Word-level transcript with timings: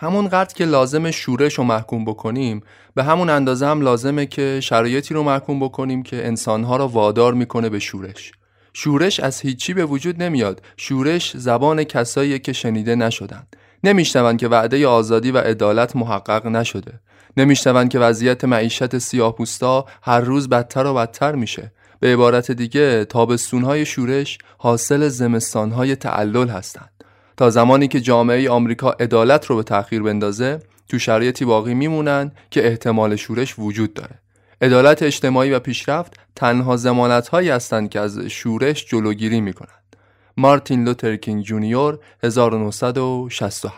همون 0.00 0.28
قدر 0.28 0.54
که 0.54 0.64
لازم 0.64 1.10
شورش 1.10 1.54
رو 1.54 1.64
محکوم 1.64 2.04
بکنیم 2.04 2.62
به 2.94 3.04
همون 3.04 3.30
اندازه 3.30 3.66
هم 3.66 3.80
لازمه 3.80 4.26
که 4.26 4.60
شرایطی 4.62 5.14
رو 5.14 5.22
محکوم 5.22 5.60
بکنیم 5.60 6.02
که 6.02 6.26
انسانها 6.26 6.76
را 6.76 6.88
وادار 6.88 7.34
می‌کنه 7.34 7.68
به 7.68 7.78
شورش. 7.78 8.32
شورش 8.72 9.20
از 9.20 9.40
هیچی 9.40 9.74
به 9.74 9.84
وجود 9.84 10.22
نمیاد. 10.22 10.62
شورش 10.76 11.36
زبان 11.36 11.84
کسایی 11.84 12.38
که 12.38 12.52
شنیده 12.52 12.94
نشدن. 12.94 13.46
نمیشنون 13.84 14.36
که 14.36 14.48
وعده 14.48 14.86
آزادی 14.86 15.30
و 15.30 15.38
عدالت 15.38 15.96
محقق 15.96 16.46
نشده. 16.46 17.00
نمیشنون 17.36 17.88
که 17.88 17.98
وضعیت 17.98 18.44
معیشت 18.44 18.98
سیاهپوستا 18.98 19.86
هر 20.02 20.20
روز 20.20 20.48
بدتر 20.48 20.86
و 20.86 20.94
بدتر 20.94 21.34
میشه. 21.34 21.72
به 22.00 22.12
عبارت 22.12 22.50
دیگه 22.50 23.04
تابستونهای 23.04 23.86
شورش 23.86 24.38
حاصل 24.58 25.08
زمستانهای 25.08 25.96
تعلل 25.96 26.48
هستند. 26.48 26.97
تا 27.38 27.50
زمانی 27.50 27.88
که 27.88 28.00
جامعه 28.00 28.50
آمریکا 28.50 28.90
عدالت 28.90 29.46
رو 29.46 29.56
به 29.56 29.62
تأخیر 29.62 30.02
بندازه 30.02 30.58
تو 30.88 30.98
شرایطی 30.98 31.44
باقی 31.44 31.74
میمونن 31.74 32.32
که 32.50 32.66
احتمال 32.66 33.16
شورش 33.16 33.54
وجود 33.58 33.94
داره. 33.94 34.18
عدالت 34.60 35.02
اجتماعی 35.02 35.50
و 35.50 35.58
پیشرفت 35.58 36.14
تنها 36.36 36.76
زمانت 36.76 37.28
هایی 37.28 37.48
هستند 37.48 37.90
که 37.90 38.00
از 38.00 38.18
شورش 38.18 38.86
جلوگیری 38.86 39.40
می‌کنند. 39.40 39.96
مارتین 40.36 40.84
لوتر 40.84 41.16
کینگ 41.16 41.44
جونیور 41.44 41.98
1967 42.22 43.74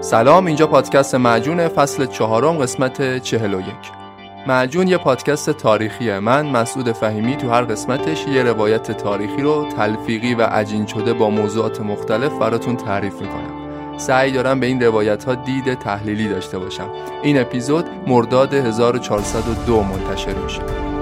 سلام 0.00 0.46
اینجا 0.46 0.66
پادکست 0.66 1.14
معجون 1.14 1.68
فصل 1.68 2.06
چهارم 2.06 2.58
قسمت 2.58 3.18
چهل 3.18 3.54
و 3.54 3.60
یک. 3.60 4.03
معجون 4.46 4.88
یه 4.88 4.98
پادکست 4.98 5.50
تاریخیه. 5.50 6.18
من 6.18 6.46
مسعود 6.46 6.92
فهیمی 6.92 7.36
تو 7.36 7.50
هر 7.50 7.62
قسمتش 7.62 8.26
یه 8.26 8.42
روایت 8.42 8.90
تاریخی 8.90 9.42
رو 9.42 9.68
تلفیقی 9.76 10.34
و 10.34 10.42
عجین 10.42 10.86
شده 10.86 11.12
با 11.12 11.30
موضوعات 11.30 11.80
مختلف 11.80 12.32
براتون 12.32 12.76
تعریف 12.76 13.14
می‌کنم. 13.20 13.64
سعی 13.96 14.32
دارم 14.32 14.60
به 14.60 14.66
این 14.66 14.82
روایت 14.82 15.24
ها 15.24 15.34
دید 15.34 15.74
تحلیلی 15.74 16.28
داشته 16.28 16.58
باشم. 16.58 16.88
این 17.22 17.40
اپیزود 17.40 17.84
مرداد 18.06 18.54
1402 18.54 19.82
منتشر 19.82 20.34
میشه. 20.34 20.93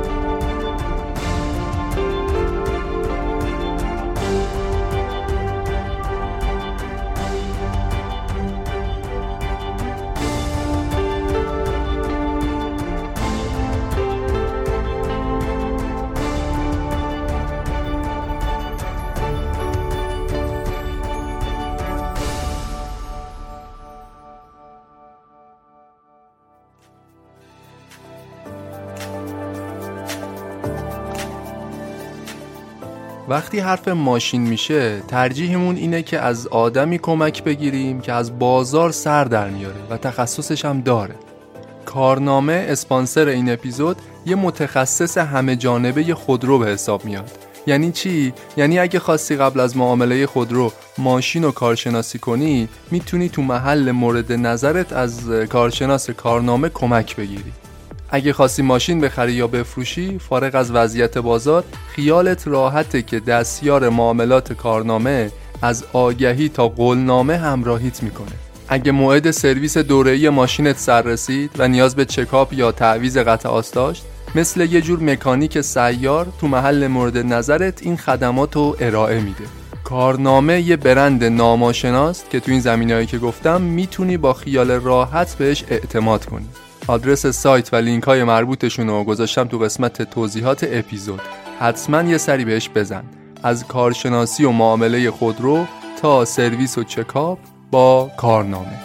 وقتی 33.32 33.58
حرف 33.58 33.88
ماشین 33.88 34.42
میشه 34.42 35.00
ترجیحمون 35.08 35.76
اینه 35.76 36.02
که 36.02 36.20
از 36.20 36.46
آدمی 36.46 36.98
کمک 36.98 37.44
بگیریم 37.44 38.00
که 38.00 38.12
از 38.12 38.38
بازار 38.38 38.90
سر 38.90 39.24
در 39.24 39.48
میاره 39.48 39.76
و 39.90 39.96
تخصصش 39.96 40.64
هم 40.64 40.80
داره. 40.80 41.14
کارنامه 41.84 42.66
اسپانسر 42.68 43.28
این 43.28 43.52
اپیزود 43.52 43.96
یه 44.26 44.36
متخصص 44.36 45.18
همه 45.18 45.56
جانبه 45.56 46.14
خودرو 46.14 46.58
به 46.58 46.66
حساب 46.66 47.04
میاد. 47.04 47.30
یعنی 47.66 47.92
چی؟ 47.92 48.32
یعنی 48.56 48.78
اگه 48.78 48.98
خواستی 48.98 49.36
قبل 49.36 49.60
از 49.60 49.76
معامله 49.76 50.26
خودرو 50.26 50.72
ماشین 50.98 51.42
رو 51.42 51.52
کارشناسی 51.52 52.18
کنی 52.18 52.68
می‌تونی 52.90 53.28
تو 53.28 53.42
محل 53.42 53.90
مورد 53.90 54.32
نظرت 54.32 54.92
از 54.92 55.30
کارشناس 55.30 56.10
کارنامه 56.10 56.68
کمک 56.68 57.16
بگیری. 57.16 57.52
اگه 58.14 58.32
خواستی 58.32 58.62
ماشین 58.62 59.00
بخری 59.00 59.32
یا 59.32 59.46
بفروشی 59.46 60.18
فارغ 60.18 60.54
از 60.54 60.70
وضعیت 60.70 61.18
بازار 61.18 61.64
خیالت 61.88 62.48
راحته 62.48 63.02
که 63.02 63.20
دستیار 63.20 63.88
معاملات 63.88 64.52
کارنامه 64.52 65.30
از 65.62 65.84
آگهی 65.92 66.48
تا 66.48 66.68
قولنامه 66.68 67.36
همراهیت 67.36 68.02
می‌کنه. 68.02 68.32
اگه 68.68 68.92
موعد 68.92 69.30
سرویس 69.30 69.78
دوره‌ای 69.78 70.28
ماشینت 70.28 70.78
سر 70.78 71.02
رسید 71.02 71.50
و 71.58 71.68
نیاز 71.68 71.96
به 71.96 72.04
چکاپ 72.04 72.52
یا 72.52 72.72
تعویز 72.72 73.18
قطع 73.18 73.60
داشت 73.74 74.04
مثل 74.34 74.60
یه 74.60 74.80
جور 74.80 75.02
مکانیک 75.02 75.60
سیار 75.60 76.26
تو 76.40 76.48
محل 76.48 76.86
مورد 76.86 77.18
نظرت 77.18 77.82
این 77.82 77.96
خدمات 77.96 78.56
رو 78.56 78.76
ارائه 78.80 79.20
میده. 79.20 79.44
کارنامه 79.84 80.60
یه 80.60 80.76
برند 80.76 81.24
ناماشناست 81.24 82.30
که 82.30 82.40
تو 82.40 82.50
این 82.50 82.60
زمینه‌ای 82.60 83.06
که 83.06 83.18
گفتم 83.18 83.60
می‌تونی 83.60 84.16
با 84.16 84.32
خیال 84.32 84.70
راحت 84.70 85.34
بهش 85.34 85.64
اعتماد 85.68 86.24
کنی. 86.24 86.48
آدرس 86.88 87.26
سایت 87.26 87.74
و 87.74 87.76
لینک 87.76 88.02
های 88.02 88.24
مربوطشون 88.24 88.88
رو 88.88 89.04
گذاشتم 89.04 89.44
تو 89.44 89.58
قسمت 89.58 90.02
توضیحات 90.02 90.66
اپیزود. 90.68 91.20
حتما 91.58 92.02
یه 92.02 92.18
سری 92.18 92.44
بهش 92.44 92.70
بزن. 92.74 93.04
از 93.42 93.66
کارشناسی 93.66 94.44
و 94.44 94.50
معامله 94.50 95.10
خودرو 95.10 95.66
تا 96.02 96.24
سرویس 96.24 96.78
و 96.78 96.84
چکاپ 96.84 97.38
با 97.70 98.10
کارنامه. 98.16 98.80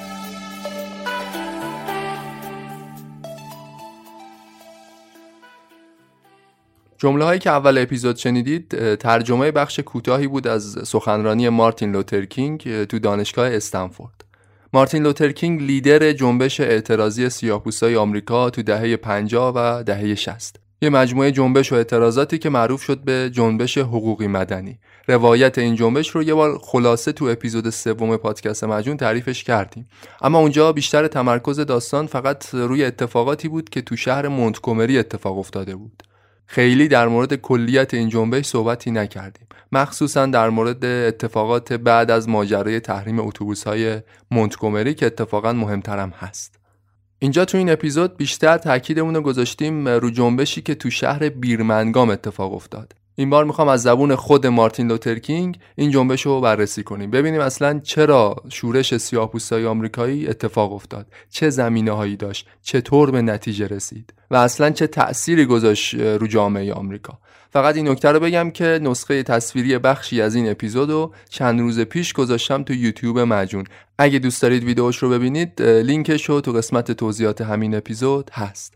جمله 6.98 7.26
هایی 7.26 7.40
که 7.40 7.50
اول 7.50 7.78
اپیزود 7.78 8.16
شنیدید 8.16 8.96
ترجمه 8.96 9.52
بخش 9.52 9.80
کوتاهی 9.80 10.28
بود 10.28 10.48
از 10.48 10.78
سخنرانی 10.88 11.50
مارتین 11.50 11.92
لوترکینگ 11.92 12.84
تو 12.84 13.00
دانشگاه 13.00 13.48
استنفورد. 13.48 14.27
مارتین 14.74 15.04
لوترکینگ 15.04 15.62
لیدر 15.62 16.12
جنبش 16.12 16.60
اعتراضی 16.60 17.30
سیاه‌پوستای 17.30 17.96
آمریکا 17.96 18.50
تو 18.50 18.64
دهه 18.64 18.96
50 18.96 19.54
و 19.56 19.84
دهه 19.84 20.16
60 20.16 20.60
یه 20.82 20.90
مجموعه 20.90 21.32
جنبش 21.32 21.72
و 21.72 21.76
اعتراضاتی 21.76 22.38
که 22.38 22.50
معروف 22.50 22.82
شد 22.82 23.00
به 23.00 23.30
جنبش 23.34 23.78
حقوقی 23.78 24.28
مدنی. 24.28 24.80
روایت 25.08 25.58
این 25.58 25.76
جنبش 25.76 26.10
رو 26.10 26.24
یه 26.24 26.34
بار 26.34 26.60
خلاصه 26.62 27.12
تو 27.12 27.26
اپیزود 27.26 27.70
سوم 27.70 28.18
پادکست 28.18 28.64
مجون 28.64 28.98
تعریفش 28.98 29.44
کردیم. 29.44 29.88
اما 30.22 30.40
اونجا 30.40 30.74
بیشتر 30.74 31.08
تمرکز 31.08 31.60
داستان 31.60 32.08
فقط 32.08 32.54
روی 32.54 32.86
اتفاقاتی 32.86 33.48
بود 33.48 33.70
که 33.70 33.82
تو 33.82 33.96
شهر 33.96 34.28
مونتگومری 34.28 34.98
اتفاق 34.98 35.38
افتاده 35.38 35.76
بود. 35.76 36.04
خیلی 36.46 36.88
در 36.88 37.08
مورد 37.08 37.34
کلیت 37.36 37.94
این 37.94 38.10
جنبش 38.10 38.46
صحبتی 38.46 38.92
نکردیم. 38.92 39.48
مخصوصا 39.72 40.26
در 40.26 40.50
مورد 40.50 40.86
اتفاقات 40.86 41.74
بعد 41.74 42.12
از 42.12 42.30
ماجرای 42.30 42.80
تحریم 42.80 43.20
اتوبوس 43.20 43.64
های 43.64 44.02
مونتگومری 44.32 44.94
که 44.94 45.06
اتفاقا 45.06 45.54
مهمترم 45.54 46.10
هست. 46.10 46.60
اینجا 47.20 47.46
تو 47.46 47.58
این 47.58 47.70
اپیزود 47.70 48.18
بیشتر 48.18 48.58
تاکیدمون 48.58 49.16
رو 49.16 49.22
گذاشتیم 49.22 49.88
رو 49.88 50.10
جنبشی 50.10 50.62
که 50.62 50.76
تو 50.76 50.90
شهر 50.90 51.30
بیرمنگام 51.30 52.10
اتفاق 52.10 52.54
افتاد. 52.54 52.94
این 53.20 53.30
بار 53.30 53.46
می‌خوام 53.46 53.68
از 53.68 53.82
زبون 53.82 54.16
خود 54.16 54.48
مارتین 54.48 54.88
لوترکینگ 54.88 55.60
این 55.76 55.92
جنبش 55.92 56.22
رو 56.22 56.42
بررسی 56.42 56.84
کنیم. 56.84 57.12
ببینیم 57.12 57.42
اصلا 57.42 57.80
چرا 57.80 58.36
شورش 58.50 58.98
سیاه‌پوستای 58.98 59.66
آمریکایی 59.66 60.28
اتفاق 60.28 60.74
افتاد. 60.74 61.08
چه 61.30 61.50
زمینه 61.50 61.92
هایی 61.92 62.16
داشت؟ 62.16 62.48
چطور 62.62 63.12
به 63.12 63.22
نتیجه 63.22 63.68
رسید؟ 63.68 64.14
و 64.32 64.36
اصلا 64.36 64.70
چه 64.70 64.88
تأثیری 64.88 65.46
گذاشت 65.46 65.94
رو 65.96 66.28
جامعه 66.28 66.74
آمریکا؟ 66.74 67.20
فقط 67.50 67.76
این 67.76 67.88
نکته 67.88 68.12
رو 68.12 68.20
بگم 68.20 68.52
که 68.52 68.80
نسخه 68.84 69.24
تصویری 69.24 69.78
بخشی 69.78 70.22
از 70.22 70.36
این 70.36 70.50
اپیزود 70.50 70.90
رو 70.90 71.14
چند 71.30 71.60
روز 71.60 71.80
پیش 71.80 72.14
گذاشتم 72.14 72.64
تو 72.64 72.74
یوتیوب 72.74 73.20
مجون. 73.20 73.64
اگه 73.98 74.20
دوست 74.20 74.42
دارید 74.42 74.64
ویدیوش 74.64 74.98
رو 74.98 75.10
ببینید 75.10 75.62
لینکش 75.62 76.30
رو 76.30 76.42
تو 76.42 76.52
قسمت 76.52 76.92
توضیحات 76.92 77.42
همین 77.42 77.76
اپیزود 77.76 78.30
هست. 78.34 78.74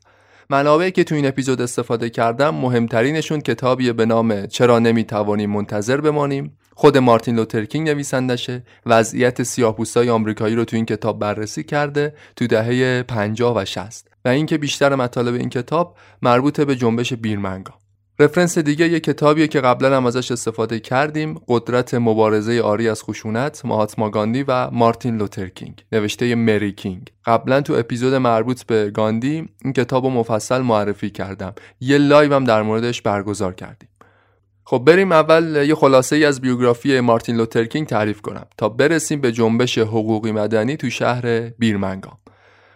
منابعی 0.52 0.92
که 0.92 1.04
تو 1.04 1.16
این 1.16 1.28
اپیزود 1.28 1.62
استفاده 1.62 2.10
کردم 2.10 2.56
مهمترینشون 2.56 3.42
کتابی 3.42 3.92
به 3.92 4.06
نام 4.06 4.46
چرا 4.46 4.80
نمی‌توانیم 4.80 5.50
منتظر 5.50 6.02
بمانیم. 6.02 6.58
خود 6.76 6.98
مارتین 6.98 7.36
لوترکینگ 7.36 7.90
نویسندشه. 7.90 8.64
وضعیت 8.86 9.44
سیاه‌پوستای 9.44 10.10
آمریکایی 10.10 10.56
رو 10.56 10.66
تو 10.66 10.76
این 10.76 10.86
کتاب 10.86 11.20
بررسی 11.20 11.64
کرده 11.64 12.14
تو 12.36 12.48
دهه 12.48 13.04
50 13.04 13.54
و 13.58 13.66
60 13.66 14.08
و 14.26 14.30
اینکه 14.30 14.58
بیشتر 14.58 14.96
مطالب 14.96 15.34
این 15.34 15.50
کتاب 15.50 15.98
مربوط 16.22 16.62
به 16.62 16.76
جنبش 16.76 17.14
بیرمنگامه. 17.14 17.74
رفرنس 18.22 18.58
دیگه 18.58 18.88
یه 18.90 19.00
کتابیه 19.00 19.48
که 19.48 19.62
قبلا 19.62 19.98
هم 19.98 20.06
ازش 20.06 20.32
استفاده 20.32 20.80
کردیم 20.80 21.42
قدرت 21.48 21.94
مبارزه 21.94 22.62
عاری 22.62 22.90
از 22.90 23.04
خشونت 23.04 23.66
مهاتما 23.66 24.10
گاندی 24.10 24.44
و 24.48 24.72
مارتین 24.72 25.18
لوتر 25.18 25.48
کینگ 25.48 25.86
نوشته 25.92 26.36
مری 26.36 26.72
کینگ. 26.72 27.12
قبلا 27.26 27.62
تو 27.62 27.74
اپیزود 27.74 28.14
مربوط 28.14 28.64
به 28.64 28.90
گاندی 28.90 29.50
این 29.64 29.74
کتاب 29.74 30.04
رو 30.04 30.10
مفصل 30.10 30.62
معرفی 30.62 31.10
کردم. 31.10 31.54
یه 31.80 31.98
لایو 31.98 32.34
هم 32.34 32.44
در 32.44 32.62
موردش 32.62 33.02
برگزار 33.02 33.54
کردیم. 33.54 33.90
خب 34.64 34.84
بریم 34.86 35.12
اول 35.12 35.64
یه 35.68 35.76
خلاصه 35.76 36.16
ای 36.16 36.26
از 36.26 36.42
بیوگرافی 36.42 37.00
مارتین 37.00 37.36
لوتر 37.36 37.66
کینگ 37.66 37.88
تعریف 37.88 38.22
کنم. 38.22 38.46
تا 38.58 38.70
برسیم 38.70 39.22
به 39.22 39.32
جنبش 39.32 39.78
حقوقی 39.78 40.32
مدنی 40.32 40.78
تو 40.78 40.90
شهر 40.90 41.40
بیرمنگام. 41.50 42.18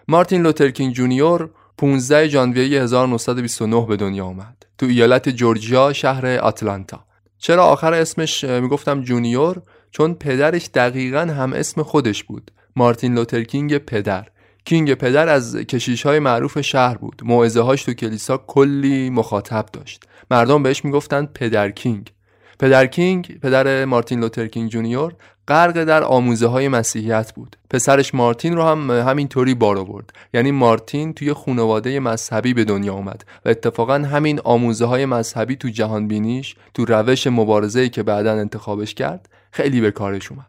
مارتین 0.08 0.42
لوتر 0.42 0.70
کینگ 0.70 0.94
جونیور 0.94 1.50
15 1.78 2.28
ژانویه 2.28 2.82
1929 2.82 3.86
به 3.86 3.96
دنیا 3.96 4.26
آمد. 4.26 4.66
تو 4.78 4.86
ایالت 4.86 5.30
جورجیا 5.30 5.94
شهر 5.94 6.28
آتلانتا. 6.28 7.06
چرا 7.38 7.66
آخر 7.66 7.94
اسمش 7.94 8.44
می‌گفتم 8.44 9.02
جونیور؟ 9.02 9.62
چون 9.92 10.14
پدرش 10.14 10.70
دقیقا 10.74 11.20
هم 11.20 11.54
اسم 11.54 11.84
خودش 11.84 12.24
بود. 12.24 12.52
مارتین 12.76 13.16
لوتر 13.16 13.44
کینگ 13.44 13.78
پدر. 13.78 14.28
کینگ 14.66 14.94
پدر 14.94 15.30
از 15.30 15.56
کشیش 15.56 16.06
های 16.06 16.20
معروف 16.20 16.62
شهر 16.62 16.98
بود. 16.98 17.22
موعظه 17.26 17.62
هاش 17.62 17.84
تو 17.84 17.94
کلیسا 17.94 18.38
کلی 18.38 19.10
مخاطب 19.10 19.66
داشت. 19.74 20.04
مردم 20.32 20.64
بهش 20.64 20.86
می‌گفتند 20.86 21.34
پدر 21.34 21.72
کینگ. 21.72 22.15
پدر 22.60 22.86
کینگ 22.86 23.40
پدر 23.40 23.86
مارتین 23.86 24.20
لوتر 24.20 24.48
کینگ 24.48 24.70
جونیور 24.70 25.14
غرق 25.48 25.84
در 25.84 26.04
آموزه 26.04 26.48
های 26.48 26.68
مسیحیت 26.68 27.34
بود. 27.34 27.56
پسرش 27.70 28.16
مارتین 28.16 28.56
رو 28.56 28.64
هم 28.64 28.92
همینطوری 28.92 29.54
بار 29.54 29.78
آورد. 29.78 30.14
یعنی 30.34 30.52
مارتین 30.52 31.14
توی 31.14 31.34
خانواده 31.34 32.00
مذهبی 32.00 32.54
به 32.54 32.64
دنیا 32.64 32.94
اومد 32.94 33.26
و 33.46 33.50
اتفاقا 33.50 33.94
همین 33.94 34.40
آموزه 34.44 34.86
های 34.86 35.06
مذهبی 35.06 35.56
تو 35.56 35.70
جهان 35.70 36.08
بینیش 36.08 36.56
تو 36.74 36.86
روش 36.86 37.28
مبارزه 37.28 37.90
که 37.90 38.04
بعدا 38.04 38.32
انتخابش 38.32 38.94
کرد 38.94 39.30
خیلی 39.52 39.82
به 39.82 39.92
کارش 39.92 40.32
اومد. 40.32 40.46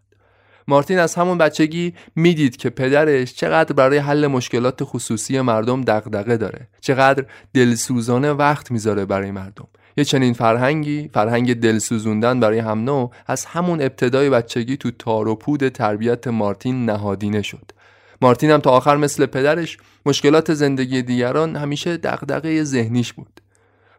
مارتین 0.68 0.98
از 0.98 1.14
همون 1.14 1.38
بچگی 1.38 1.94
می‌دید 2.16 2.56
که 2.56 2.70
پدرش 2.70 3.34
چقدر 3.34 3.72
برای 3.72 3.98
حل 3.98 4.26
مشکلات 4.26 4.80
خصوصی 4.84 5.40
مردم 5.40 5.82
دغدغه 5.82 6.36
داره 6.36 6.68
چقدر 6.80 7.24
دلسوزانه 7.54 8.32
وقت 8.32 8.70
می‌ذاره 8.70 9.04
برای 9.04 9.30
مردم. 9.30 9.68
یه 9.96 10.04
چنین 10.04 10.32
فرهنگی 10.32 11.10
فرهنگ 11.14 11.60
دلسوزوندن 11.60 12.40
برای 12.40 12.58
هم 12.58 12.84
نوع 12.84 13.10
از 13.26 13.44
همون 13.44 13.80
ابتدای 13.80 14.30
بچگی 14.30 14.76
تو 14.76 14.90
تار 14.90 15.28
و 15.28 15.34
پود 15.34 15.68
تربیت 15.68 16.26
مارتین 16.26 16.84
نهادینه 16.84 17.42
شد. 17.42 17.72
مارتین 18.22 18.50
هم 18.50 18.60
تا 18.60 18.70
آخر 18.70 18.96
مثل 18.96 19.26
پدرش 19.26 19.78
مشکلات 20.06 20.54
زندگی 20.54 21.02
دیگران 21.02 21.56
همیشه 21.56 21.96
دغدغه 21.96 22.64
ذهنیش 22.64 23.12
بود. 23.12 23.40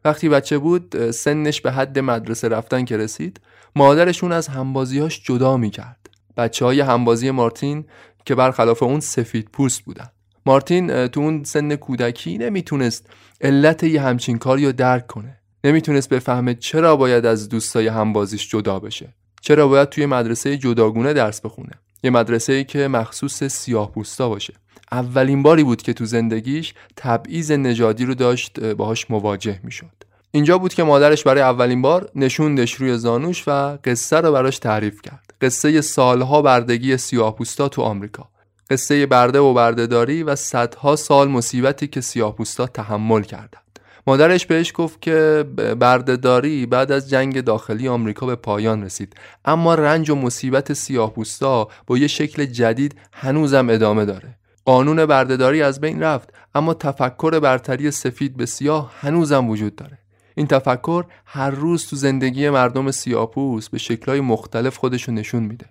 وقتی 0.06 0.30
بچه 0.30 0.58
بود 0.58 1.12
سنش 1.12 1.62
به 1.62 1.72
حد 1.72 2.00
مدرسه 2.00 2.48
رفتن 2.48 2.86
که 2.86 2.98
رسید 2.98 3.40
مادرشون 3.76 4.32
از 4.32 4.48
همبازیهاش 4.48 5.24
جدا 5.24 5.58
می‌کرد. 5.58 6.10
بچه 6.38 6.66
های 6.66 6.80
همبازی 6.80 7.32
مارتین 7.32 7.86
که 8.26 8.36
برخلاف 8.36 8.84
اون 8.84 9.00
سفید 9.00 9.50
پوست 9.54 9.82
بودن. 9.82 10.08
مارتین 10.46 11.08
تو 11.08 11.20
اون 11.20 11.44
سن 11.44 11.76
کودکی 11.76 12.38
نمی‌تونست 12.38 13.10
علت 13.42 13.84
یه 13.84 14.02
همچین 14.02 14.38
کاری 14.38 14.66
رو 14.66 14.72
درک 14.72 15.08
کنه. 15.08 15.40
نمی‌تونست 15.64 16.10
بفهمه 16.10 16.54
چرا 16.54 16.96
باید 16.96 17.26
از 17.26 17.50
دوستای 17.50 17.88
همبازیش 17.88 18.50
جدا 18.50 18.80
بشه. 18.80 19.14
چرا 19.42 19.68
باید 19.68 19.90
توی 19.90 20.06
مدرسه 20.06 20.58
جداگونه 20.58 21.14
درس 21.14 21.42
بخونه. 21.42 21.72
یه 22.04 22.12
مدرسه 22.12 22.54
ای 22.54 22.64
که 22.64 22.88
مخصوص 22.88 23.44
سیاه 23.44 23.92
پوستا 23.92 24.30
باشه. 24.30 24.54
اولین 24.92 25.44
باری 25.44 25.64
بود 25.64 25.82
که 25.82 25.94
تو 25.94 26.06
زندگیش 26.06 26.74
تبعیض 26.96 27.52
نژادی 27.52 28.06
رو 28.06 28.14
داشت 28.14 28.60
باهاش 28.60 29.12
مواجه 29.12 29.60
می‌شد. 29.64 30.04
اینجا 30.32 30.58
بود 30.58 30.74
که 30.74 30.84
مادرش 30.84 31.24
برای 31.24 31.42
اولین 31.42 31.82
بار 31.82 32.12
نشوندش 32.16 32.74
روی 32.74 32.98
زانوش 32.98 33.44
و 33.48 33.78
قصه 33.84 34.18
رو 34.18 34.32
براش 34.32 34.60
تعریف 34.60 35.02
کرد. 35.02 35.34
قصه 35.42 35.82
سالها 35.82 36.42
بردگی 36.42 36.98
سیاهپوستا 36.98 37.70
تو 37.70 37.82
آمریکا. 37.82 38.30
قصه 38.70 39.06
برده 39.06 39.40
و 39.40 39.54
بردهداری 39.54 40.24
و 40.24 40.36
صدها 40.36 40.96
سال 40.96 41.28
مصیبتی 41.28 41.88
که 41.88 42.02
سیاهپوستا 42.02 42.68
تحمل 42.68 43.22
کردن 43.22 43.60
مادرش 44.08 44.46
بهش 44.46 44.74
گفت 44.76 45.02
که 45.02 45.46
بردهداری 45.80 46.66
بعد 46.66 46.92
از 46.92 47.10
جنگ 47.10 47.42
داخلی 47.42 47.88
آمریکا 47.88 48.26
به 48.26 48.36
پایان 48.36 48.84
رسید. 48.84 49.16
اما 49.46 49.76
رنج 49.76 50.10
و 50.10 50.16
مصیبت 50.16 50.74
سیاهپوستا 50.74 51.68
با 51.88 51.98
یه 51.98 52.08
شکل 52.08 52.46
جدید 52.46 52.96
هنوزم 53.14 53.70
ادامه 53.70 54.06
داره. 54.06 54.38
قانون 54.66 55.06
بردهداری 55.06 55.62
از 55.62 55.82
بین 55.82 56.04
رفت 56.04 56.34
اما 56.56 56.74
تفکر 56.74 57.40
برتری 57.40 57.92
سفید 57.92 58.38
به 58.38 58.46
سیاه 58.46 58.94
هنوزم 59.00 59.50
وجود 59.50 59.76
داره. 59.76 59.98
این 60.36 60.48
تفکر 60.48 61.06
هر 61.26 61.50
روز 61.50 61.88
تو 61.88 61.96
زندگی 61.96 62.50
مردم 62.50 62.92
سیاهپوست 62.92 63.72
به 63.72 63.78
شکلهای 63.78 64.20
مختلف 64.22 64.78
خودشو 64.78 65.12
نشون 65.12 65.44
میده. 65.44 65.66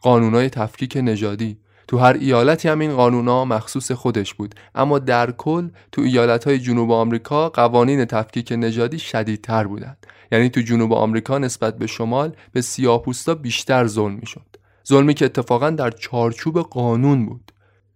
قانونهای 0.00 0.48
تفکیک 0.48 0.98
نژادی 1.02 1.58
تو 1.92 1.98
هر 1.98 2.12
ایالتی 2.12 2.68
هم 2.68 2.78
این 2.78 2.96
قانونا 2.96 3.44
مخصوص 3.44 3.92
خودش 3.92 4.34
بود. 4.34 4.54
اما 4.74 4.98
در 4.98 5.30
کل 5.30 5.68
تو 5.92 6.02
ایالت 6.02 6.44
های 6.44 6.58
جنوب 6.58 6.92
آمریکا 6.92 7.48
قوانین 7.48 8.04
تفکیک 8.04 8.52
نژادی 8.56 8.98
شدیدتر 8.98 9.66
بودند. 9.66 10.06
یعنی 10.32 10.48
تو 10.48 10.60
جنوب 10.60 10.92
آمریکا 10.92 11.38
نسبت 11.38 11.78
به 11.78 11.86
شمال 11.86 12.32
به 12.52 12.60
سیاهپوستا 12.60 13.34
بیشتر 13.34 13.86
ظلم 13.86 14.14
می‌شد. 14.14 14.46
ظلمی 14.88 15.14
که 15.14 15.24
اتفاقا 15.24 15.70
در 15.70 15.90
چارچوب 15.90 16.60
قانون 16.60 17.26
بود. 17.26 17.52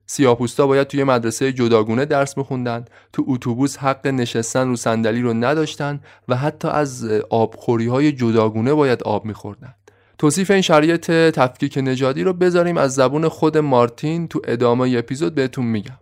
سیاهپوستا 0.07 0.67
باید 0.67 0.87
توی 0.87 1.05
مدرسه 1.05 1.53
جداگونه 1.53 2.05
درس 2.05 2.39
میخوندن 2.39 2.85
تو 3.13 3.25
اتوبوس 3.27 3.79
حق 3.79 4.07
نشستن 4.07 4.69
رو 4.69 4.77
صندلی 4.77 5.23
رو 5.23 5.35
نداشتن 5.35 6.01
و 6.29 6.37
حتی 6.37 6.69
از 6.69 7.05
آبخوری 7.31 7.87
های 7.87 8.13
جداگونه 8.13 8.75
باید 8.75 9.03
آب 9.03 9.25
میخوردن. 9.25 9.75
توصیف 10.19 10.51
این 10.51 10.61
شرایط 10.61 11.11
تفکیک 11.11 11.79
نژادی 11.83 12.23
رو 12.23 12.33
بذاریم 12.33 12.77
از 12.77 12.95
زبون 12.95 13.29
خود 13.29 13.59
مارتین 13.59 14.29
تو 14.29 14.41
ادامه 14.45 14.95
اپیزود 14.99 15.35
بهتون 15.35 15.67
میگم. 15.67 15.99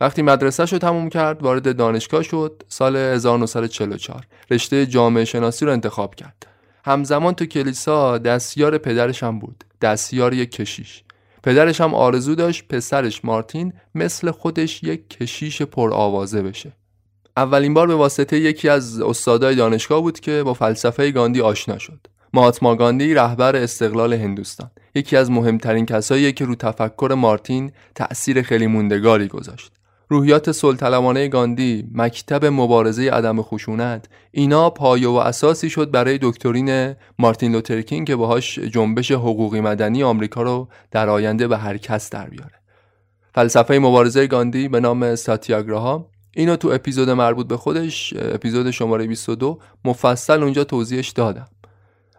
وقتی 0.00 0.22
مدرسه 0.22 0.64
رو 0.64 0.78
تموم 0.78 1.08
کرد 1.08 1.42
وارد 1.42 1.76
دانشگاه 1.76 2.22
شد 2.22 2.62
سال 2.68 2.96
1944 2.96 4.26
رشته 4.50 4.86
جامعه 4.86 5.24
شناسی 5.24 5.64
رو 5.64 5.72
انتخاب 5.72 6.14
کرد. 6.14 6.46
همزمان 6.84 7.34
تو 7.34 7.46
کلیسا 7.46 8.18
دستیار 8.18 8.78
پدرش 8.78 9.22
هم 9.22 9.38
بود 9.38 9.64
دستیار 9.80 10.34
یک 10.34 10.50
کشیش. 10.50 11.02
پدرش 11.42 11.80
هم 11.80 11.94
آرزو 11.94 12.34
داشت 12.34 12.68
پسرش 12.68 13.24
مارتین 13.24 13.72
مثل 13.94 14.30
خودش 14.30 14.82
یک 14.82 15.08
کشیش 15.08 15.62
پرآوازه 15.62 16.42
بشه. 16.42 16.72
اولین 17.36 17.74
بار 17.74 17.86
به 17.86 17.94
واسطه 17.94 18.38
یکی 18.38 18.68
از 18.68 19.00
استادای 19.00 19.54
دانشگاه 19.54 20.00
بود 20.00 20.20
که 20.20 20.42
با 20.42 20.54
فلسفه 20.54 21.10
گاندی 21.10 21.40
آشنا 21.40 21.78
شد. 21.78 22.06
مهاتما 22.36 22.74
گاندی 22.74 23.14
رهبر 23.14 23.56
استقلال 23.56 24.12
هندوستان. 24.12 24.70
یکی 24.94 25.16
از 25.16 25.30
مهمترین 25.30 25.86
کسایی 25.86 26.32
که 26.32 26.44
رو 26.44 26.54
تفکر 26.54 27.14
مارتین 27.16 27.72
تأثیر 27.94 28.42
خیلی 28.42 28.66
موندگاری 28.66 29.28
گذاشت. 29.28 29.72
روحیات 30.08 30.52
سلطلمانه 30.52 31.28
گاندی 31.28 31.88
مکتب 31.94 32.44
مبارزه 32.44 33.10
عدم 33.10 33.42
خشونت 33.42 34.08
اینا 34.30 34.70
پایه 34.70 35.08
و 35.08 35.14
اساسی 35.14 35.70
شد 35.70 35.90
برای 35.90 36.18
دکترین 36.22 36.94
مارتین 37.18 37.52
لوترکین 37.52 38.04
که 38.04 38.16
باهاش 38.16 38.58
جنبش 38.58 39.12
حقوقی 39.12 39.60
مدنی 39.60 40.02
آمریکا 40.02 40.42
رو 40.42 40.68
در 40.90 41.08
آینده 41.08 41.48
به 41.48 41.56
حرکت 41.56 42.08
در 42.10 42.28
بیاره. 42.30 42.54
فلسفه 43.34 43.78
مبارزه 43.78 44.26
گاندی 44.26 44.68
به 44.68 44.80
نام 44.80 45.14
ساتیاگراها. 45.14 46.10
اینو 46.34 46.56
تو 46.56 46.68
اپیزود 46.68 47.10
مربوط 47.10 47.46
به 47.46 47.56
خودش 47.56 48.14
اپیزود 48.16 48.70
شماره 48.70 49.06
22 49.06 49.58
مفصل 49.84 50.42
اونجا 50.42 50.64
توضیحش 50.64 51.08
دادم. 51.08 51.46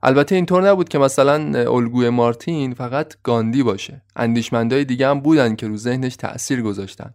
البته 0.08 0.36
اینطور 0.36 0.70
نبود 0.70 0.90
که 0.90 1.00
مثلا 1.00 1.60
الگوی 1.76 2.10
مارتین 2.10 2.74
فقط 2.74 3.14
گاندی 3.24 3.64
باشه. 3.64 4.02
اندیشمندای 4.16 4.86
دیگه 4.86 5.08
هم 5.08 5.20
بودن 5.20 5.56
که 5.56 5.68
رو 5.68 5.78
ذهنش 5.78 6.16
تأثیر 6.16 6.62
گذاشتن. 6.62 7.14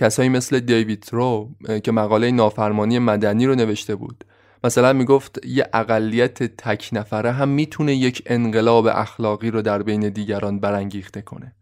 کسایی 0.00 0.28
مثل 0.28 0.60
دیوید 0.60 1.06
رو 1.12 1.50
که 1.84 1.92
مقاله 1.92 2.30
نافرمانی 2.30 2.98
مدنی 2.98 3.46
رو 3.46 3.54
نوشته 3.54 3.94
بود. 3.94 4.24
مثلا 4.64 4.92
می‌گفت 4.92 5.46
یه 5.46 5.66
اقلیت 5.72 6.42
تک 6.42 6.88
نفره 6.92 7.32
هم 7.32 7.48
می‌تونه 7.48 7.94
یک 7.94 8.22
انقلاب 8.26 8.86
اخلاقی 8.86 9.50
رو 9.50 9.62
در 9.62 9.82
بین 9.82 10.08
دیگران 10.08 10.60
برانگیخته 10.60 11.22
کنه. 11.22 11.52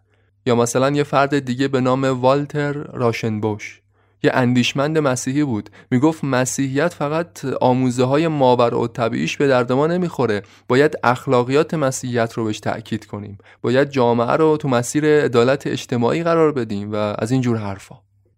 یا 0.46 0.54
مثلا 0.54 0.90
یه 0.90 1.02
فرد 1.02 1.38
دیگه 1.38 1.68
به 1.68 1.80
نام 1.80 2.04
والتر 2.04 2.72
راشنبوش. 2.72 3.80
یه 4.22 4.30
اندیشمند 4.34 4.98
مسیحی 4.98 5.44
بود. 5.44 5.70
می‌گفت 5.90 6.24
مسیحیت 6.24 6.94
فقط 6.94 7.44
آموزه 7.44 8.04
های 8.04 8.28
ماور 8.28 8.74
و 8.74 8.86
طبیعیش 8.86 9.36
به 9.36 9.48
درد 9.48 9.72
ما 9.72 9.86
نمی‌خوره. 9.86 10.42
باید 10.68 10.94
اخلاقیات 11.04 11.74
مسیحیت 11.74 12.32
رو 12.32 12.44
بهش 12.44 12.60
تأکید 12.60 13.06
کنیم. 13.06 13.38
باید 13.62 13.90
جامعه 13.90 14.32
رو 14.32 14.56
تو 14.56 14.68
مسیر 14.68 15.06
عدالت 15.06 15.66
اجتماعی 15.66 16.22
قرار 16.22 16.52
بدیم 16.52 16.92
و 16.92 16.96
از 17.18 17.30
این 17.30 17.40
جور 17.40 17.56
حرفا. 17.56 17.94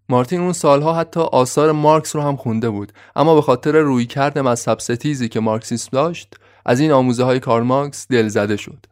مارتین 0.09 0.41
اون 0.41 0.53
سالها 0.53 0.95
حتی 0.95 1.21
آثار 1.21 1.73
مارکس 1.73 2.17
رو 2.17 2.23
هم 2.23 2.37
خونده 2.37 2.71
بود. 2.71 2.93
اما 3.17 3.35
به 3.35 3.43
خاطر 3.43 3.73
رویکرد 3.79 4.39
مذهب 4.39 4.79
ستیزی 4.79 5.29
که 5.29 5.41
مارکسیسم 5.41 5.89
داشت 5.93 6.35
از 6.67 6.81
این 6.81 6.93
آموزه 6.93 7.25
های 7.25 7.41
کار 7.41 7.63
مارکس 7.63 8.07
دلزده 8.11 8.57
شد. 8.57 8.87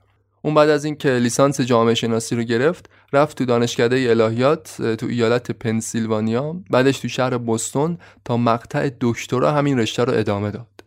اون 0.46 0.54
بعد 0.54 0.68
از 0.68 0.84
اینکه 0.84 1.10
لیسانس 1.10 1.60
جامعه 1.60 1.94
شناسی 1.94 2.36
رو 2.36 2.42
گرفت 2.42 2.90
رفت 3.12 3.38
تو 3.38 3.44
دانشکده 3.44 4.10
الهیات 4.10 4.82
تو 4.82 5.06
ایالت 5.06 5.50
پنسیلوانیا 5.50 6.56
بعدش 6.70 6.98
تو 6.98 7.08
شهر 7.08 7.38
بوستون 7.38 7.98
تا 8.24 8.36
مقطع 8.36 8.90
دکترا 9.00 9.52
همین 9.52 9.78
رشته 9.78 10.04
رو 10.04 10.12
ادامه 10.12 10.50
داد. 10.50 10.84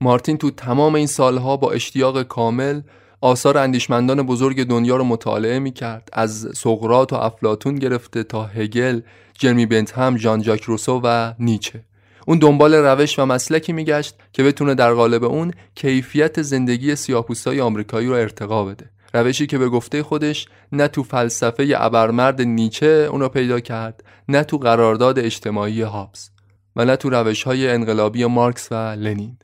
مارتین 0.00 0.38
تو 0.38 0.50
تمام 0.50 0.94
این 0.94 1.06
سالها 1.06 1.56
با 1.56 1.72
اشتیاق 1.72 2.22
کامل 2.22 2.80
آثار 3.20 3.58
اندیشمندان 3.58 4.22
بزرگ 4.22 4.64
دنیا 4.64 4.96
رو 4.96 5.04
مطالعه 5.04 5.58
می 5.58 5.72
کرد 5.72 6.08
از 6.12 6.48
سقرات 6.54 7.12
و 7.12 7.16
افلاتون 7.16 7.74
گرفته 7.74 8.22
تا 8.22 8.44
هگل، 8.44 9.00
جرمی 9.38 9.66
بنتهم، 9.66 10.16
ژان 10.16 10.42
ژاک 10.42 10.62
روسو 10.62 11.00
و 11.04 11.32
نیچه. 11.38 11.84
اون 12.26 12.38
دنبال 12.38 12.74
روش 12.74 13.18
و 13.18 13.26
مسلکی 13.26 13.72
میگشت 13.72 14.14
که 14.32 14.42
بتونه 14.42 14.74
در 14.74 14.94
قالب 14.94 15.24
اون 15.24 15.52
کیفیت 15.74 16.42
زندگی 16.42 16.96
سیاپوستای 16.96 17.60
آمریکایی 17.60 18.08
رو 18.08 18.14
ارتقا 18.14 18.64
بده. 18.64 18.91
روشی 19.14 19.46
که 19.46 19.58
به 19.58 19.68
گفته 19.68 20.02
خودش 20.02 20.46
نه 20.72 20.88
تو 20.88 21.02
فلسفه 21.02 21.74
ابرمرد 21.76 22.42
نیچه 22.42 23.08
اونو 23.10 23.28
پیدا 23.28 23.60
کرد 23.60 24.04
نه 24.28 24.44
تو 24.44 24.58
قرارداد 24.58 25.18
اجتماعی 25.18 25.82
هابز 25.82 26.30
و 26.76 26.84
نه 26.84 26.96
تو 26.96 27.10
روش 27.10 27.42
های 27.42 27.68
انقلابی 27.68 28.26
مارکس 28.26 28.68
و 28.70 28.74
لنین. 28.74 29.38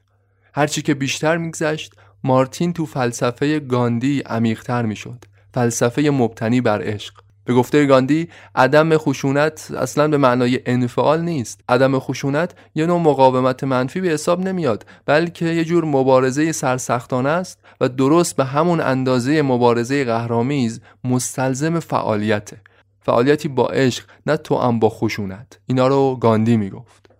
هرچی 0.54 0.82
که 0.82 0.94
بیشتر 0.94 1.36
میگذشت 1.36 1.94
مارتین 2.24 2.72
تو 2.72 2.86
فلسفه 2.86 3.60
گاندی 3.60 4.20
عمیقتر 4.20 4.82
می‌شد. 4.82 5.24
فلسفه 5.54 6.10
مبتنی 6.10 6.60
بر 6.60 6.82
عشق. 6.82 7.14
به 7.48 7.54
گفته 7.54 7.86
گاندی 7.86 8.28
عدم 8.54 8.96
خشونت 8.96 9.70
اصلا 9.70 10.08
به 10.08 10.16
معنای 10.16 10.60
انفعال 10.66 11.20
نیست. 11.20 11.60
عدم 11.68 11.98
خشونت 11.98 12.54
یه 12.74 12.86
نوع 12.86 13.00
مقاومت 13.00 13.64
منفی 13.64 14.00
به 14.00 14.08
حساب 14.08 14.40
نمیاد 14.40 14.86
بلکه 15.06 15.44
یه 15.46 15.64
جور 15.64 15.84
مبارزه 15.84 16.52
سرسختانه 16.52 17.28
است 17.28 17.58
و 17.80 17.88
درست 17.88 18.36
به 18.36 18.44
همون 18.44 18.80
اندازه 18.80 19.42
مبارزه 19.42 20.04
قهرامیز 20.04 20.80
مستلزم 21.04 21.80
فعالیته. 21.80 22.60
فعالیتی 23.00 23.48
با 23.48 23.66
عشق 23.68 24.04
نه 24.26 24.36
تو 24.36 24.56
هم 24.56 24.78
با 24.78 24.88
خشونت. 24.88 25.58
اینا 25.66 25.88
رو 25.88 26.16
گاندی 26.20 26.56
می‌گفت. 26.56 27.10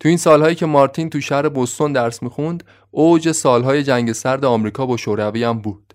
تو 0.00 0.08
این 0.08 0.18
سالهایی 0.18 0.54
که 0.54 0.66
مارتین 0.66 1.10
تو 1.10 1.20
شهر 1.20 1.48
بوستون 1.48 1.92
درس 1.92 2.22
می‌خوند 2.22 2.64
اوج 2.90 3.32
سالهای 3.32 3.82
جنگ 3.82 4.12
سرد 4.12 4.44
آمریکا 4.44 4.86
با 4.86 4.96
شوروی 4.96 5.44
هم 5.44 5.58
بود. 5.58 5.87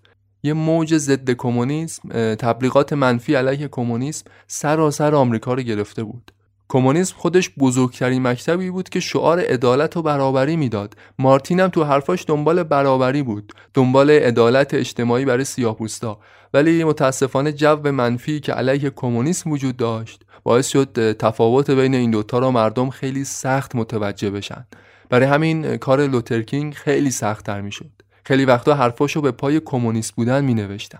یه 0.43 0.53
موج 0.53 0.97
ضد 0.97 1.31
کمونیسم 1.31 2.09
تبلیغات 2.35 2.93
منفی 2.93 3.35
علیه 3.35 3.67
کمونیسم 3.67 4.25
سراسر 4.47 5.15
آمریکا 5.15 5.53
رو 5.53 5.61
گرفته 5.61 6.03
بود. 6.03 6.31
کمونیسم 6.69 7.15
خودش 7.17 7.49
بزرگترین 7.59 8.21
مکتبی 8.27 8.69
بود 8.69 8.89
که 8.89 8.99
شعار 8.99 9.39
عدالت 9.39 9.97
و 9.97 10.01
برابری 10.01 10.55
می‌داد. 10.55 10.95
مارتین 11.19 11.59
هم 11.59 11.67
تو 11.67 11.83
حرفاش 11.83 12.25
دنبال 12.27 12.63
برابری 12.63 13.23
بود 13.23 13.53
دنبال 13.73 14.09
عدالت 14.09 14.73
اجتماعی 14.73 15.25
برای 15.25 15.45
سیاه‌پوستا. 15.45 16.19
ولی 16.53 16.83
متاسفانه 16.83 17.51
جو 17.51 17.91
منفی 17.91 18.39
که 18.39 18.53
علیه 18.53 18.89
کمونیسم 18.89 19.51
وجود 19.51 19.77
داشت 19.77 20.23
باعث 20.43 20.67
شد 20.67 21.11
تفاوت 21.11 21.71
بین 21.71 21.95
این 21.95 22.11
دوتا 22.11 22.39
رو 22.39 22.51
مردم 22.51 22.89
خیلی 22.89 23.25
سخت 23.25 23.75
متوجه 23.75 24.29
بشن. 24.29 24.65
برای 25.09 25.27
همین 25.27 25.77
کار 25.77 26.07
لوترکینگ 26.07 26.73
خیلی 26.73 27.11
سختتر 27.11 27.61
می‌شد. 27.61 28.02
خیلی 28.23 28.45
وقتا 28.45 28.75
حرفاشو 28.75 29.21
به 29.21 29.31
پای 29.31 29.59
کمونیست 29.59 30.15
بودن 30.15 30.43
می 30.43 30.53
نوشتن. 30.53 30.99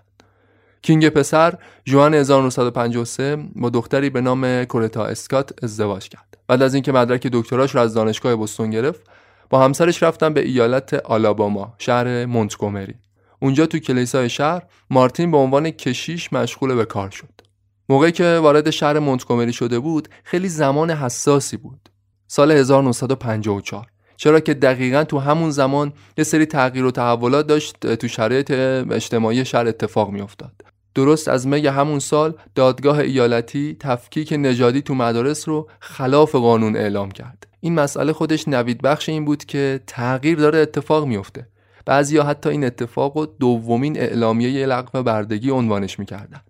کینگ 0.82 1.10
پسر 1.10 1.54
جوان 1.86 2.14
1953 2.14 3.36
با 3.56 3.70
دختری 3.70 4.10
به 4.10 4.22
نام 4.22 4.64
کورتا 4.66 5.06
اسکات 5.06 5.64
ازدواج 5.64 6.10
کرد. 6.10 6.38
بعد 6.48 6.62
از 6.62 6.74
اینکه 6.74 6.92
مدرک 6.92 7.28
دکتراش 7.28 7.76
رو 7.76 7.82
از 7.82 7.94
دانشگاه 7.94 8.36
بوستون 8.36 8.70
گرفت، 8.70 9.02
با 9.50 9.64
همسرش 9.64 10.04
رفتن 10.04 10.34
به 10.34 10.46
ایالت 10.46 10.94
آلاباما، 10.94 11.76
شهر 11.78 12.26
مونتگومری. 12.26 12.96
اونجا 13.40 13.66
تو 13.66 13.80
کلیسای 13.80 14.30
شهر 14.30 14.62
مارتین 14.90 15.32
به 15.32 15.38
عنوان 15.38 15.70
کشیش 15.72 16.34
مشغول 16.34 16.76
به 16.76 16.86
کار 16.86 17.10
شد. 17.10 17.42
موقعی 17.90 18.12
که 18.12 18.40
وارد 18.42 18.70
شهر 18.70 19.00
مونتگومری 19.00 19.54
شده 19.54 19.80
بود، 19.80 20.08
خیلی 20.24 20.50
زمان 20.50 20.92
حساسی 20.92 21.58
بود. 21.58 21.90
سال 22.28 22.52
1954 22.52 23.88
چرا 24.18 24.40
که 24.40 24.54
دقیقا 24.54 25.04
تو 25.04 25.20
همون 25.20 25.52
زمان 25.52 25.94
یه 26.18 26.24
سری 26.24 26.46
تغییر 26.46 26.86
و 26.86 26.92
تحولات 26.92 27.48
داشت 27.48 27.96
تو 27.96 28.08
شرایط 28.08 28.52
اجتماعی 28.92 29.46
شهر 29.46 29.68
اتفاق 29.68 30.10
میافتاد. 30.10 30.52
درست 30.96 31.28
از 31.28 31.48
می 31.48 31.68
همون 31.68 32.00
سال 32.00 32.34
دادگاه 32.56 33.00
ایالتی 33.00 33.78
تفکیک 33.80 34.34
نژادی 34.38 34.82
تو 34.82 34.96
مدارس 34.96 35.50
رو 35.50 35.70
خلاف 35.80 36.36
قانون 36.36 36.76
اعلام 36.76 37.12
کرد. 37.12 37.48
این 37.60 37.76
مسئله 37.76 38.14
خودش 38.14 38.48
نوید 38.48 38.82
بخش 38.82 39.10
این 39.10 39.26
بود 39.26 39.46
که 39.46 39.80
تغییر 39.88 40.38
داره 40.38 40.60
اتفاق 40.60 41.06
میفته 41.06 41.48
بعضیا 41.86 42.24
حتی 42.24 42.50
این 42.50 42.64
اتفاق 42.64 43.18
رو 43.18 43.26
دومین 43.40 44.00
اعلامیه 44.00 44.66
لغو 44.66 45.04
بردگی 45.04 45.50
عنوانش 45.50 46.00
می‌کردن. 46.00 46.42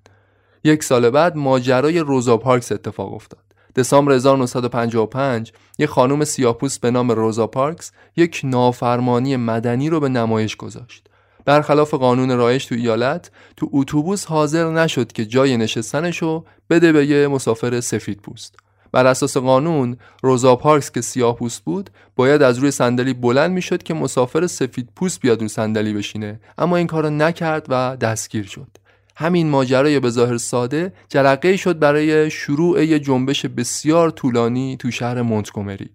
یک 0.63 0.84
سال 0.84 1.10
بعد 1.10 1.38
ماجرای 1.38 2.00
روزا 2.00 2.38
پارکس 2.38 2.72
اتفاق 2.72 3.13
افتاد. 3.13 3.42
دسامبر 3.75 4.12
1955 4.12 5.51
یک 5.80 5.89
خانم 5.89 6.24
سیاپوس 6.24 6.80
به 6.80 6.92
نام 6.92 7.12
روزا 7.12 7.48
پارکس 7.48 7.92
یک 8.15 8.42
نافرمانی 8.44 9.36
مدنی 9.36 9.89
رو 9.89 10.00
به 10.00 10.10
نمایش 10.10 10.56
گذاشت. 10.56 11.08
برخلاف 11.46 11.94
قانون 11.94 12.38
رایش 12.38 12.65
تو 12.65 12.75
ایالت 12.75 13.32
تو 13.58 13.70
اتوبوس 13.74 14.25
حاضر 14.25 14.72
نشد 14.72 15.12
که 15.12 15.25
جای 15.25 15.58
نشستنشو 15.58 16.46
بده 16.70 16.92
به 16.92 17.06
یه 17.06 17.27
مسافر 17.27 17.82
سفید 17.82 18.18
پوست. 18.18 18.56
بر 18.92 19.08
اساس 19.08 19.38
قانون 19.38 19.98
روزا 20.24 20.56
پارکس 20.56 20.92
که 20.92 21.01
سیاه 21.01 21.36
پوست 21.36 21.63
بود 21.63 21.89
باید 22.15 22.42
از 22.42 22.58
روی 22.58 22.72
صندلی 22.72 23.13
بلند 23.13 23.51
می‌شد 23.51 23.84
که 23.84 23.94
مسافر 23.94 24.48
سفید 24.48 24.89
پوست 24.96 25.20
بیاد 25.20 25.39
اون 25.39 25.48
صندلی 25.48 25.94
بشینه 25.94 26.39
اما 26.58 26.77
این 26.77 26.88
کارو 26.88 27.10
نکرد 27.10 27.65
و 27.70 27.98
دستگیر 28.01 28.46
شد 28.46 28.68
همین 29.15 29.50
ماجرای 29.50 30.00
به 30.00 30.10
ظاهر 30.10 30.38
ساده 30.38 30.93
جرقه 31.10 31.58
شد 31.58 31.79
برای 31.79 32.29
شروع 32.29 32.86
یه 32.86 33.00
جنبش 33.00 33.46
بسیار 33.46 34.10
طولانی 34.10 34.77
تو 34.79 34.91
شهر 34.91 35.22
مونتگومری. 35.22 35.89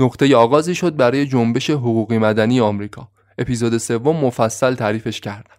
نقطه 0.00 0.36
آغازی 0.36 0.74
شد 0.74 0.96
برای 0.96 1.26
جنبش 1.26 1.70
حقوقی 1.70 2.18
مدنی 2.18 2.60
آمریکا. 2.60 3.08
اپیزود 3.38 3.78
سوم 3.78 4.16
مفصل 4.16 4.74
تعریفش 4.74 5.20
کردم. 5.20 5.56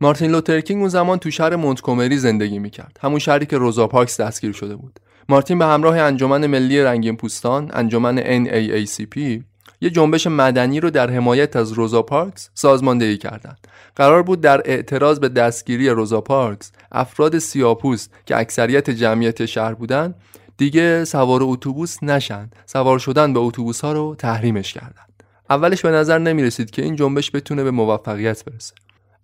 مارتین 0.00 0.30
لوترکینگ 0.30 0.80
اون 0.80 0.88
زمان 0.88 1.18
تو 1.18 1.30
شهر 1.30 1.56
مونتگومری 1.56 2.16
زندگی 2.16 2.58
می‌کرد. 2.58 2.98
همون 3.00 3.18
شهری 3.18 3.46
که 3.46 3.58
روزا 3.58 3.86
پارکس 3.86 4.20
دستگیر 4.20 4.52
شده 4.52 4.76
بود. 4.76 5.00
مارتین 5.28 5.58
به 5.58 5.64
همراه 5.64 5.98
انجمن 5.98 6.46
ملی 6.46 6.82
رنگین 6.82 7.16
پوستان 7.16 7.70
انجمن 7.74 8.44
NAACP 8.44 9.42
یه 9.84 9.90
جنبش 9.90 10.26
مدنی 10.26 10.80
رو 10.80 10.90
در 10.90 11.10
حمایت 11.10 11.56
از 11.56 11.72
روزا 11.72 12.02
پارکس 12.02 12.50
سازماندهی 12.54 13.18
کردند. 13.18 13.58
قرار 13.96 14.22
بود 14.22 14.40
در 14.40 14.62
اعتراض 14.64 15.18
به 15.18 15.28
دستگیری 15.28 15.88
روزا 15.88 16.20
پارکس 16.20 16.72
افراد 16.92 17.38
سیاپوست 17.38 18.10
که 18.26 18.36
اکثریت 18.36 18.90
جمعیت 18.90 19.46
شهر 19.46 19.74
بودند 19.74 20.14
دیگه 20.56 21.04
سوار 21.04 21.40
اتوبوس 21.42 22.02
نشن 22.02 22.50
سوار 22.66 22.98
شدن 22.98 23.32
به 23.32 23.40
اتوبوس 23.40 23.80
ها 23.80 23.92
رو 23.92 24.14
تحریمش 24.18 24.72
کردند. 24.72 25.22
اولش 25.50 25.82
به 25.82 25.90
نظر 25.90 26.18
نمی 26.18 26.42
رسید 26.42 26.70
که 26.70 26.82
این 26.82 26.96
جنبش 26.96 27.30
بتونه 27.34 27.64
به 27.64 27.70
موفقیت 27.70 28.44
برسه 28.44 28.74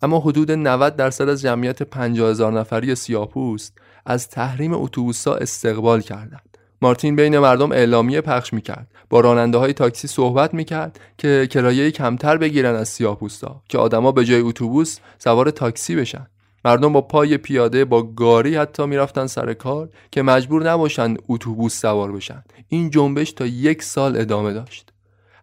اما 0.02 0.21
حدود 0.21 0.50
90 0.50 0.97
درصد 0.97 1.29
از 1.29 1.43
جمعیت 1.43 1.83
50 1.83 2.31
هزار 2.31 2.52
نفری 2.52 2.95
سیاپوست 2.95 3.79
از 4.07 4.29
تحریم 4.29 4.75
اتوبوس 4.75 5.29
ها 5.29 5.35
استقبال 5.35 6.00
کردند 6.00 6.50
مارتین 6.82 7.16
بین 7.16 7.38
مردم 7.38 7.72
اعلامیه 7.72 8.20
پخش 8.20 8.52
می‌کرد. 8.52 8.87
با 9.10 9.20
راننده 9.20 9.58
های 9.58 9.72
تاکسی 9.72 10.08
صحبت 10.08 10.54
می‌کرد 10.54 11.00
که 11.18 11.49
کرایه 11.50 11.90
کمتر 11.90 12.37
بگیرن 12.37 12.75
از 12.75 12.88
سیاه‌پوستا 12.88 13.62
که 13.68 13.78
آدما 13.78 14.12
به 14.12 14.25
جای 14.25 14.40
اتوبوس 14.40 14.99
سوار 15.18 15.50
تاکسی 15.50 15.96
بشن. 15.96 16.26
مردم 16.64 16.92
با 16.92 17.00
پای 17.00 17.37
پیاده 17.37 17.84
با 17.84 18.02
گاری 18.02 18.56
حتی 18.56 18.87
می‌رفتن 18.87 19.26
سر 19.26 19.54
کار 19.54 19.88
که 20.10 20.22
مجبور 20.22 20.70
نباشند 20.70 21.22
اتوبوس 21.28 21.80
سوار 21.80 22.12
بشن. 22.12 22.44
این 22.68 22.90
جنبش 22.90 23.32
تا 23.32 23.46
یک 23.46 23.82
سال 23.82 24.16
ادامه 24.16 24.52
داشت. 24.52 24.92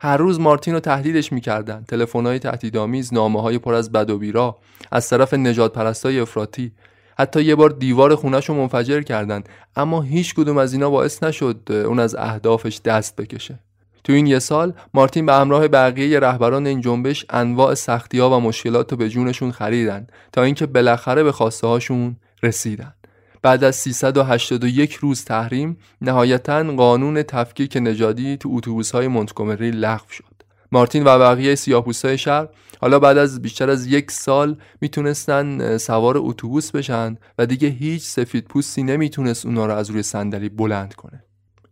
هر 0.02 0.18
روز 0.18 0.40
مارتین 0.40 0.74
رو 0.74 0.80
تهدیدش 0.80 1.32
می‌کردن. 1.32 1.84
تلفن‌های 1.88 2.40
تهدیدآمیز 2.40 3.14
نامه 3.14 3.42
های 3.42 3.58
پر 3.58 3.74
از 3.74 3.92
بد 3.92 4.10
و 4.10 4.18
بیرا 4.18 4.58
از 4.92 5.10
طرف 5.10 5.34
نجات 5.34 5.74
پرستای 5.74 6.20
افراطی. 6.20 6.72
حتی 7.18 7.42
یه 7.42 7.56
بار 7.56 7.70
دیوار 7.70 8.16
خونش 8.16 8.50
رو 8.50 8.56
منفجر 8.56 9.02
کردن. 9.02 9.44
اما 9.76 10.02
هیچ 10.02 10.36
کدوم 10.36 10.58
از 10.58 10.74
اینا 10.74 10.90
باعث 10.90 11.24
نشد 11.24 11.72
اون 11.86 12.00
از 12.00 12.16
اهدافش 12.16 12.82
دست 12.86 13.16
بکشه. 13.16 13.60
تو 14.04 14.14
این 14.14 14.28
یه 14.28 14.40
سال 14.40 14.74
مارتین 14.94 15.26
به 15.26 15.34
همراه 15.34 15.68
بقیه 15.68 16.20
رهبران 16.20 16.68
این 16.68 16.82
جنبش 16.82 17.26
انواع 17.30 17.74
سختی 17.74 18.20
ها 18.20 18.38
و 18.38 18.42
مشکلات 18.42 18.92
رو 18.92 18.98
به 18.98 19.10
جونشون 19.10 19.52
خریدن 19.52 20.08
تا 20.32 20.44
اینکه 20.44 20.66
بالاخره 20.66 21.24
به 21.24 21.32
خواسته 21.32 21.68
هاشون 21.68 22.16
رسیدن. 22.44 22.94
بعد 23.42 23.64
از 23.64 23.76
381 23.76 24.94
روز 24.94 25.26
تحریم 25.26 25.78
نهایتا 26.02 26.64
قانون 26.64 27.24
تفکیک 27.24 27.78
نژادی 27.82 28.38
تو 28.38 28.50
اتوبوس 28.52 28.92
های 28.92 29.08
مونتگومری 29.08 29.72
لغو 29.72 30.10
شد. 30.10 30.37
مارتین 30.72 31.04
و 31.04 31.20
بقیه 31.20 31.56
سیاه‌پوستای 31.56 32.18
شهر 32.18 32.48
حالا 32.82 33.00
بعد 33.00 33.18
از 33.18 33.42
بیشتر 33.42 33.70
از 33.70 33.88
یک 33.88 34.12
سال 34.12 34.58
می‌تونستن 34.82 35.78
سوار 35.78 36.16
اتوبوس 36.18 36.72
بشن 36.72 37.18
و 37.38 37.46
دیگه 37.46 37.68
هیچ 37.68 38.04
سفید 38.04 38.46
پوستی 38.46 38.84
نمی‌تونست 38.84 39.46
اونا 39.46 39.66
رو 39.66 39.74
از 39.74 39.90
روی 39.90 40.04
صندلی 40.04 40.50
بلند 40.50 40.94
کنه. 40.94 41.24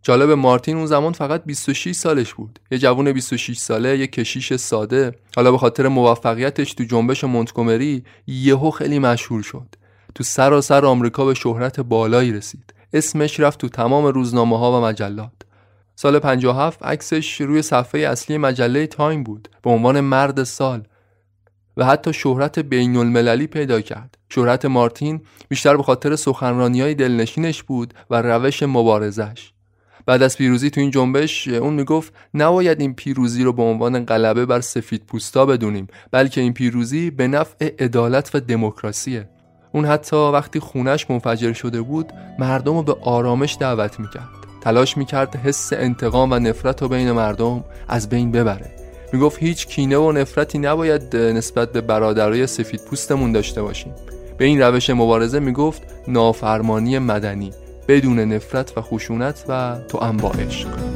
جالب 0.02 0.30
مارتین 0.30 0.76
اون 0.76 0.86
زمان 0.86 1.12
فقط 1.12 1.44
26 1.44 1.92
سالش 1.92 2.34
بود. 2.34 2.58
یه 2.70 2.78
جوون 2.78 3.12
26 3.12 3.58
ساله 3.58 3.98
یه 3.98 4.06
کشیش 4.06 4.54
ساده. 4.54 5.12
حالا 5.36 5.52
به 5.52 5.58
خاطر 5.58 5.88
موفقیتش 5.88 6.74
تو 6.74 6.84
جنبش 6.84 7.24
مونتگومری 7.24 8.04
یهو 8.26 8.70
خیلی 8.70 8.98
مشهور 8.98 9.42
شد. 9.42 9.66
تو 10.14 10.24
سراسر 10.24 10.84
آمریکا 10.84 11.24
به 11.24 11.34
شهرت 11.34 11.80
بالایی 11.80 12.32
رسید. 12.32 12.74
اسمش 12.92 13.40
رفت 13.40 13.60
تو 13.60 13.68
تمام 13.68 14.06
روزنامه 14.06 14.58
ها 14.58 14.80
و 14.80 14.84
مجلات. 14.84 15.45
سال 15.98 16.18
57 16.18 16.82
عکسش 16.82 17.40
روی 17.40 17.62
صفحه 17.62 18.00
اصلی 18.00 18.38
مجله 18.38 18.86
تایم 18.86 19.22
بود 19.22 19.48
به 19.62 19.70
عنوان 19.70 20.00
مرد 20.00 20.44
سال. 20.44 20.82
و 21.76 21.84
حتی 21.84 22.12
شهرت 22.12 22.58
بین 22.58 22.96
المللی 22.96 23.46
پیدا 23.46 23.80
کرد. 23.80 24.18
شهرت 24.28 24.64
مارتین 24.64 25.20
بیشتر 25.48 25.76
به 25.76 25.82
خاطر 25.82 26.16
سخنرانی 26.16 26.80
های 26.80 26.94
دلنشینش 26.94 27.62
بود 27.62 27.94
و 28.10 28.22
روش 28.22 28.62
مبارزش 28.62 29.52
بعد 30.06 30.22
از 30.22 30.36
پیروزی 30.36 30.70
تو 30.70 30.80
این 30.80 30.90
جنبش 30.90 31.48
اون 31.48 31.74
می‌گفت 31.74 32.12
نباید 32.34 32.80
این 32.80 32.94
پیروزی 32.94 33.44
رو 33.44 33.52
به 33.52 33.62
عنوان 33.62 34.04
غلبه 34.04 34.46
بر 34.46 34.60
سفید 34.60 35.04
پوستا 35.06 35.46
بدونیم 35.46 35.86
بلکه 36.10 36.40
این 36.40 36.52
پیروزی 36.52 37.10
به 37.10 37.28
نفع 37.28 37.74
عدالت 37.78 38.30
و 38.34 38.40
دموکراسیه. 38.40 39.28
اون 39.72 39.84
حتی 39.84 40.16
وقتی 40.16 40.60
خونش 40.60 41.10
منفجر 41.10 41.52
شده 41.52 41.82
بود 41.82 42.12
مردم 42.38 42.76
رو 42.76 42.82
به 42.82 42.96
آرامش 43.02 43.56
دعوت 43.60 44.00
می‌کرد. 44.00 44.45
تلاش 44.66 44.96
می‌کرد 44.96 45.36
حس 45.36 45.72
انتقام 45.72 46.32
و 46.32 46.38
نفرت 46.38 46.82
رو 46.82 46.88
بین 46.88 47.12
مردم 47.12 47.64
از 47.88 48.08
بین 48.08 48.32
ببره. 48.32 48.70
می‌گفت 49.12 49.38
هیچ 49.38 49.66
کینه 49.66 49.96
و 49.96 50.12
نفرتی 50.12 50.58
نباید 50.58 51.16
نسبت 51.16 51.72
به 51.72 51.80
برادرای 51.80 52.46
سفید 52.46 52.80
پوستمون 52.90 53.32
داشته 53.32 53.62
باشیم. 53.62 53.94
به 54.38 54.44
این 54.44 54.62
روش 54.62 54.90
مبارزه 54.90 55.38
می‌گفت 55.38 55.82
نافرمانی 56.08 56.98
مدنی 56.98 57.50
بدون 57.88 58.18
نفرت 58.18 58.78
و 58.78 58.80
خشونت 58.80 59.44
و 59.48 59.76
تو 59.88 59.98
با 60.12 60.30
عشق. 60.30 60.95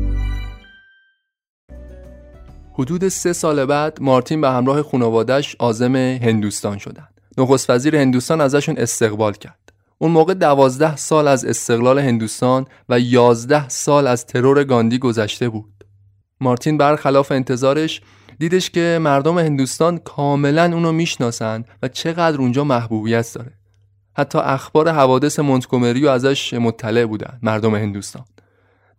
حدود 2.73 3.07
سه 3.07 3.33
سال 3.33 3.65
بعد 3.65 3.97
مارتین 4.01 4.41
به 4.41 4.49
همراه 4.49 4.83
خانوادش 4.83 5.55
عازم 5.55 5.95
هندوستان 5.95 6.77
شدند. 6.77 7.21
نخست 7.37 7.69
وزیر 7.69 7.95
هندوستان 7.95 8.41
ازشون 8.41 8.77
استقبال 8.77 9.33
کرد. 9.33 9.73
اون 9.97 10.11
موقع 10.11 10.33
دوازده 10.33 10.95
سال 10.95 11.27
از 11.27 11.45
استقلال 11.45 11.99
هندوستان 11.99 12.65
و 12.89 12.99
یازده 12.99 13.69
سال 13.69 14.07
از 14.07 14.25
ترور 14.25 14.63
گاندی 14.63 14.99
گذشته 14.99 15.49
بود. 15.49 15.83
مارتین 16.41 16.77
برخلاف 16.77 17.31
انتظارش 17.31 18.01
دیدش 18.39 18.69
که 18.69 18.99
مردم 19.01 19.37
هندوستان 19.37 19.97
کاملا 19.97 20.63
اونو 20.63 20.91
می‌شناسن 20.91 21.63
و 21.83 21.87
چقدر 21.87 22.37
اونجا 22.37 22.63
محبوبیت 22.63 23.33
داره. 23.33 23.51
حتی 24.17 24.39
اخبار 24.39 24.89
حوادث 24.89 25.39
مونتگومری 25.39 26.07
ازش 26.07 26.53
مطلع 26.53 27.05
بودن 27.05 27.39
مردم 27.41 27.75
هندوستان. 27.75 28.25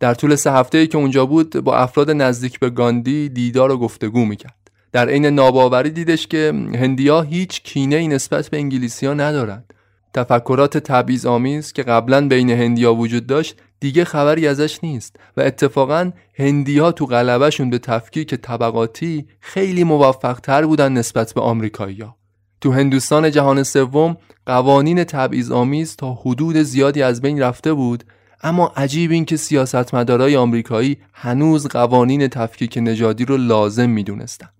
در 0.03 0.13
طول 0.13 0.35
سه 0.35 0.51
هفته 0.51 0.87
که 0.87 0.97
اونجا 0.97 1.25
بود 1.25 1.57
با 1.57 1.77
افراد 1.77 2.11
نزدیک 2.11 2.59
به 2.59 2.69
گاندی 2.69 3.29
دیدار 3.29 3.71
و 3.71 3.77
گفتگو 3.77 4.25
می‌کرد 4.25 4.71
در 4.91 5.09
عین 5.09 5.25
ناباوری 5.25 5.89
دیدش 5.89 6.27
که 6.27 6.53
هندیا 6.75 7.21
هیچ 7.21 7.61
کینه 7.61 7.95
ای 7.95 8.07
نسبت 8.07 8.49
به 8.49 8.57
انگلیسی 8.57 9.05
ها 9.05 9.13
ندارند 9.13 9.73
تفکرات 10.13 10.77
تبعیض 10.77 11.25
آمیز 11.25 11.73
که 11.73 11.83
قبلا 11.83 12.27
بین 12.27 12.49
هندیا 12.49 12.93
وجود 12.93 13.27
داشت 13.27 13.55
دیگه 13.79 14.03
خبری 14.03 14.47
ازش 14.47 14.83
نیست 14.83 15.15
و 15.37 15.41
اتفاقا 15.41 16.11
هندیا 16.39 16.91
تو 16.91 17.05
غلبهشون 17.05 17.69
به 17.69 17.77
تفکیک 17.77 18.35
طبقاتی 18.35 19.25
خیلی 19.39 19.83
موفق 19.83 20.39
تر 20.39 20.65
بودن 20.65 20.93
نسبت 20.93 21.33
به 21.33 21.41
آمریکایی‌ها. 21.41 22.15
تو 22.61 22.71
هندوستان 22.71 23.31
جهان 23.31 23.63
سوم 23.63 24.17
قوانین 24.45 25.03
تبعیض 25.03 25.51
آمیز 25.51 25.95
تا 25.95 26.13
حدود 26.13 26.57
زیادی 26.57 27.01
از 27.01 27.21
بین 27.21 27.41
رفته 27.41 27.73
بود 27.73 28.03
اما 28.43 28.73
عجیب 28.75 29.11
این 29.11 29.25
که 29.25 29.37
سیاستمدارای 29.37 30.35
آمریکایی 30.35 30.97
هنوز 31.13 31.67
قوانین 31.67 32.27
تفکیک 32.27 32.77
نژادی 32.81 33.25
رو 33.25 33.37
لازم 33.37 33.89
می‌دونستند. 33.89 34.53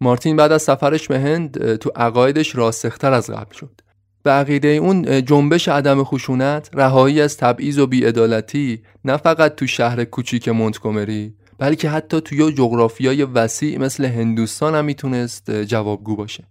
مارتین 0.00 0.36
بعد 0.36 0.52
از 0.52 0.62
سفرش 0.62 1.08
به 1.08 1.20
هند 1.20 1.76
تو 1.76 1.90
عقایدش 1.96 2.56
راسختر 2.56 3.12
از 3.12 3.30
قبل 3.30 3.54
شد. 3.54 3.80
به 4.22 4.30
عقیده 4.30 4.68
اون 4.68 5.24
جنبش 5.24 5.68
عدم 5.68 6.04
خشونت، 6.04 6.70
رهایی 6.72 7.20
از 7.20 7.36
تبعیض 7.36 7.78
و 7.78 7.86
بیعدالتی 7.86 8.82
نه 9.04 9.16
فقط 9.16 9.54
تو 9.54 9.66
شهر 9.66 10.04
کوچیک 10.04 10.48
مونتگومری 10.48 11.34
بلکه 11.58 11.90
حتی 11.90 12.20
توی 12.20 12.52
جغرافیای 12.52 13.24
وسیع 13.24 13.78
مثل 13.78 14.04
هندوستان 14.04 14.74
هم 14.74 14.84
می‌تونست 14.84 15.50
جوابگو 15.50 16.16
باشه. 16.16 16.44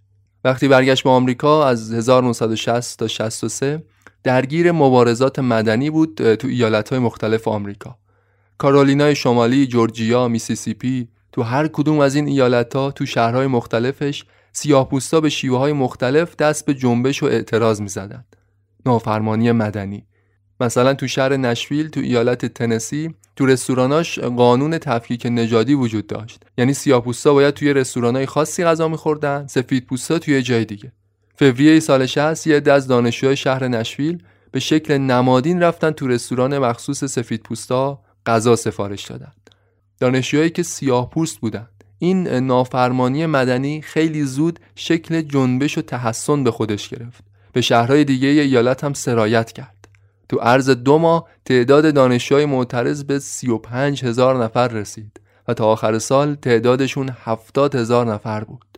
وقتی 0.44 0.68
برگشت 0.68 1.04
به 1.04 1.10
آمریکا 1.10 1.68
از 1.68 1.94
1960 1.94 3.00
تا 3.00 3.08
63 3.08 3.84
درگیر 4.24 4.72
مبارزات 4.72 5.40
مدنی 5.40 5.90
بود 5.90 6.36
تو 6.36 6.48
ایالتهای 6.48 7.00
مختلف 7.00 7.48
آمریکا. 7.48 7.98
کارولینای 8.58 9.16
شمالی، 9.16 9.68
جورجیا، 9.68 10.28
میسیسیپی 10.28 11.08
تو 11.32 11.42
هر 11.42 11.68
کدوم 11.68 12.00
از 12.00 12.16
این 12.16 12.28
ایالتها 12.28 12.92
تو 12.92 13.06
شهرهای 13.06 13.48
مختلفش 13.48 14.26
سیاهپوستا 14.54 15.22
به 15.22 15.30
شیوه 15.30 15.58
های 15.58 15.74
مختلف 15.74 16.36
دست 16.36 16.66
به 16.66 16.74
جنبش 16.74 17.24
و 17.24 17.26
اعتراض 17.26 17.82
می 17.82 17.90
زدن. 17.90 18.26
نافرمانی 18.86 19.52
مدنی 19.52 20.06
مثلا 20.60 20.94
تو 20.94 21.08
شهر 21.08 21.38
نشویل 21.38 21.90
تو 21.90 22.00
ایالت 22.00 22.46
تنسی 22.46 23.16
تو 23.36 23.46
رستوراناش 23.46 24.20
قانون 24.20 24.78
تفکیک 24.78 25.26
نژادی 25.26 25.74
وجود 25.74 26.08
داشت 26.08 26.44
یعنی 26.58 26.74
سیاه‌پوستا 26.74 27.34
باید 27.34 27.54
توی 27.54 27.74
رستورانای 27.74 28.26
خاصی 28.26 28.64
غذا 28.64 28.88
می‌خوردن 28.88 29.48
سفیدپوستا 29.48 30.20
توی 30.20 30.42
جای 30.42 30.66
دیگه 30.66 30.92
فوریه 31.40 31.80
سال 31.80 32.06
60 32.06 32.48
یه 32.48 32.62
از 32.66 32.88
دانشجوهای 32.88 33.36
شهر 33.36 33.68
نشویل 33.68 34.24
به 34.52 34.60
شکل 34.60 34.98
نمادین 34.98 35.64
رفتن 35.64 35.92
تو 35.92 36.08
رستوران 36.08 36.58
مخصوص 36.58 37.04
سفیدپوستا 37.04 38.02
غذا 38.26 38.56
سفارش 38.56 39.06
دادن. 39.06 39.32
دانشجوهایی 40.00 40.50
که 40.50 40.64
سیاه 40.64 41.10
پوست 41.10 41.40
بودن. 41.40 41.68
این 42.00 42.28
نافرمانی 42.28 43.26
مدنی 43.26 43.82
خیلی 43.82 44.24
زود 44.24 44.60
شکل 44.76 45.22
جنبش 45.22 45.78
و 45.78 45.82
تحسن 45.82 46.44
به 46.44 46.52
خودش 46.52 46.90
گرفت. 46.90 47.24
به 47.54 47.62
شهرهای 47.62 48.04
دیگه 48.04 48.28
ایالت 48.28 48.84
هم 48.84 48.94
سرایت 48.94 49.52
کرد. 49.52 49.88
تو 50.30 50.38
عرض 50.38 50.70
دو 50.70 50.98
ماه 50.98 51.28
تعداد 51.46 51.94
دانشجوهای 51.94 52.46
معترض 52.46 53.04
به 53.04 53.20
35 53.20 54.04
هزار 54.04 54.44
نفر 54.44 54.68
رسید 54.68 55.20
و 55.48 55.54
تا 55.54 55.66
آخر 55.66 56.00
سال 56.00 56.36
تعدادشون 56.36 57.10
70 57.24 57.76
هزار 57.76 58.14
نفر 58.14 58.44
بود. 58.44 58.69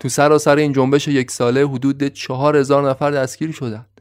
تو 0.00 0.08
سراسر 0.08 0.56
این 0.56 0.72
جنبش 0.72 1.08
یک 1.08 1.30
ساله 1.30 1.66
حدود 1.66 2.08
4 2.08 2.56
هزار 2.56 2.90
نفر 2.90 3.10
دستگیر 3.10 3.52
شدند 3.52 4.00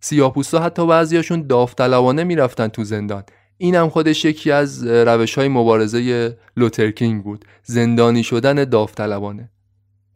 سیاپوستا 0.00 0.60
حتی 0.60 0.86
بعضیاشون 0.86 1.46
داوطلبانه 1.46 2.24
می‌رفتن 2.24 2.68
تو 2.68 2.84
زندان. 2.84 3.22
این 3.58 3.74
هم 3.74 3.88
خودش 3.88 4.24
یکی 4.24 4.50
از 4.50 4.86
روش 4.86 5.34
های 5.34 5.48
مبارزه 5.48 6.36
لوترکینگ 6.56 7.22
بود 7.22 7.44
زندانی 7.62 8.22
شدن 8.22 8.64
داوطلبانه. 8.64 9.50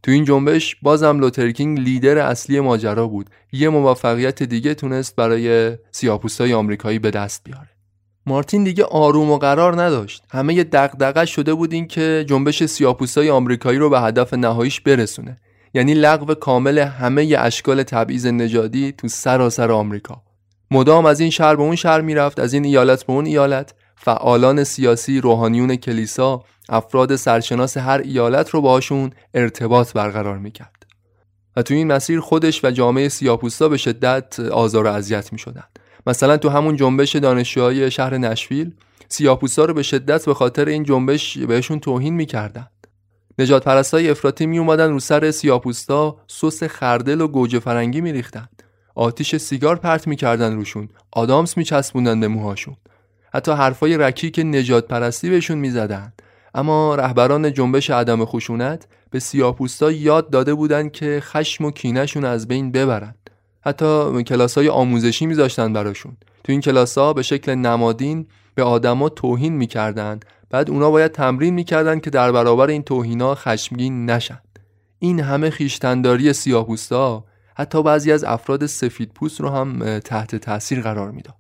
تو 0.02 0.10
این 0.10 0.24
جنبش 0.24 0.76
بازم 0.82 1.20
لوترکینگ 1.20 1.80
لیدر 1.80 2.18
اصلی 2.18 2.60
ماجرا 2.60 3.06
بود. 3.06 3.30
یه 3.52 3.68
موفقیت 3.68 4.42
دیگه 4.42 4.74
تونست 4.74 5.16
برای 5.16 5.76
سیاپوستای 5.90 6.52
آمریکایی 6.54 6.98
به 6.98 7.10
دست 7.10 7.44
بیاره. 7.44 7.68
مارتین 8.28 8.64
دیگه 8.64 8.84
آروم 8.84 9.30
و 9.30 9.38
قرار 9.38 9.82
نداشت. 9.82 10.22
همه 10.30 10.54
دغدغه‌ش 10.54 11.24
شده 11.24 11.54
بود 11.54 11.72
این 11.72 11.88
که 11.88 12.24
جنبش 12.28 12.64
سیاپوستای 12.64 13.30
آمریکایی 13.30 13.78
رو 13.78 13.90
به 13.90 14.00
هدف 14.00 14.34
نهاییش 14.34 14.80
برسونه. 14.80 15.40
یعنی 15.74 15.94
لغو 15.94 16.34
کامل 16.34 16.78
همه 16.78 17.36
اشکال 17.38 17.82
تبعیض 17.82 18.26
نژادی 18.26 18.92
تو 18.92 19.08
سراسر 19.08 19.72
آمریکا. 19.72 20.22
مدام 20.70 21.06
از 21.06 21.20
این 21.20 21.30
شهر 21.30 21.56
به 21.56 21.62
اون 21.62 21.76
شهر 21.76 22.00
می‌رفت 22.00 22.40
از 22.40 22.52
این 22.52 22.64
ایالت 22.64 23.04
به 23.04 23.12
اون 23.12 23.26
ایالت. 23.26 23.74
فعالان 23.96 24.64
سیاسی 24.64 25.20
روحانیون 25.20 25.76
کلیسا 25.76 26.44
افراد 26.68 27.16
سرشناس 27.16 27.76
هر 27.76 28.00
ایالت 28.04 28.50
رو 28.50 28.60
باشون 28.60 29.10
ارتباط 29.34 29.92
برقرار 29.92 30.38
می‌کرد. 30.38 30.86
و 31.56 31.62
تو 31.62 31.74
این 31.74 31.86
مسیر 31.86 32.20
خودش 32.20 32.64
و 32.64 32.70
جامعه 32.70 33.08
سیاپوستا 33.08 33.68
به 33.68 33.76
شدت 33.76 34.40
آزار 34.40 34.84
و 34.84 34.88
اذیت 34.88 35.32
می‌شدن 35.32 35.64
مثلا 36.08 36.36
تو 36.36 36.48
همون 36.48 36.76
جنبش 36.76 37.16
دانشجوهای 37.16 37.90
شهر 37.90 38.18
نشویل 38.18 38.74
سیاپوستا 39.08 39.64
رو 39.64 39.74
به 39.74 39.82
شدت 39.82 40.26
به 40.26 40.34
خاطر 40.34 40.64
این 40.68 40.84
جنبش 40.84 41.38
بهشون 41.38 41.80
توهین 41.80 42.14
می‌کردن. 42.14 42.66
نجات 43.38 43.64
پرستای 43.64 44.10
افراطی 44.10 44.46
می 44.46 44.58
اومدن 44.58 44.90
رو 44.90 45.00
سر 45.00 45.30
سیاپوستا 45.30 46.16
سس 46.26 46.62
خردل 46.62 47.20
و 47.20 47.28
گوجه 47.28 47.58
فرنگی 47.58 48.00
میریختن. 48.00 48.48
آتیش 48.94 49.36
سیگار 49.36 49.76
پرت 49.76 50.06
می‌کردن 50.06 50.54
روشون. 50.54 50.88
آدامس 51.12 51.56
میچسبوندن 51.56 52.20
به 52.20 52.28
موهاشون. 52.28 52.76
حتی 53.34 53.52
حرفای 53.52 53.96
رکیک 53.96 54.38
نجات 54.38 54.88
پرستی 54.88 55.30
بهشون 55.30 55.58
می‌زدن. 55.58 56.12
اما 56.54 56.94
رهبران 56.94 57.52
جنبش 57.52 57.90
عدم 57.90 58.24
خشونت 58.24 58.86
به 59.10 59.20
سیاپوستا 59.20 59.90
یاد 59.90 60.30
داده 60.30 60.54
بودند 60.54 60.92
که 60.92 61.18
خشم 61.22 61.64
و 61.64 61.70
کینهشون 61.70 62.24
از 62.24 62.48
بین 62.48 62.72
ببرن. 62.72 63.14
حتی 63.60 64.22
کلاس 64.22 64.58
های 64.58 64.68
آموزشی 64.68 65.26
میذاشتن 65.26 65.72
براشون. 65.72 66.16
تو 66.44 66.52
این 66.52 66.60
کلاس 66.60 66.98
ها 66.98 67.12
به 67.12 67.22
شکل 67.22 67.54
نمادین 67.54 68.26
به 68.54 68.62
آدما 68.62 69.08
توهین 69.08 69.52
می‌کردند. 69.52 70.24
بعد 70.50 70.70
اونا 70.70 70.90
باید 70.90 71.12
تمرین 71.12 71.54
می‌کردن 71.54 72.00
که 72.00 72.10
در 72.10 72.32
برابر 72.32 72.66
این 72.66 72.82
توهینا 72.82 73.34
خشمگین 73.34 74.10
نشن. 74.10 74.40
این 74.98 75.20
همه 75.20 75.50
خیشتنداری 75.50 76.32
سیاپوستا 76.32 77.24
حتی 77.56 77.82
بعضی 77.82 78.12
از 78.12 78.24
افراد 78.24 78.66
سفید 78.66 79.12
پوست 79.14 79.40
رو 79.40 79.48
هم 79.48 79.98
تحت 79.98 80.36
تاثیر 80.36 80.80
قرار 80.80 81.10
می‌داد. 81.10 81.34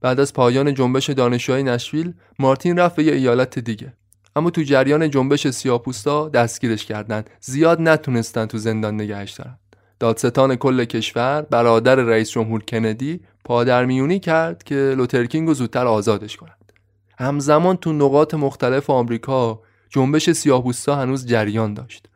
بعد 0.00 0.20
از 0.20 0.32
پایان 0.32 0.74
جنبش 0.74 1.10
دانشجوهای 1.10 1.62
نشویل 1.62 2.14
مارتین 2.38 2.78
رفت 2.78 2.96
به 2.96 3.04
یه 3.04 3.12
ایالت 3.12 3.58
دیگه. 3.58 3.92
اما 4.36 4.50
تو 4.50 4.62
جریان 4.62 5.10
جنبش 5.10 5.48
سیاپوستا 5.48 6.28
دستگیرش 6.28 6.86
کردند. 6.86 7.30
زیاد 7.40 7.80
نتونستن 7.80 8.46
تو 8.46 8.58
زندان 8.58 8.94
نگهش 8.94 9.30
دارن. 9.30 9.58
دادستان 10.00 10.56
کل 10.56 10.84
کشور 10.84 11.42
برادر 11.42 11.94
رئیس 11.94 12.30
جمهور 12.30 12.62
کندی 12.62 13.20
پادرمیونی 13.44 14.20
کرد 14.20 14.62
که 14.62 14.74
لوترکینگ 14.74 15.48
رو 15.48 15.54
زودتر 15.54 15.86
آزادش 15.86 16.36
کنند. 16.36 16.72
همزمان 17.18 17.76
تو 17.76 17.92
نقاط 17.92 18.34
مختلف 18.34 18.90
آمریکا 18.90 19.60
جنبش 19.88 20.30
سیاپوستا 20.30 20.96
هنوز 20.96 21.26
جریان 21.26 21.74
داشت. 21.74 22.08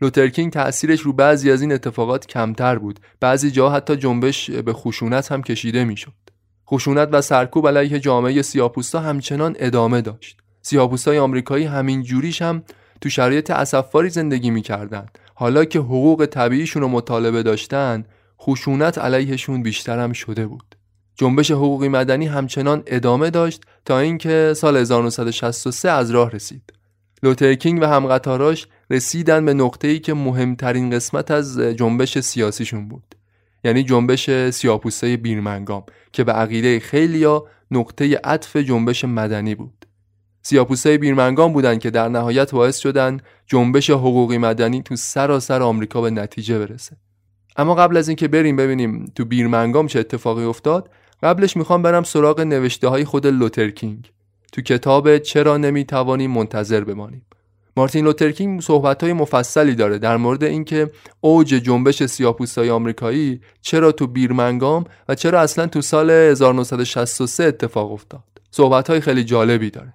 لوترکینگ 0.00 0.52
تأثیرش 0.52 1.00
رو 1.00 1.12
بعضی 1.12 1.50
از 1.50 1.62
این 1.62 1.72
اتفاقات 1.72 2.26
کمتر 2.26 2.78
بود. 2.78 3.00
بعضی 3.20 3.50
جا 3.50 3.70
حتی 3.70 3.96
جنبش 3.96 4.50
به 4.50 4.72
خشونت 4.72 5.32
هم 5.32 5.42
کشیده 5.42 5.84
می‌شد. 5.84 6.12
خشونت 6.70 7.08
و 7.12 7.20
سرکوب 7.20 7.68
علیه 7.68 8.00
جامعه 8.00 8.42
سیاپوستا 8.42 9.00
همچنان 9.00 9.56
ادامه 9.58 10.00
داشت. 10.00 10.38
سیاپوستای 10.62 11.18
آمریکایی 11.18 11.64
همین 11.64 12.02
جوریش 12.02 12.42
هم 12.42 12.62
تو 13.00 13.08
شرایط 13.08 13.50
اسفاری 13.50 14.10
زندگی 14.10 14.50
می‌کردن 14.50 15.06
حالا 15.34 15.64
که 15.64 15.78
حقوق 15.78 16.26
طبیعیشون 16.26 16.82
رو 16.82 16.88
مطالبه 16.88 17.42
داشتن 17.42 18.04
خشونت 18.40 18.98
علیهشون 18.98 19.62
بیشتر 19.62 19.98
هم 19.98 20.12
شده 20.12 20.46
بود. 20.46 20.76
جنبش 21.16 21.50
حقوقی 21.50 21.88
مدنی 21.88 22.26
همچنان 22.26 22.82
ادامه 22.86 23.30
داشت 23.30 23.62
تا 23.84 23.98
اینکه 23.98 24.52
سال 24.56 24.76
1963 24.76 25.90
از 25.90 26.10
راه 26.10 26.30
رسید. 26.30 26.72
لوترکینگ 27.22 27.82
و 27.82 27.84
همقطاراش 27.84 28.66
رسیدن 28.90 29.44
به 29.44 29.54
نقطه 29.54 29.88
ای 29.88 29.98
که 29.98 30.14
مهمترین 30.14 30.90
قسمت 30.90 31.30
از 31.30 31.58
جنبش 31.58 32.18
سیاسیشون 32.18 32.88
بود. 32.88 33.14
یعنی 33.64 33.82
جنبش 33.82 34.50
سیاپوسته 34.50 35.16
بیرمنگام 35.16 35.84
که 36.12 36.24
به 36.24 36.32
عقیده 36.32 36.80
خیلیا 36.80 37.46
نقطه 37.70 38.20
عطف 38.24 38.56
جنبش 38.56 39.04
مدنی 39.04 39.54
بود. 39.54 39.86
سیاپوسته 40.42 40.98
بیرمنگام 40.98 41.52
بودند 41.52 41.78
که 41.78 41.90
در 41.90 42.08
نهایت 42.08 42.50
باعث 42.52 42.78
شدن 42.78 43.20
جنبش 43.46 43.90
حقوقی 43.90 44.38
مدنی 44.38 44.82
تو 44.82 44.96
سراسر 44.96 45.62
آمریکا 45.62 46.00
به 46.00 46.10
نتیجه 46.10 46.58
برسه. 46.58 46.96
اما 47.56 47.74
قبل 47.74 47.96
از 47.96 48.08
اینکه 48.08 48.28
بریم 48.28 48.56
ببینیم 48.56 49.12
تو 49.14 49.24
بیرمنگام 49.24 49.86
چه 49.86 50.00
اتفاقی 50.00 50.44
افتاد 50.44 50.90
قبلش 51.22 51.56
می‌خوام 51.56 51.82
برم 51.82 52.02
سراغ 52.02 52.40
نوشته 52.40 52.88
های 52.88 53.04
خود 53.04 53.26
لوترکینگ 53.26 54.10
تو 54.52 54.62
کتاب 54.62 55.18
چرا 55.18 55.56
نمی‌توانیم 55.56 56.30
منتظر 56.30 56.84
بمانیم؟ 56.84 57.26
مارتین 57.76 58.04
لوترکینگ 58.04 58.60
صحبت 58.60 59.02
های 59.02 59.12
مفصلی 59.12 59.74
داره 59.74 59.98
در 59.98 60.16
مورد 60.16 60.44
اینکه 60.44 60.90
اوج 61.20 61.48
جنبش 61.48 62.02
سیاپوستای 62.02 62.70
آمریکایی 62.70 63.40
چرا 63.60 63.92
تو 63.92 64.06
بیرمنگام 64.06 64.84
و 65.08 65.14
چرا 65.14 65.40
اصلا 65.40 65.66
تو 65.66 65.80
سال 65.80 66.10
1963 66.10 67.44
اتفاق 67.44 67.92
افتاد. 67.92 68.24
صحبت 68.50 68.90
های 68.90 69.00
خیلی 69.00 69.24
جالبی 69.24 69.70
داره. 69.70 69.94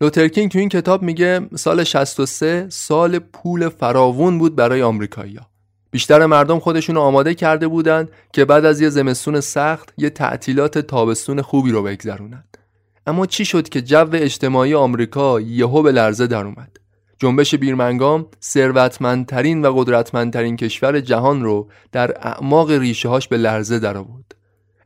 لوترکینگ 0.00 0.50
تو 0.50 0.58
این 0.58 0.68
کتاب 0.68 1.02
میگه 1.02 1.40
سال 1.56 1.84
63 1.84 2.66
سال 2.68 3.18
پول 3.18 3.68
فراوون 3.68 4.38
بود 4.38 4.56
برای 4.56 4.82
آمریکایی‌ها 4.82 5.46
بیشتر 5.90 6.26
مردم 6.26 6.58
خودشون 6.58 6.96
آماده 6.96 7.34
کرده 7.34 7.68
بودند 7.68 8.10
که 8.32 8.44
بعد 8.44 8.64
از 8.64 8.80
یه 8.80 8.88
زمستون 8.88 9.40
سخت 9.40 9.92
یه 9.98 10.10
تعطیلات 10.10 10.78
تابستون 10.78 11.42
خوبی 11.42 11.70
رو 11.70 11.82
بگذرونند 11.82 12.58
اما 13.06 13.26
چی 13.26 13.44
شد 13.44 13.68
که 13.68 13.82
جو 13.82 14.08
اجتماعی 14.12 14.74
آمریکا 14.74 15.40
یهو 15.40 15.82
به 15.82 15.92
لرزه 15.92 16.26
در 16.26 16.44
اومد 16.44 16.78
جنبش 17.18 17.54
بیرمنگام 17.54 18.26
ثروتمندترین 18.42 19.64
و 19.64 19.72
قدرتمندترین 19.72 20.56
کشور 20.56 21.00
جهان 21.00 21.42
رو 21.42 21.68
در 21.92 22.28
اعماق 22.28 22.70
ریشه 22.70 23.08
هاش 23.08 23.28
به 23.28 23.36
لرزه 23.36 23.78
در 23.78 23.96
آورد. 23.96 24.34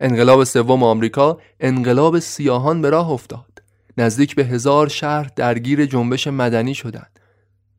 انقلاب 0.00 0.44
سوم 0.44 0.82
آمریکا 0.82 1.38
انقلاب 1.60 2.18
سیاهان 2.18 2.82
به 2.82 2.90
راه 2.90 3.10
افتاد. 3.10 3.51
نزدیک 3.98 4.34
به 4.34 4.44
هزار 4.44 4.88
شهر 4.88 5.30
درگیر 5.36 5.86
جنبش 5.86 6.26
مدنی 6.26 6.74
شدند. 6.74 7.18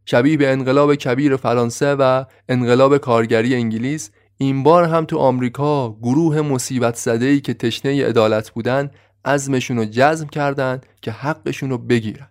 شبیه 0.05 0.37
به 0.37 0.51
انقلاب 0.51 0.95
کبیر 0.95 1.35
فرانسه 1.35 1.95
و 1.95 2.23
انقلاب 2.49 2.97
کارگری 2.97 3.55
انگلیس 3.55 4.11
این 4.37 4.63
بار 4.63 4.83
هم 4.83 5.05
تو 5.05 5.17
آمریکا 5.17 5.97
گروه 6.01 6.41
مصیبت 6.41 6.95
زده 6.95 7.25
ای 7.25 7.41
که 7.41 7.53
تشنه 7.53 8.05
عدالت 8.05 8.49
بودن 8.49 8.91
عزمشون 9.25 9.77
رو 9.77 9.85
جزم 9.85 10.27
کردند 10.27 10.85
که 11.01 11.11
حقشون 11.11 11.69
رو 11.69 11.77
بگیرن. 11.77 12.27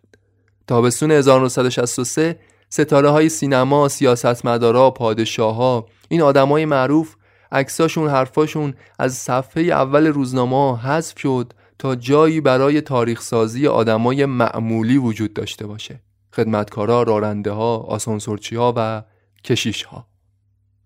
تابستون 0.66 1.10
1963 1.10 2.38
ستاره 2.68 3.08
های 3.08 3.28
سینما، 3.28 3.88
سیاستمدارا، 3.88 4.90
پادشاه 4.90 5.86
این 6.08 6.22
آدمای 6.22 6.64
معروف 6.64 7.14
عکساشون 7.52 8.08
حرفاشون 8.08 8.74
از 8.98 9.14
صفحه 9.14 9.62
اول 9.62 10.06
روزنامه 10.06 10.78
حذف 10.78 11.18
شد 11.18 11.52
تا 11.82 11.96
جایی 11.96 12.40
برای 12.40 12.80
تاریخ 12.80 13.20
سازی 13.20 13.66
آدمای 13.66 14.26
معمولی 14.26 14.96
وجود 14.96 15.34
داشته 15.34 15.66
باشه. 15.66 16.00
خدمتکارا، 16.32 17.02
راننده 17.02 17.50
ها، 17.50 17.76
آسانسورچی 17.76 18.56
ها 18.56 18.74
و 18.76 19.02
کشیش 19.44 19.82
ها 19.82 20.06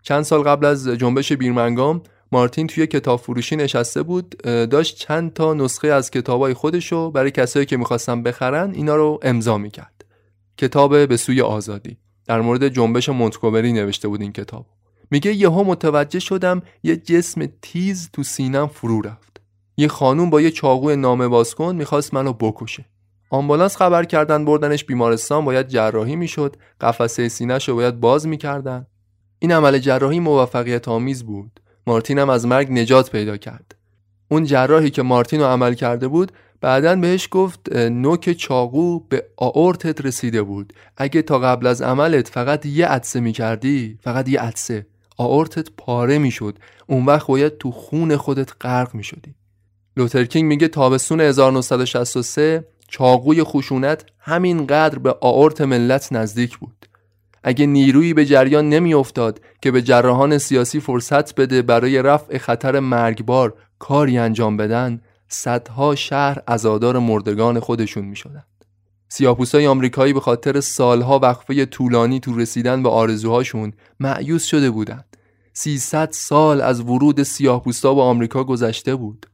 چند 0.01 0.23
سال 0.23 0.41
قبل 0.41 0.65
از 0.65 0.87
جنبش 0.87 1.33
بیرمنگام 1.33 2.01
مارتین 2.31 2.67
توی 2.67 2.87
کتاب 2.87 3.19
فروشی 3.19 3.55
نشسته 3.55 4.03
بود 4.03 4.29
داشت 4.43 4.97
چند 4.97 5.33
تا 5.33 5.53
نسخه 5.53 5.87
از 5.87 6.11
کتابای 6.11 6.53
خودشو 6.53 7.11
برای 7.11 7.31
کسایی 7.31 7.65
که 7.65 7.77
می‌خواستن 7.77 8.23
بخرن 8.23 8.73
اینا 8.73 8.95
رو 8.95 9.19
امضا 9.21 9.57
می‌کرد. 9.57 10.05
کتاب 10.57 11.05
به 11.05 11.17
سوی 11.17 11.41
آزادی. 11.41 11.97
در 12.25 12.41
مورد 12.41 12.67
جنبش 12.67 13.09
مونتگومری 13.09 13.73
نوشته 13.73 14.07
بود 14.07 14.21
این 14.21 14.31
کتاب. 14.31 14.65
میگه 15.11 15.33
یهو 15.33 15.63
متوجه 15.63 16.19
شدم 16.19 16.61
یه 16.83 16.97
جسم 16.97 17.49
تیز 17.61 18.09
تو 18.13 18.23
سینم 18.23 18.67
فرو 18.67 19.01
رفت. 19.01 19.26
یه 19.79 19.87
خانوم 19.87 20.29
با 20.29 20.41
یه 20.41 20.51
چاقوی 20.51 20.95
نامه 20.95 21.27
باز 21.27 21.55
کن 21.55 21.75
می‌خواست 21.75 22.13
منو 22.13 22.33
بکشه. 22.33 22.85
آمبولانس 23.29 23.75
خبر 23.75 24.03
کردن 24.03 24.45
بردنش 24.45 24.85
بیمارستان 24.85 25.45
باید 25.45 25.67
جراحی 25.67 26.15
می‌شد. 26.15 26.55
قفسه 26.81 27.29
سینهش 27.29 27.69
رو 27.69 27.75
باید 27.75 27.99
باز 27.99 28.27
می‌کردن. 28.27 28.87
این 29.39 29.51
عمل 29.51 29.77
جراحی 29.77 30.19
موفقیت 30.19 30.87
آمیز 30.87 31.23
بود. 31.23 31.59
مارتین 31.87 32.19
هم 32.19 32.29
از 32.29 32.45
مرگ 32.45 32.71
نجات 32.71 33.11
پیدا 33.11 33.37
کرد. 33.37 33.75
اون 34.31 34.43
جراحی 34.43 34.89
که 34.89 35.01
مارتین 35.01 35.39
رو 35.39 35.45
عمل 35.45 35.73
کرده 35.73 36.07
بود 36.07 36.31
بعدا 36.61 36.95
بهش 36.95 37.27
گفت 37.31 37.75
نوک 37.75 38.33
چاقو 38.33 38.99
به 38.99 39.25
آورتت 39.37 40.05
رسیده 40.05 40.43
بود. 40.43 40.73
اگه 40.97 41.21
تا 41.21 41.39
قبل 41.39 41.67
از 41.67 41.81
عملت 41.81 42.27
فقط 42.27 42.65
یه 42.65 42.87
عدسه 42.87 43.19
می‌کردی 43.19 43.97
فقط 44.01 44.29
یه 44.29 44.39
عدسه 44.39 44.87
آورتت 45.17 45.67
پاره 45.77 46.17
می‌شد. 46.17 46.57
اون 46.87 47.05
وقت 47.05 47.27
باید 47.27 47.57
تو 47.57 47.71
خون 47.71 48.15
خودت 48.15 48.51
غرق 48.61 48.95
می‌شدی. 48.95 49.35
لوترکینگ 49.97 50.49
میگه 50.49 50.67
تابستون 50.67 51.21
1963 51.21 52.67
چاقوی 52.87 53.43
خشونت 53.43 54.05
همینقدر 54.19 54.99
به 54.99 55.15
آورت 55.21 55.61
ملت 55.61 56.13
نزدیک 56.13 56.57
بود 56.57 56.85
اگه 57.43 57.65
نیرویی 57.65 58.13
به 58.13 58.25
جریان 58.25 58.69
نمیافتاد 58.69 59.41
که 59.61 59.71
به 59.71 59.81
جراحان 59.81 60.37
سیاسی 60.37 60.79
فرصت 60.79 61.35
بده 61.35 61.61
برای 61.61 62.01
رفع 62.01 62.37
خطر 62.37 62.79
مرگبار 62.79 63.53
کاری 63.79 64.17
انجام 64.17 64.57
بدن 64.57 65.01
صدها 65.27 65.95
شهر 65.95 66.37
ازادار 66.47 66.99
مردگان 66.99 67.59
خودشون 67.59 68.05
می 68.05 68.15
شدن. 68.15 68.43
سیاپوسای 69.09 69.67
آمریکایی 69.67 70.13
به 70.13 70.19
خاطر 70.19 70.59
سالها 70.59 71.19
وقفه 71.19 71.65
طولانی 71.65 72.19
تو 72.19 72.37
رسیدن 72.37 72.83
به 72.83 72.89
آرزوهاشون 72.89 73.73
معیوس 73.99 74.43
شده 74.43 74.71
بودند. 74.71 75.17
300 75.53 76.09
سال 76.11 76.61
از 76.61 76.81
ورود 76.81 77.23
سیاهپوستا 77.23 77.93
به 77.93 78.01
آمریکا 78.01 78.43
گذشته 78.43 78.95
بود. 78.95 79.25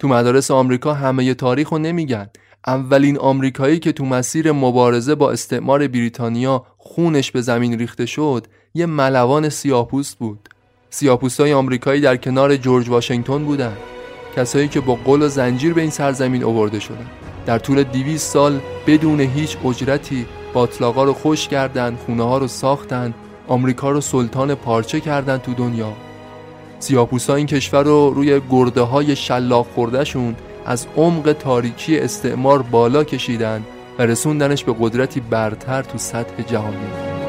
تو 0.00 0.08
مدارس 0.08 0.50
آمریکا 0.50 0.94
همه 0.94 1.34
تاریخ 1.34 1.68
رو 1.68 1.78
نمیگن. 1.78 2.30
اولین 2.66 3.18
آمریکایی 3.18 3.78
که 3.78 3.92
تو 3.92 4.04
مسیر 4.04 4.52
مبارزه 4.52 5.14
با 5.14 5.30
استعمار 5.30 5.88
بریتانیا 5.88 6.64
خونش 6.78 7.30
به 7.30 7.40
زمین 7.40 7.78
ریخته 7.78 8.06
شد 8.06 8.46
یه 8.74 8.86
ملوان 8.86 9.48
سیاپوست 9.48 10.18
بود. 10.18 10.48
سیاپوستای 10.90 11.52
آمریکایی 11.52 12.00
در 12.00 12.16
کنار 12.16 12.56
جورج 12.56 12.88
واشنگتن 12.88 13.44
بودن. 13.44 13.76
کسایی 14.36 14.68
که 14.68 14.80
با 14.80 14.94
قل 14.94 15.22
و 15.22 15.28
زنجیر 15.28 15.74
به 15.74 15.80
این 15.80 15.90
سرزمین 15.90 16.44
آورده 16.44 16.80
شدن. 16.80 17.06
در 17.46 17.58
طول 17.58 17.82
200 17.82 18.32
سال 18.32 18.60
بدون 18.86 19.20
هیچ 19.20 19.56
اجرتی 19.64 20.26
باطلاقا 20.52 21.04
رو 21.04 21.12
خوش 21.12 21.48
کردند 21.48 21.98
خونه 21.98 22.22
ها 22.22 22.38
رو 22.38 22.46
ساختن 22.46 23.14
آمریکا 23.48 23.90
رو 23.90 24.00
سلطان 24.00 24.54
پارچه 24.54 25.00
کردن 25.00 25.38
تو 25.38 25.54
دنیا. 25.54 25.92
سیاپوسا 26.80 27.34
این 27.34 27.46
کشور 27.46 27.82
رو 27.82 28.10
روی 28.10 28.40
گرده 28.50 28.80
های 28.80 29.16
شلاق 29.16 29.66
خوردهشون 29.74 30.36
از 30.66 30.86
عمق 30.96 31.32
تاریکی 31.32 31.98
استعمار 31.98 32.62
بالا 32.62 33.04
کشیدن 33.04 33.62
و 33.98 34.02
رسوندنش 34.02 34.64
به 34.64 34.74
قدرتی 34.80 35.20
برتر 35.20 35.82
تو 35.82 35.98
سطح 35.98 36.42
جهانی 36.42 37.19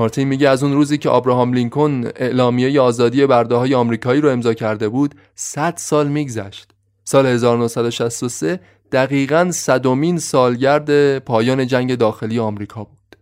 مارتین 0.00 0.28
میگه 0.28 0.48
از 0.48 0.62
اون 0.62 0.72
روزی 0.72 0.98
که 0.98 1.08
آبراهام 1.08 1.52
لینکن 1.52 2.04
اعلامیه 2.16 2.80
آزادی 2.80 3.26
برده 3.26 3.54
های 3.54 3.74
آمریکایی 3.74 4.20
رو 4.20 4.28
امضا 4.28 4.54
کرده 4.54 4.88
بود 4.88 5.14
100 5.34 5.74
سال 5.76 6.08
میگذشت. 6.08 6.70
سال 7.04 7.26
1963 7.26 8.60
دقیقا 8.92 9.50
صدومین 9.50 10.18
سالگرد 10.18 11.18
پایان 11.18 11.66
جنگ 11.66 11.94
داخلی 11.94 12.38
آمریکا 12.38 12.84
بود. 12.84 13.16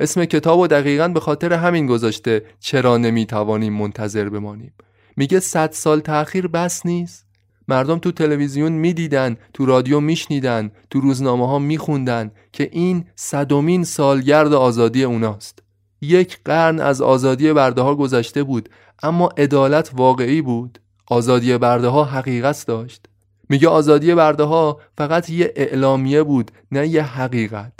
اسم 0.00 0.24
کتاب 0.24 0.58
و 0.58 0.66
دقیقا 0.66 1.08
به 1.08 1.20
خاطر 1.20 1.52
همین 1.52 1.86
گذاشته 1.86 2.42
چرا 2.60 2.96
نمی‌توانیم 2.96 3.72
منتظر 3.72 4.28
بمانیم؟ 4.28 4.72
میگه 5.16 5.40
100 5.40 5.70
سال 5.72 6.00
تأخیر 6.00 6.48
بس 6.48 6.86
نیست. 6.86 7.26
مردم 7.68 7.98
تو 7.98 8.12
تلویزیون 8.12 8.72
می‌دیدن 8.72 9.36
تو 9.52 9.66
رادیو 9.66 10.00
میشنیدن 10.00 10.70
تو 10.90 11.00
روزنامه 11.00 11.46
ها 11.46 11.58
میخوندن 11.58 12.30
که 12.52 12.68
این 12.72 13.04
صدومین 13.16 13.84
سالگرد 13.84 14.52
آزادی 14.52 15.04
اوناست. 15.04 15.63
یک 16.10 16.38
قرن 16.44 16.80
از 16.80 17.02
آزادی 17.02 17.52
برده 17.52 17.82
ها 17.82 17.94
گذشته 17.94 18.42
بود 18.42 18.68
اما 19.02 19.28
عدالت 19.36 19.90
واقعی 19.94 20.42
بود. 20.42 20.78
آزادی 21.06 21.58
برده 21.58 21.88
ها 21.88 22.04
حقیقت 22.04 22.64
داشت. 22.66 23.06
میگه 23.48 23.68
آزادی 23.68 24.14
برده 24.14 24.42
ها 24.42 24.80
فقط 24.98 25.30
یه 25.30 25.52
اعلامیه 25.56 26.22
بود 26.22 26.50
نه 26.72 26.88
یه 26.88 27.02
حقیقت. 27.02 27.72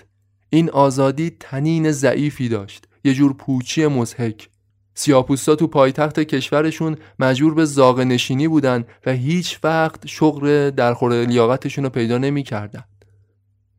این 0.50 0.70
آزادی 0.70 1.36
تنین 1.40 1.90
ضعیفی 1.90 2.48
داشت 2.48 2.84
یه 3.04 3.14
جور 3.14 3.32
پوچی 3.32 3.86
مزهک 3.86 4.48
سیاپوستا 4.94 5.56
تو 5.56 5.66
پایتخت 5.66 6.20
کشورشون 6.20 6.96
مجبور 7.18 7.54
به 7.54 7.64
زاغ 7.64 8.00
نشینی 8.00 8.48
بودن 8.48 8.84
و 9.06 9.12
هیچ 9.12 9.58
وقت 9.64 10.06
شغل 10.06 10.70
در 10.70 10.94
خور 10.94 11.24
لیاقتشون 11.24 11.84
رو 11.84 11.90
پیدا 11.90 12.18
نمی‌کردن. 12.18 12.84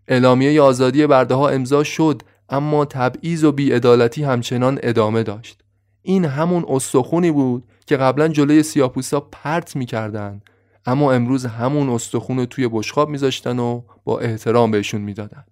اعلامیه 0.08 0.62
آزادی 0.62 1.08
برده 1.08 1.36
ها 1.36 1.50
امضا 1.50 1.84
شد 1.84 2.22
اما 2.50 2.86
تبعیض 2.86 3.44
و 3.44 3.52
بیعدالتی 3.52 4.24
همچنان 4.24 4.80
ادامه 4.84 5.24
داشت. 5.24 5.64
این 6.02 6.26
همون 6.26 6.66
استخونی 6.68 7.32
بود 7.32 7.64
که 7.86 7.98
قبلا 7.98 8.28
جلوی 8.28 8.64
سیاپوسا 8.64 9.20
پرت 9.20 9.76
می‌کردن 9.76 10.42
اما 10.86 11.14
امروز 11.14 11.46
همون 11.46 11.90
استخون 11.90 12.46
توی 12.46 12.68
بشخاب 12.68 13.10
میذاشتن 13.10 13.60
و 13.60 13.82
با 14.04 14.20
احترام 14.20 14.72
بهشون 14.72 15.02
می‌دادن 15.02 15.46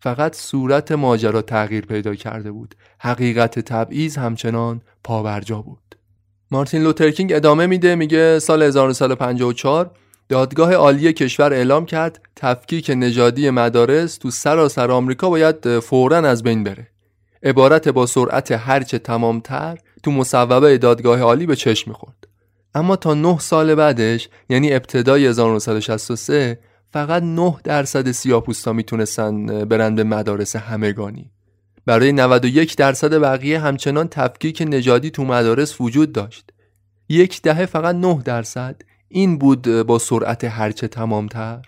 فقط 0.00 0.36
صورت 0.36 0.92
ماجرا 0.92 1.42
تغییر 1.42 1.86
پیدا 1.86 2.14
کرده 2.14 2.52
بود. 2.52 2.74
حقیقت 2.98 3.58
تبعیض 3.58 4.18
همچنان 4.18 4.80
پاورجا 5.04 5.62
بود. 5.62 5.96
مارتین 6.50 6.82
لوترکینگ 6.82 7.32
ادامه 7.32 7.66
میده 7.66 7.94
میگه 7.94 8.38
سال 8.38 8.62
1954 8.62 9.90
دادگاه 10.28 10.74
عالی 10.74 11.12
کشور 11.12 11.52
اعلام 11.52 11.86
کرد 11.86 12.20
تفکیک 12.36 12.90
نژادی 12.96 13.50
مدارس 13.50 14.16
تو 14.16 14.30
سراسر 14.30 14.90
آمریکا 14.90 15.30
باید 15.30 15.78
فورا 15.78 16.16
از 16.16 16.42
بین 16.42 16.64
بره. 16.64 16.88
عبارت 17.42 17.88
با 17.88 18.06
سرعت 18.06 18.52
هرچه 18.52 18.98
تمامتر 18.98 19.78
تو 20.02 20.10
مصوبه 20.10 20.78
دادگاه 20.78 21.20
عالی 21.20 21.46
به 21.46 21.56
چشم 21.56 21.90
می‌خورد. 21.90 22.28
اما 22.74 22.96
تا 22.96 23.14
9 23.14 23.38
سال 23.38 23.74
بعدش 23.74 24.28
یعنی 24.48 24.72
ابتدای 24.72 25.26
1963 25.26 26.58
فقط 26.92 27.22
9 27.22 27.56
درصد 27.64 28.10
سیاپوستا 28.10 28.72
می‌تونستن 28.72 29.64
برن 29.64 29.94
به 29.94 30.04
مدارس 30.04 30.56
همگانی. 30.56 31.30
برای 31.86 32.12
91 32.12 32.76
درصد 32.76 33.20
بقیه 33.20 33.58
همچنان 33.58 34.08
تفکیک 34.08 34.62
نژادی 34.66 35.10
تو 35.10 35.24
مدارس 35.24 35.80
وجود 35.80 36.12
داشت. 36.12 36.50
یک 37.08 37.42
دهه 37.42 37.66
فقط 37.66 37.94
9 37.94 38.22
درصد 38.24 38.76
این 39.08 39.38
بود 39.38 39.68
با 39.68 39.98
سرعت 39.98 40.44
هرچه 40.44 40.88
تمامتر. 40.88 41.62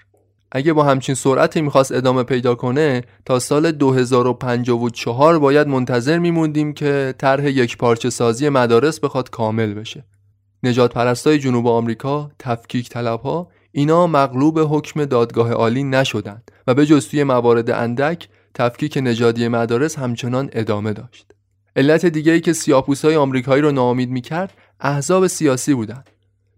اگه 0.53 0.72
با 0.72 0.85
همچین 0.85 1.14
سرعتی 1.14 1.61
می‌خواست 1.61 1.92
ادامه 1.92 2.22
پیدا 2.22 2.55
کنه 2.55 3.03
تا 3.24 3.38
سال 3.38 3.72
2054 3.72 5.38
باید 5.38 5.68
منتظر 5.68 6.18
میموندیم 6.18 6.72
که 6.72 7.14
طرح 7.18 7.46
یک 7.48 7.77
پارچه 7.77 8.11
سازی 8.11 8.48
مدارس 8.48 9.01
بخواد 9.01 9.31
کامل 9.31 9.74
بشه. 9.74 10.05
نجات 10.62 10.94
پرستای 10.94 11.38
جنوب 11.38 11.66
آمریکا 11.66 12.31
تفکیک 12.38 12.88
طلبها 12.88 13.51
اینا 13.72 14.07
مغلوب 14.07 14.59
حکم 14.59 15.05
دادگاه 15.05 15.53
عالی 15.53 15.85
نشدند 15.85 16.51
و 16.66 16.74
به 16.74 16.87
جز 16.87 17.14
موارد 17.14 17.70
اندک 17.70 18.29
تفکیک 18.55 18.98
نژادی 19.03 19.48
مدارس 19.48 19.98
همچنان 19.98 20.51
ادامه 20.53 20.92
داشت. 20.92 21.33
علت 21.77 22.07
دیگه 22.07 22.33
ای 22.33 22.40
که 22.40 22.53
سیاپوسای 22.53 23.16
آمریکایی 23.16 23.62
رو 23.62 23.72
ناامید 23.72 24.11
می‌کرد 24.11 24.53
احزاب 24.81 25.27
سیاسی 25.27 25.74
بودند. 25.74 26.11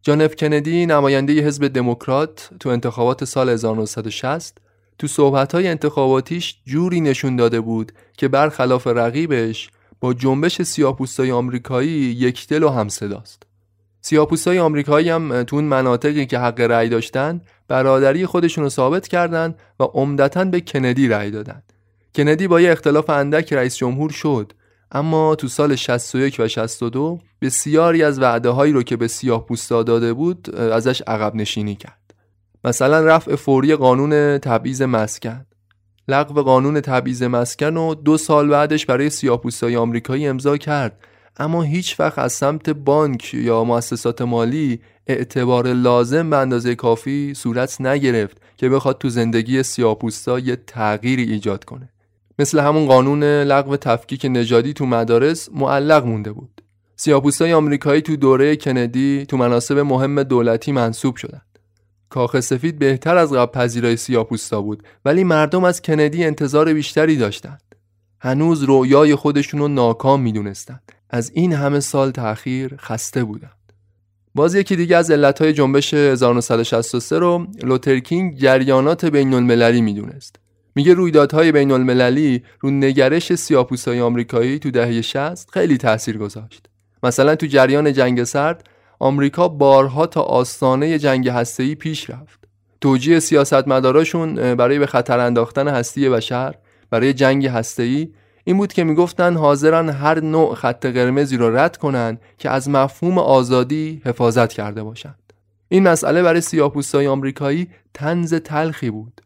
جان 0.03 0.21
اف 0.21 0.37
کندی 0.37 0.87
نماینده 0.87 1.33
حزب 1.33 1.69
دموکرات 1.69 2.51
تو 2.61 2.69
انتخابات 2.69 3.25
سال 3.25 3.49
1960 3.49 4.59
تو 4.99 5.07
صحبت‌های 5.07 5.69
انتخاباتیش 5.69 6.57
جوری 6.67 7.01
نشون 7.01 7.37
داده 7.37 7.61
بود 7.61 7.93
که 8.17 8.29
برخلاف 8.29 8.87
رقیبش 8.87 9.71
با 10.01 10.15
جنبش 10.15 10.63
سیاپوستای 10.63 11.31
آمریکایی 11.31 11.91
یک 11.91 12.49
دل 12.49 12.63
و 12.63 12.69
همصداست. 12.69 13.43
سیاپوستای 14.01 14.59
آمریکایی 14.59 15.09
هم 15.09 15.43
تو 15.43 15.57
اون 15.57 15.65
مناطقی 15.65 16.27
که 16.27 16.39
حق 16.39 16.61
رأی 16.61 16.89
داشتن 16.89 17.41
برادری 17.69 18.27
خودشون 18.27 18.65
رو 18.65 18.71
ثابت 18.71 19.09
کردند 19.09 19.59
و 19.81 19.85
عمدتا 19.85 20.45
به 20.45 20.61
کندی 20.61 21.09
رأی 21.09 21.31
دادن. 21.31 21.63
کندی 22.15 22.49
با 22.49 22.61
یه 22.61 22.73
اختلاف 22.73 23.11
اندک 23.11 23.53
رئیس 23.53 23.77
جمهور 23.77 24.11
شد 24.11 24.53
اما 24.93 25.35
تو 25.35 25.49
سال 25.49 25.77
61 25.77 26.37
و 26.39 26.49
62 26.49 27.19
بسیاری 27.43 28.03
از 28.03 28.21
وعده 28.21 28.49
هایی 28.49 28.73
رو 28.73 28.83
که 28.83 28.97
به 28.97 29.09
سیاه 29.09 29.47
پوستا 29.47 29.83
داده 29.83 30.13
بود 30.13 30.57
ازش 30.57 31.03
عقب 31.07 31.35
نشینی 31.35 31.75
کرد. 31.75 32.15
مثلا 32.65 33.01
رفع 33.01 33.37
فوری 33.37 33.75
قانون 33.75 34.39
تبعیض 34.39 34.83
مسکن. 34.83 35.47
لغو 36.09 36.43
قانون 36.43 36.81
تبعیض 36.81 37.23
مسکن 37.23 37.77
و 37.77 37.95
دو 37.95 38.17
سال 38.17 38.49
بعدش 38.49 38.87
برای 38.87 39.11
سیاه‌پوستای 39.11 39.77
آمریکایی 39.77 40.27
امضا 40.27 40.57
کرد. 40.57 40.99
اما 41.37 41.63
هیچ 41.63 42.01
وقت 42.01 42.19
از 42.19 42.33
سمت 42.33 42.71
بانک 42.71 43.35
یا 43.35 43.65
مؤسسات 43.65 44.23
مالی 44.23 44.81
اعتبار 45.07 45.73
لازم 45.73 46.31
به 46.31 46.37
اندازه 46.37 46.75
کافی 46.75 47.35
صورت 47.35 47.81
نگرفت 47.81 48.37
که 48.57 48.69
بخواد 48.69 48.99
تو 48.99 49.09
زندگی 49.09 49.63
سیاه‌پوستا 49.63 50.39
یه 50.39 50.57
تغییری 50.57 51.33
ایجاد 51.33 51.65
کنه. 51.65 51.89
مثل 52.41 52.59
همون 52.59 52.87
قانون 52.87 53.25
لغو 53.25 53.77
تفکیک 53.77 54.27
نژادی 54.31 54.73
تو 54.73 54.87
مدارس 54.87 55.49
معلق 55.53 56.07
مونده 56.07 56.33
بود. 56.33 56.63
سیاپوستای 56.97 57.53
آمریکایی 57.53 58.03
تو 58.03 58.17
دوره 58.17 58.57
کندی 58.57 59.27
تو 59.29 59.37
مناسب 59.37 59.79
مهم 59.79 60.23
دولتی 60.23 60.73
منصوب 60.73 61.17
شدند 61.17 61.59
کاخ 62.09 62.41
سفید 62.41 62.79
بهتر 62.79 63.17
از 63.17 63.33
قبل 63.33 63.53
پذیرای 63.53 63.97
سیاپوستا 63.97 64.63
بود 64.63 64.83
ولی 65.05 65.25
مردم 65.25 65.65
از 65.65 65.83
کندی 65.83 66.25
انتظار 66.25 66.73
بیشتری 66.73 67.17
داشتند. 67.17 67.75
هنوز 68.21 68.63
رویای 68.63 69.15
خودشونو 69.15 69.69
ناکام 69.69 70.23
می‌دونستند. 70.23 70.93
از 71.11 71.31
این 71.35 71.53
همه 71.53 71.81
سال 71.81 72.11
تأخیر 72.11 72.77
خسته 72.77 73.25
بودند. 73.25 73.73
باز 74.35 74.55
یکی 74.55 74.77
دیگه 74.77 74.97
از 74.97 75.11
علتهای 75.11 75.53
جنبش 75.53 75.95
1963 75.95 77.19
رو 77.19 77.47
لوترکینگ 77.63 78.37
جریانات 78.37 79.05
بین 79.05 79.35
المللی 79.35 79.81
می‌دونست. 79.81 80.37
میگه 80.75 80.95
رویدادهای 80.95 81.53
بین 81.53 81.71
المللی 81.71 82.43
رو 82.61 82.71
نگرش 82.71 83.35
سیاپوسای 83.35 84.01
آمریکایی 84.01 84.59
تو 84.59 84.71
دهه 84.71 85.01
60 85.01 85.51
خیلی 85.51 85.79
تاثیر 85.79 86.19
گذاشت. 86.19 86.67
مثلا 87.03 87.37
تو 87.37 87.47
جریان 87.47 87.93
جنگ 87.93 88.25
سرد 88.25 88.65
آمریکا 88.99 89.49
بارها 89.49 90.07
تا 90.07 90.21
آستانه 90.21 90.99
جنگ 90.99 91.29
هسته‌ای 91.29 91.75
پیش 91.75 92.11
رفت. 92.11 92.41
توجیه 92.81 93.21
سیاستمداراشون 93.21 94.55
برای 94.55 94.79
به 94.79 94.87
خطر 94.87 95.19
انداختن 95.19 95.69
هستی 95.69 96.09
بشر 96.09 96.55
برای 96.91 97.13
جنگ 97.13 97.47
هسته‌ای 97.47 98.09
این 98.45 98.57
بود 98.57 98.73
که 98.73 98.85
می‌گفتن 98.85 99.37
حاضرن 99.37 99.89
هر 99.89 100.21
نوع 100.21 100.55
خط 100.55 100.87
قرمزی 100.87 101.37
رو 101.37 101.57
رد 101.57 101.77
کنن 101.77 102.19
که 102.39 102.51
از 102.51 102.69
مفهوم 102.69 103.19
آزادی 103.19 104.03
حفاظت 104.05 104.53
کرده 104.53 104.83
باشند. 104.83 105.33
این 105.69 105.89
مسئله 105.89 106.23
برای 106.23 106.41
سیاپوستای 106.41 107.07
آمریکایی 107.07 107.69
تنز 107.95 108.35
تلخی 108.35 108.91
بود. 108.91 109.21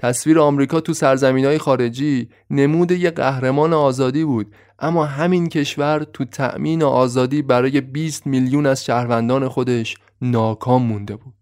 تصویر 0.00 0.38
آمریکا 0.38 0.80
تو 0.80 0.94
سرزمین 0.94 1.44
های 1.44 1.58
خارجی 1.58 2.28
نمود 2.50 2.90
یه 2.90 3.10
قهرمان 3.10 3.72
آزادی 3.72 4.24
بود 4.24 4.54
اما 4.78 5.04
همین 5.04 5.48
کشور 5.48 6.06
تو 6.12 6.24
تأمین 6.24 6.82
آزادی 6.82 7.42
برای 7.42 7.80
20 7.80 8.26
میلیون 8.26 8.66
از 8.66 8.84
شهروندان 8.84 9.48
خودش 9.48 9.96
ناکام 10.22 10.82
مونده 10.82 11.16
بود. 11.16 11.34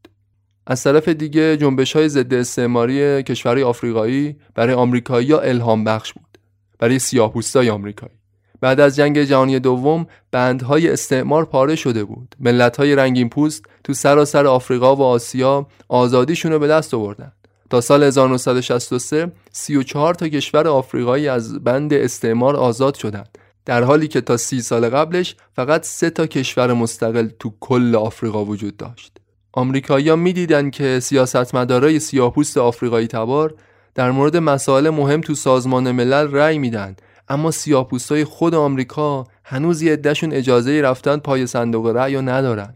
از 0.66 0.82
طرف 0.82 1.08
دیگه 1.08 1.56
جنبش 1.56 1.96
های 1.96 2.08
ضد 2.08 2.34
استعماری 2.34 3.22
کشورهای 3.22 3.62
آفریقایی 3.62 4.36
برای 4.54 4.74
آمریکایی 4.74 5.32
الهام 5.32 5.84
بخش 5.84 6.12
بود 6.12 6.38
برای 6.78 6.98
سیاه‌پوستای 6.98 7.70
آمریکایی. 7.70 8.18
بعد 8.60 8.80
از 8.80 8.96
جنگ 8.96 9.22
جهانی 9.22 9.58
دوم 9.58 10.06
بندهای 10.30 10.90
استعمار 10.90 11.44
پاره 11.44 11.76
شده 11.76 12.04
بود. 12.04 12.34
ملت‌های 12.40 12.96
رنگین 12.96 13.28
پوست 13.28 13.64
تو 13.84 13.92
سراسر 13.94 14.46
آفریقا 14.46 14.96
و 14.96 15.02
آسیا 15.02 15.66
آزادیشون 15.88 16.52
رو 16.52 16.58
به 16.58 16.68
دست 16.68 16.94
آوردن. 16.94 17.32
تا 17.70 17.80
سال 17.80 18.02
1963 18.02 19.32
34 19.52 20.14
تا 20.14 20.28
کشور 20.28 20.68
آفریقایی 20.68 21.28
از 21.28 21.64
بند 21.64 21.94
استعمار 21.94 22.56
آزاد 22.56 22.94
شدند. 22.94 23.38
در 23.64 23.82
حالی 23.82 24.08
که 24.08 24.20
تا 24.20 24.36
سی 24.36 24.60
سال 24.60 24.88
قبلش 24.88 25.36
فقط 25.56 25.84
سه 25.84 26.10
تا 26.10 26.26
کشور 26.26 26.72
مستقل 26.72 27.28
تو 27.38 27.52
کل 27.60 27.96
آفریقا 27.96 28.44
وجود 28.44 28.76
داشت. 28.76 29.16
آمریکایی‌ها 29.52 30.16
می‌دیدند 30.16 30.72
که 30.72 31.00
سیاستمدارای 31.00 31.98
سیاه‌پوست 31.98 32.58
آفریقایی 32.58 33.06
تبار 33.06 33.54
در 33.94 34.10
مورد 34.10 34.36
مسائل 34.36 34.90
مهم 34.90 35.20
تو 35.20 35.34
سازمان 35.34 35.90
ملل 35.90 36.30
رأی 36.30 36.58
میدن 36.58 36.96
اما 37.28 37.50
سیاه‌پوستای 37.50 38.24
خود 38.24 38.54
آمریکا 38.54 39.26
هنوز 39.44 39.82
یه 39.82 39.92
عدهشون 39.92 40.32
اجازه 40.32 40.80
رفتن 40.80 41.16
پای 41.16 41.46
صندوق 41.46 41.86
رأی 41.86 42.16
و 42.16 42.22
ندارن. 42.22 42.74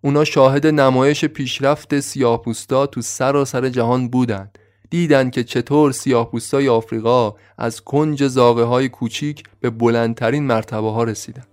اونا 0.00 0.24
شاهد 0.24 0.66
نمایش 0.66 1.24
پیشرفت 1.24 2.00
سیاهپوستا 2.00 2.86
تو 2.86 3.02
سراسر 3.02 3.68
جهان 3.68 4.08
بودند. 4.08 4.58
دیدن 4.90 5.30
که 5.30 5.44
چطور 5.44 5.92
سیاهپوستای 5.92 6.68
آفریقا 6.68 7.34
از 7.58 7.80
کنج 7.80 8.26
زاغه 8.26 8.62
های 8.62 8.88
کوچیک 8.88 9.42
به 9.60 9.70
بلندترین 9.70 10.46
مرتبه 10.46 10.90
ها 10.90 11.04
رسیدن 11.04 11.44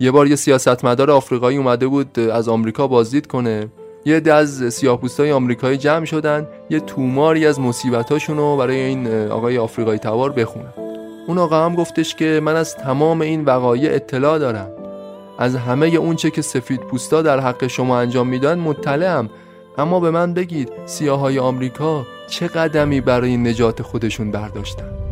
یه 0.00 0.10
بار 0.10 0.26
یه 0.26 0.36
سیاستمدار 0.36 1.10
آفریقایی 1.10 1.56
اومده 1.56 1.86
بود 1.86 2.18
از 2.18 2.48
آمریکا 2.48 2.86
بازدید 2.86 3.26
کنه. 3.26 3.66
یه 4.04 4.16
عده 4.16 4.34
از 4.34 4.74
سیاهپوستای 4.74 5.32
آمریکایی 5.32 5.78
جمع 5.78 6.04
شدن 6.04 6.48
یه 6.70 6.80
توماری 6.80 7.46
از 7.46 7.60
مصیبتاشون 7.60 8.36
رو 8.36 8.56
برای 8.56 8.76
این 8.76 9.28
آقای 9.28 9.58
آفریقایی 9.58 9.98
توار 9.98 10.32
بخونن. 10.32 10.74
اون 11.28 11.38
آقا 11.38 11.64
هم 11.64 11.74
گفتش 11.74 12.14
که 12.14 12.40
من 12.42 12.56
از 12.56 12.76
تمام 12.76 13.20
این 13.20 13.44
وقایع 13.44 13.94
اطلاع 13.94 14.38
دارم. 14.38 14.83
از 15.38 15.56
همه 15.56 15.86
اونچه 15.86 16.30
که 16.30 16.42
سفید 16.42 16.80
پوستا 16.80 17.22
در 17.22 17.40
حق 17.40 17.66
شما 17.66 17.98
انجام 17.98 18.28
میدن 18.28 18.58
مطلعم. 18.58 19.30
اما 19.78 20.00
به 20.00 20.10
من 20.10 20.34
بگید 20.34 20.72
سیاهای 20.86 21.38
آمریکا 21.38 22.06
چه 22.28 22.46
قدمی 22.46 23.00
برای 23.00 23.36
نجات 23.36 23.82
خودشون 23.82 24.30
برداشتن؟ 24.30 25.03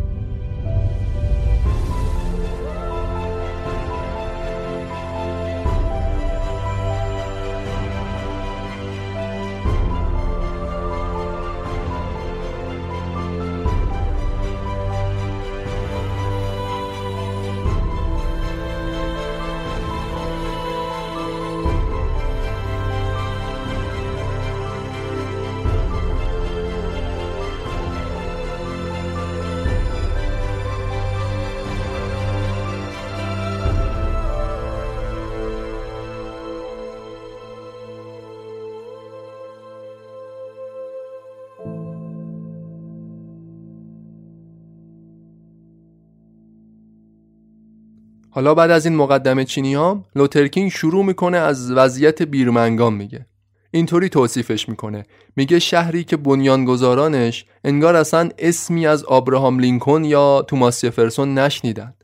حالا 48.34 48.54
بعد 48.54 48.70
از 48.70 48.86
این 48.86 48.96
مقدمه 48.96 49.44
چینی 49.44 49.74
ها 49.74 50.04
لوترکینگ 50.16 50.70
شروع 50.70 51.04
می‌کنه 51.04 51.38
از 51.38 51.70
وضعیت 51.70 52.22
بیرمنگام 52.22 52.94
میگه. 52.94 53.26
اینطوری 53.70 54.08
توصیفش 54.08 54.68
می‌کنه. 54.68 55.04
میگه 55.36 55.58
شهری 55.58 56.04
که 56.04 56.16
بنیانگذارانش 56.16 57.44
انگار 57.64 57.96
اصلا 57.96 58.28
اسمی 58.38 58.86
از 58.86 59.04
آبراهام 59.04 59.58
لینکن 59.58 60.04
یا 60.04 60.44
توماس 60.48 60.84
جفرسون 60.84 61.38
نشنیدن. 61.38 61.94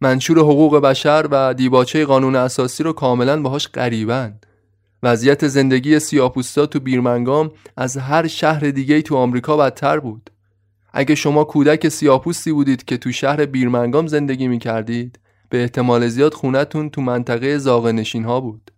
منشور 0.00 0.38
حقوق 0.38 0.76
بشر 0.76 1.28
و 1.30 1.54
دیباچه 1.54 2.04
قانون 2.04 2.36
اساسی 2.36 2.82
رو 2.82 2.92
کاملا 2.92 3.42
باهاش 3.42 3.68
قریبن. 3.68 4.40
وضعیت 5.02 5.48
زندگی 5.48 5.98
سیاپوستا 5.98 6.66
تو 6.66 6.80
بیرمنگام 6.80 7.50
از 7.76 7.96
هر 7.96 8.26
شهر 8.26 8.60
دیگه 8.60 9.02
تو 9.02 9.16
آمریکا 9.16 9.56
بدتر 9.56 10.00
بود. 10.00 10.30
اگه 10.92 11.14
شما 11.14 11.44
کودک 11.44 11.88
سیاپوستی 11.88 12.52
بودید 12.52 12.84
که 12.84 12.96
تو 12.96 13.12
شهر 13.12 13.46
بیرمنگام 13.46 14.06
زندگی 14.06 14.48
می‌کردید 14.48 15.18
به 15.48 15.62
احتمال 15.62 16.08
زیاد 16.08 16.34
خونتون 16.34 16.90
تو 16.90 17.00
منطقه 17.00 17.58
زاغنشین 17.58 18.24
ها 18.24 18.40
بود. 18.40 18.70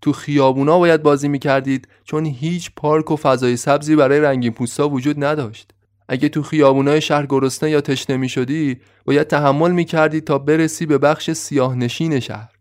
تو 0.00 0.12
خیابونا 0.12 0.78
باید 0.78 1.02
بازی 1.02 1.28
می‌کردید 1.28 1.88
چون 2.04 2.26
هیچ 2.26 2.70
پارک 2.76 3.10
و 3.10 3.16
فضای 3.16 3.56
سبزی 3.56 3.96
برای 3.96 4.20
رنگین 4.20 4.52
پوستا 4.52 4.88
وجود 4.88 5.24
نداشت. 5.24 5.70
اگه 6.08 6.28
تو 6.28 6.42
خیابونای 6.42 7.00
شهر 7.00 7.26
گرسنه 7.26 7.70
یا 7.70 7.80
تشنه 7.80 8.16
می 8.16 8.28
شدی 8.28 8.80
باید 9.04 9.26
تحمل 9.26 9.70
می 9.70 9.84
کردی 9.84 10.20
تا 10.20 10.38
برسی 10.38 10.86
به 10.86 10.98
بخش 10.98 11.30
سیاه 11.30 11.74
نشین 11.74 12.20
شهر. 12.20 12.52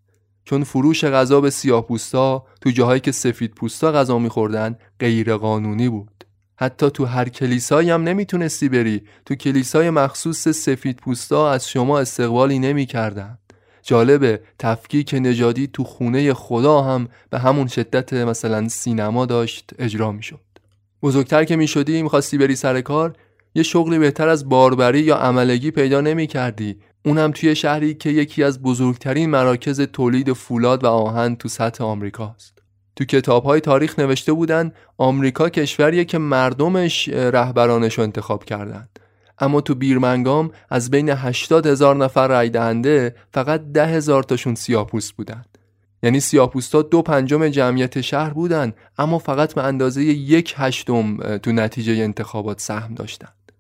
چون 0.46 0.64
فروش 0.64 1.06
غذا 1.06 1.42
به 1.42 1.50
سیاه 1.50 1.88
پوستا 1.88 2.46
تو 2.62 2.70
جاهایی 2.70 3.00
که 3.00 3.12
سفید 3.12 3.52
پوستا 3.52 3.92
غذا 3.92 4.20
میخوردن 4.20 4.76
غیر 5.00 5.36
قانونی 5.36 5.90
بود. 5.90 6.26
حتی 6.56 6.90
تو 6.90 7.06
هر 7.06 7.30
کلیسایی 7.30 7.90
هم 7.90 8.04
نمی‌تونستی 8.04 8.70
بری. 8.70 9.02
تو 9.26 9.36
کلیسای 9.36 9.90
مخصوص 9.90 10.48
سفید 10.48 10.98
پوستا 10.98 11.52
از 11.52 11.70
شما 11.70 12.00
استقبالی 12.00 12.60
نمی‌کردن. 12.60 13.38
جالبه 13.84 14.42
تفکیک 14.60 15.16
نژادی 15.18 15.68
تو 15.68 15.84
خونه 15.84 16.34
خدا 16.34 16.82
هم 16.82 17.08
به 17.30 17.40
همون 17.40 17.68
شدت 17.68 18.14
مثلا 18.14 18.68
سینما 18.68 19.26
داشت 19.26 19.72
اجرا 19.80 20.12
می‌شد. 20.12 20.40
بزرگتر 21.04 21.44
که 21.44 21.56
می‌شدی 21.56 22.02
می‌خواستی 22.02 22.38
بری 22.38 22.56
سر 22.56 22.82
کار 22.82 23.16
یه 23.56 23.64
شغلی 23.64 24.00
بهتر 24.00 24.28
از 24.28 24.50
باربری 24.50 25.00
یا 25.00 25.16
عملگی 25.16 25.72
پیدا 25.72 26.02
نمی 26.02 26.28
کردی 26.28 26.78
اونم 27.06 27.32
توی 27.32 27.56
شهری 27.56 27.94
که 27.94 28.10
یکی 28.10 28.44
از 28.44 28.62
بزرگترین 28.62 29.30
مراکز 29.30 29.82
تولید 29.82 30.34
فولاد 30.34 30.84
و 30.84 30.88
آهن 30.88 31.36
تو 31.36 31.50
سطح 31.50 31.84
آمریکاست 31.84 32.58
تو 32.96 33.06
کتاب 33.06 33.44
های 33.44 33.62
تاریخ 33.62 34.00
نوشته 34.00 34.34
بودن 34.34 34.72
آمریکا 34.98 35.50
کشوریه 35.50 36.06
که 36.06 36.18
مردمش 36.18 37.10
رهبرانش 37.10 38.00
انتخاب 38.00 38.44
کردن. 38.44 38.88
اما 39.42 39.62
تو 39.62 39.76
بیرمنگام 39.76 40.52
از 40.70 40.92
بین 40.92 41.10
80 41.10 41.68
هزار 41.68 41.96
نفر 41.96 42.28
رای 42.28 42.50
دهنده 42.50 43.16
فقط 43.34 43.62
ده 43.74 43.86
هزار 43.86 44.24
تاشون 44.24 44.56
سیاپوست 44.56 45.12
بودن 45.12 45.46
یعنی 46.04 46.20
سیاپوستا 46.20 46.82
دو 46.82 47.02
پنجم 47.02 47.48
جمعیت 47.48 48.02
شهر 48.02 48.30
بودن 48.30 48.74
اما 48.98 49.20
فقط 49.20 49.54
به 49.54 49.64
اندازه 49.64 50.04
یک 50.04 50.54
هشتم 50.58 51.38
تو 51.38 51.52
نتیجه 51.52 51.94
انتخابات 51.94 52.62
سهم 52.62 52.94
داشتند. 52.96 53.52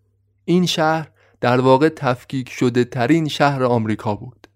این 0.46 0.66
شهر 0.66 1.12
در 1.42 1.60
واقع 1.60 1.90
تفکیک 1.90 2.50
شده 2.50 2.84
ترین 2.84 3.28
شهر 3.28 3.64
آمریکا 3.64 4.16
بود. 4.16 4.48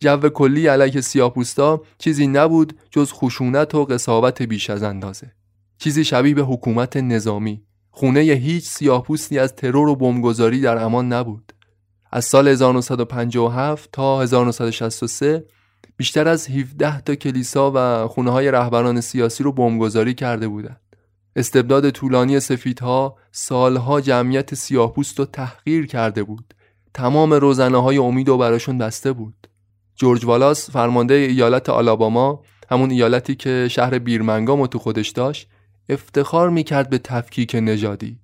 جو 0.00 0.28
کلی 0.28 0.66
علیه 0.66 1.00
سیاپوستا 1.00 1.82
چیزی 1.98 2.26
نبود 2.26 2.78
جز 2.90 3.12
خشونت 3.12 3.74
و 3.74 3.84
قصاوت 3.84 4.42
بیش 4.42 4.70
از 4.70 4.82
اندازه. 4.82 5.32
چیزی 5.78 6.04
شبیه 6.04 6.34
به 6.34 6.42
حکومت 6.42 6.96
نظامی. 6.96 7.62
خونه 7.98 8.20
هیچ 8.20 8.64
سیاپوستی 8.64 9.38
از 9.38 9.54
ترور 9.54 9.88
و 9.88 9.96
بمبگذاری 9.96 10.60
در 10.60 10.78
امان 10.78 11.12
نبود. 11.12 11.52
از 12.12 12.24
سال 12.24 12.48
1957 12.48 13.88
تا 13.92 14.22
1963 14.22 15.44
بیشتر 15.96 16.28
از 16.28 16.48
17 16.50 17.00
تا 17.00 17.14
کلیسا 17.14 17.72
و 17.74 18.08
خونه 18.08 18.30
های 18.30 18.50
رهبران 18.50 19.00
سیاسی 19.00 19.44
رو 19.44 19.52
بمبگذاری 19.52 20.14
کرده 20.14 20.48
بودند. 20.48 20.80
استبداد 21.36 21.90
طولانی 21.90 22.40
سفیدها 22.40 23.16
سالها 23.32 24.00
جمعیت 24.00 24.54
سیاهپوست 24.54 25.18
رو 25.18 25.24
تحقیر 25.24 25.86
کرده 25.86 26.22
بود. 26.22 26.54
تمام 26.94 27.32
روزنه 27.32 27.82
های 27.82 27.96
امید 27.96 28.28
و 28.28 28.38
براشون 28.38 28.78
بسته 28.78 29.12
بود. 29.12 29.48
جورج 29.96 30.24
والاس 30.24 30.70
فرمانده 30.70 31.14
ایالت 31.14 31.68
آلاباما 31.68 32.42
همون 32.70 32.90
ایالتی 32.90 33.34
که 33.34 33.68
شهر 33.70 33.98
بیرمنگام 33.98 34.66
تو 34.66 34.78
خودش 34.78 35.08
داشت 35.08 35.48
افتخار 35.88 36.50
می‌کرد 36.50 36.90
به 36.90 36.98
تفکیک 36.98 37.54
نژادی. 37.54 38.18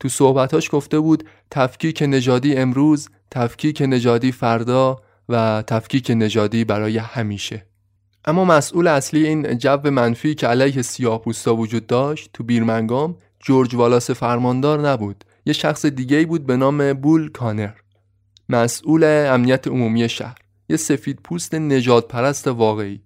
تو 0.00 0.08
صحبتاش 0.08 0.68
گفته 0.72 1.00
بود 1.00 1.24
تفکیک 1.50 2.02
نژادی 2.02 2.56
امروز، 2.56 3.08
تفکیک 3.30 3.82
نژادی 3.86 4.32
فردا 4.32 5.00
و 5.28 5.64
تفکیک 5.66 6.10
نژادی 6.10 6.64
برای 6.64 6.98
همیشه. 6.98 7.66
اما 8.24 8.44
مسئول 8.44 8.86
اصلی 8.86 9.26
این 9.26 9.58
جو 9.58 9.90
منفی 9.90 10.34
که 10.34 10.46
علیه 10.46 10.82
سیاه‌پوستا 10.82 11.56
وجود 11.56 11.86
داشت 11.86 12.30
تو 12.32 12.44
بیرمنگام 12.44 13.16
جورج 13.40 13.74
والاس 13.74 14.10
فرماندار 14.10 14.88
نبود. 14.88 15.24
یه 15.46 15.52
شخص 15.52 15.86
دیگه 15.86 16.26
بود 16.26 16.46
به 16.46 16.56
نام 16.56 16.92
بول 16.92 17.30
کانر. 17.30 17.72
مسئول 18.48 19.04
امنیت 19.04 19.68
عمومی 19.68 20.08
شهر. 20.08 20.38
یه 20.68 20.76
سفید 20.76 21.20
پوست 21.24 21.54
نجات 21.54 22.08
پرست 22.08 22.48
واقعی. 22.48 23.00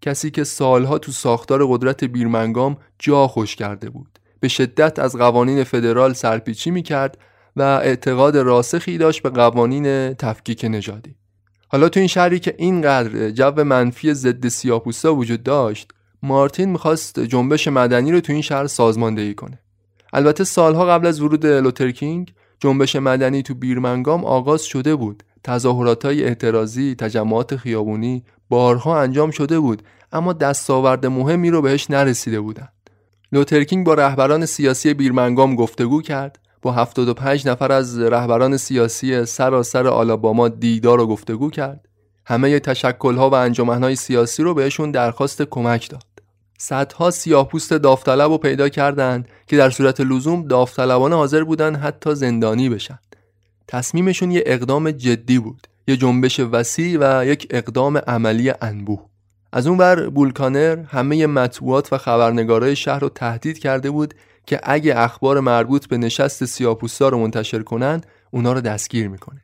کسی 0.00 0.30
که 0.30 0.44
سالها 0.44 0.98
تو 0.98 1.12
ساختار 1.12 1.66
قدرت 1.66 2.04
بیرمنگام 2.04 2.76
جا 2.98 3.28
خوش 3.28 3.56
کرده 3.56 3.90
بود. 3.90 4.18
به 4.40 4.48
شدت 4.48 4.98
از 4.98 5.16
قوانین 5.16 5.64
فدرال 5.64 6.12
سرپیچی 6.12 6.70
می‌کرد 6.70 7.18
و 7.56 7.62
اعتقاد 7.62 8.36
راسخی 8.36 8.98
داشت 8.98 9.22
به 9.22 9.30
قوانین 9.30 10.14
تفکیک 10.14 10.66
نژادی. 10.68 11.14
حالا 11.68 11.88
تو 11.88 12.00
این 12.00 12.06
شهری 12.06 12.38
که 12.38 12.54
اینقدر 12.58 13.30
جو 13.30 13.64
منفی 13.64 14.14
ضد 14.14 14.48
سیاپوستا 14.48 15.14
وجود 15.14 15.42
داشت 15.42 15.90
مارتین 16.22 16.68
می‌خواست 16.68 17.20
جنبش 17.20 17.68
مدنی 17.68 18.12
رو 18.12 18.20
تو 18.20 18.32
این 18.32 18.42
شهر 18.42 18.66
سازماندهی 18.66 19.34
کنه. 19.34 19.58
البته 20.12 20.44
سالها 20.44 20.86
قبل 20.86 21.06
از 21.06 21.20
ورود 21.20 21.46
لوترکینگ 21.46 22.34
جنبش 22.60 22.96
مدنی 22.96 23.42
تو 23.42 23.54
بیرمنگام 23.54 24.24
آغاز 24.24 24.62
شده 24.62 24.94
بود. 24.94 25.22
تظاهرات 25.44 26.04
های 26.04 26.24
اعتراضی 26.24 26.94
تجمعات 26.94 27.56
خیابونی 27.56 28.24
بارها 28.48 29.00
انجام 29.00 29.30
شده 29.30 29.60
بود 29.60 29.82
اما 30.12 30.32
دستاورد 30.32 31.06
مهمی 31.06 31.50
رو 31.50 31.62
بهش 31.62 31.90
نرسیده 31.90 32.40
بودند 32.40 32.72
لوترکینگ 33.32 33.86
با 33.86 33.94
رهبران 33.94 34.46
سیاسی 34.46 34.94
بیرمنگام 34.94 35.56
گفتگو 35.56 36.02
کرد 36.02 36.38
با 36.62 36.72
75 36.72 37.48
نفر 37.48 37.72
از 37.72 37.98
رهبران 37.98 38.56
سیاسی 38.56 39.24
سراسر 39.24 39.86
آلاباما 39.86 40.48
دیدار 40.48 41.00
و 41.00 41.06
گفتگو 41.06 41.50
کرد. 41.50 41.88
همه 42.26 42.60
تشکلها 42.60 43.30
و 43.30 43.34
انجمنهای 43.34 43.96
سیاسی 43.96 44.42
رو 44.42 44.54
بهشون 44.54 44.90
درخواست 44.90 45.42
کمک 45.42 45.90
داد. 45.90 46.04
صدها 46.58 47.10
سیاهپوست 47.10 47.72
داوطلب 47.72 48.30
رو 48.30 48.38
پیدا 48.38 48.68
کردند 48.68 49.28
که 49.46 49.56
در 49.56 49.70
صورت 49.70 50.00
لزوم 50.00 50.42
داوطلبانه 50.48 51.16
حاضر 51.16 51.44
بودن 51.44 51.76
حتی 51.76 52.14
زندانی 52.14 52.68
بشن. 52.68 52.98
تصمیمشون 53.68 54.30
یه 54.30 54.42
اقدام 54.46 54.90
جدی 54.90 55.38
بود. 55.38 55.66
یه 55.88 55.96
جنبش 55.96 56.40
وسیع 56.40 56.98
و 57.00 57.26
یک 57.26 57.46
اقدام 57.50 57.98
عملی 57.98 58.52
انبوه. 58.60 59.06
از 59.52 59.66
اون 59.66 59.78
بر 59.78 60.08
بولکانر 60.08 60.78
همه 60.88 61.26
مطبوعات 61.26 61.92
و 61.92 61.98
خبرنگارای 61.98 62.76
شهر 62.76 62.98
رو 62.98 63.08
تهدید 63.08 63.58
کرده 63.58 63.90
بود 63.90 64.14
که 64.46 64.60
اگه 64.62 64.98
اخبار 64.98 65.40
مربوط 65.40 65.86
به 65.86 65.98
نشست 65.98 66.44
سیاپوستا 66.44 67.08
رو 67.08 67.18
منتشر 67.18 67.62
کنن 67.62 68.00
اونا 68.30 68.52
رو 68.52 68.60
دستگیر 68.60 69.08
می‌کنه. 69.08 69.40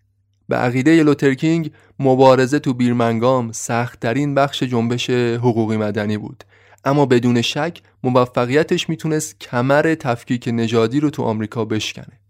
به 0.48 0.56
عقیده 0.56 1.02
لوترکینگ 1.02 1.70
مبارزه 1.98 2.58
تو 2.58 2.74
بیرمنگام 2.74 3.52
سختترین 3.52 4.34
بخش 4.34 4.62
جنبش 4.62 5.10
حقوقی 5.10 5.76
مدنی 5.76 6.18
بود. 6.18 6.44
اما 6.84 7.06
بدون 7.06 7.42
شک 7.42 7.82
موفقیتش 8.02 8.88
می‌تونست 8.88 9.40
کمر 9.40 9.94
تفکیک 9.94 10.48
نژادی 10.52 11.00
رو 11.00 11.10
تو 11.10 11.22
آمریکا 11.22 11.64
بشکنه. 11.64 12.20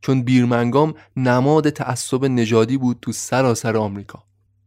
چون 0.00 0.22
بیرمنگام 0.22 0.94
نماد 1.16 1.70
تعصب 1.70 2.24
نژادی 2.24 2.76
بود 2.76 2.98
تو 3.02 3.12
سراسر 3.12 3.76
آمریکا. 3.76 4.22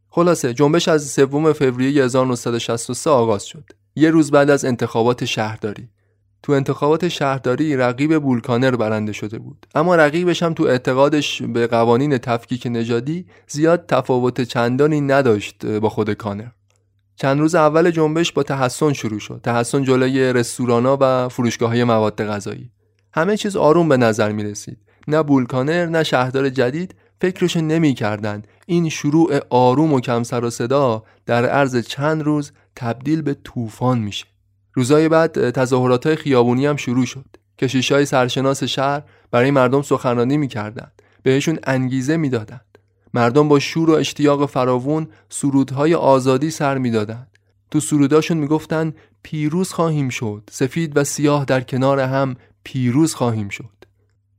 خلاصه 0.09 0.53
جنبش 0.53 0.87
از 0.87 1.07
سوم 1.07 1.53
فوریه 1.53 2.03
1963 2.03 3.09
آغاز 3.09 3.45
شد. 3.45 3.63
یه 3.95 4.09
روز 4.09 4.31
بعد 4.31 4.49
از 4.49 4.65
انتخابات 4.65 5.25
شهرداری. 5.25 5.89
تو 6.43 6.51
انتخابات 6.51 7.07
شهرداری 7.07 7.75
رقیب 7.75 8.19
بولکانر 8.19 8.75
برنده 8.75 9.11
شده 9.11 9.39
بود. 9.39 9.65
اما 9.75 9.95
رقیبش 9.95 10.43
هم 10.43 10.53
تو 10.53 10.63
اعتقادش 10.63 11.41
به 11.41 11.67
قوانین 11.67 12.17
تفکیک 12.17 12.67
نژادی 12.71 13.25
زیاد 13.47 13.85
تفاوت 13.85 14.41
چندانی 14.41 15.01
نداشت 15.01 15.65
با 15.65 15.89
خود 15.89 16.13
کانر. 16.13 16.47
چند 17.15 17.39
روز 17.39 17.55
اول 17.55 17.91
جنبش 17.91 18.31
با 18.31 18.43
تحسن 18.43 18.93
شروع 18.93 19.19
شد. 19.19 19.39
تحسن 19.43 19.83
جلوی 19.83 20.33
رستورانا 20.33 20.97
و 21.01 21.29
فروشگاه 21.29 21.69
های 21.69 21.83
مواد 21.83 22.23
غذایی. 22.23 22.71
همه 23.13 23.37
چیز 23.37 23.55
آروم 23.55 23.89
به 23.89 23.97
نظر 23.97 24.31
می 24.31 24.43
رسید 24.43 24.77
نه 25.07 25.23
بولکانر 25.23 25.85
نه 25.85 26.03
شهردار 26.03 26.49
جدید 26.49 26.95
فکرش 27.21 27.57
نمی 27.57 27.93
کردن. 27.93 28.41
این 28.65 28.89
شروع 28.89 29.39
آروم 29.49 29.93
و 29.93 29.99
کم 29.99 30.23
سر 30.23 30.45
و 30.45 30.49
صدا 30.49 31.03
در 31.25 31.45
عرض 31.45 31.77
چند 31.77 32.21
روز 32.21 32.51
تبدیل 32.75 33.21
به 33.21 33.33
طوفان 33.43 33.99
میشه. 33.99 34.25
روزای 34.73 35.09
بعد 35.09 35.49
تظاهرات 35.49 36.07
های 36.07 36.15
خیابونی 36.15 36.65
هم 36.65 36.75
شروع 36.75 37.05
شد. 37.05 37.25
کشیش 37.57 37.91
های 37.91 38.05
سرشناس 38.05 38.63
شهر 38.63 39.01
برای 39.31 39.51
مردم 39.51 39.81
سخنرانی 39.81 40.37
می‌کردند. 40.37 41.01
بهشون 41.23 41.59
انگیزه 41.63 42.17
می‌دادند. 42.17 42.77
مردم 43.13 43.47
با 43.47 43.59
شور 43.59 43.89
و 43.89 43.93
اشتیاق 43.93 44.45
فراوون 44.45 45.07
سرودهای 45.29 45.95
آزادی 45.95 46.49
سر 46.49 46.77
می‌دادند. 46.77 47.27
تو 47.71 47.79
سروداشون 47.79 48.37
می‌گفتن 48.37 48.93
پیروز 49.23 49.71
خواهیم 49.71 50.09
شد. 50.09 50.49
سفید 50.51 50.97
و 50.97 51.03
سیاه 51.03 51.45
در 51.45 51.61
کنار 51.61 51.99
هم 51.99 52.35
پیروز 52.63 53.13
خواهیم 53.15 53.49
شد. 53.49 53.80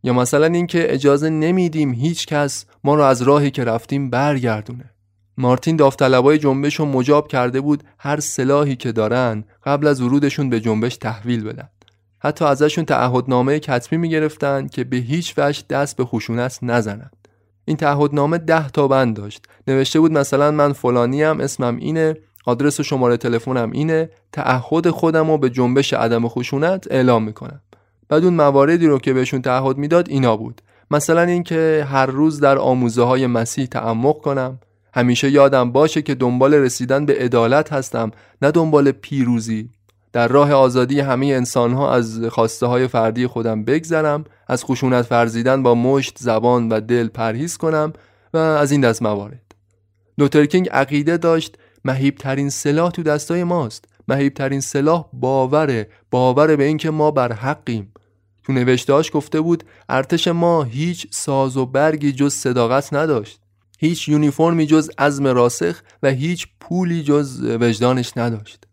یا 0.02 0.12
مثلا 0.12 0.46
اینکه 0.46 0.94
اجازه 0.94 1.30
نمیدیم 1.30 1.92
هیچ 1.92 2.26
کس 2.26 2.64
ما 2.84 2.94
رو 2.94 3.02
از 3.02 3.22
راهی 3.22 3.50
که 3.50 3.64
رفتیم 3.64 4.10
برگردونه. 4.10 4.90
مارتین 5.38 5.76
داوطلبای 5.76 6.38
جنبش 6.38 6.74
رو 6.74 6.84
مجاب 6.84 7.28
کرده 7.28 7.60
بود 7.60 7.84
هر 7.98 8.20
سلاحی 8.20 8.76
که 8.76 8.92
دارن 8.92 9.44
قبل 9.64 9.86
از 9.86 10.00
ورودشون 10.00 10.50
به 10.50 10.60
جنبش 10.60 10.96
تحویل 10.96 11.44
بدن. 11.44 11.68
حتی 12.20 12.44
ازشون 12.44 12.84
تعهدنامه 12.84 13.58
کتبی 13.58 13.96
می‌گرفتن 13.96 14.66
که 14.66 14.84
به 14.84 14.96
هیچ 14.96 15.34
وجه 15.36 15.62
دست 15.70 15.96
به 15.96 16.04
خشونت 16.04 16.58
نزنند 16.62 17.16
این 17.64 17.76
تعهدنامه 17.76 18.38
ده 18.38 18.68
تا 18.68 18.88
بند 18.88 19.16
داشت. 19.16 19.46
نوشته 19.68 20.00
بود 20.00 20.12
مثلا 20.12 20.50
من 20.50 20.72
فلانی 20.72 21.22
هم 21.22 21.40
اسمم 21.40 21.76
اینه 21.76 22.16
آدرس 22.46 22.80
و 22.80 22.82
شماره 22.82 23.16
تلفنم 23.16 23.70
اینه 23.70 24.10
تعهد 24.32 24.90
خودم 24.90 25.30
رو 25.30 25.38
به 25.38 25.50
جنبش 25.50 25.92
عدم 25.92 26.28
خشونت 26.28 26.86
اعلام 26.90 27.24
می‌کنم. 27.24 27.60
بعد 28.12 28.24
اون 28.24 28.34
مواردی 28.34 28.86
رو 28.86 28.98
که 28.98 29.12
بهشون 29.12 29.42
تعهد 29.42 29.78
می‌داد 29.78 30.08
اینا 30.08 30.36
بود. 30.36 30.62
مثلا 30.90 31.22
اینکه 31.22 31.86
هر 31.90 32.06
روز 32.06 32.40
در 32.40 32.58
آموزه 32.58 33.02
های 33.02 33.26
مسیح 33.26 33.66
تعمق 33.66 34.18
کنم. 34.18 34.58
همیشه 34.94 35.30
یادم 35.30 35.72
باشه 35.72 36.02
که 36.02 36.14
دنبال 36.14 36.54
رسیدن 36.54 37.06
به 37.06 37.14
عدالت 37.14 37.72
هستم 37.72 38.10
نه 38.42 38.50
دنبال 38.50 38.92
پیروزی. 38.92 39.68
در 40.12 40.28
راه 40.28 40.52
آزادی 40.52 41.00
همه 41.00 41.26
انسانها 41.26 41.94
از 41.94 42.24
خواسته 42.24 42.66
های 42.66 42.88
فردی 42.88 43.26
خودم 43.26 43.64
بگذرم 43.64 44.24
از 44.48 44.64
خشونت 44.64 45.02
فرزیدن 45.02 45.62
با 45.62 45.74
مشت 45.74 46.16
زبان 46.18 46.68
و 46.68 46.80
دل 46.80 47.08
پرهیز 47.08 47.56
کنم 47.56 47.92
و 48.34 48.38
از 48.38 48.72
این 48.72 48.80
دست 48.80 49.02
موارد. 49.02 49.54
لوترکینگ 50.18 50.68
عقیده 50.68 51.16
داشت 51.16 51.58
مهیب 51.84 52.14
ترین 52.14 52.50
سلاح 52.50 52.90
تو 52.90 53.02
دستای 53.02 53.44
ماست. 53.44 53.84
مهیب 54.08 54.34
ترین 54.34 54.60
سلاح 54.60 55.04
باوره. 55.12 55.88
باوره 56.10 56.56
به 56.56 56.64
اینکه 56.64 56.90
ما 56.90 57.10
بر 57.10 57.32
حقیم. 57.32 57.92
تو 58.44 58.52
نوشتهاش 58.52 59.10
گفته 59.14 59.40
بود 59.40 59.64
ارتش 59.88 60.28
ما 60.28 60.62
هیچ 60.62 61.06
ساز 61.10 61.56
و 61.56 61.66
برگی 61.66 62.12
جز 62.12 62.34
صداقت 62.34 62.94
نداشت. 62.94 63.40
هیچ 63.78 64.08
یونیفرمی 64.08 64.66
جز 64.66 64.90
عزم 64.98 65.26
راسخ 65.26 65.82
و 66.02 66.10
هیچ 66.10 66.46
پولی 66.60 67.02
جز 67.02 67.42
وجدانش 67.42 68.12
نداشت. 68.16 68.64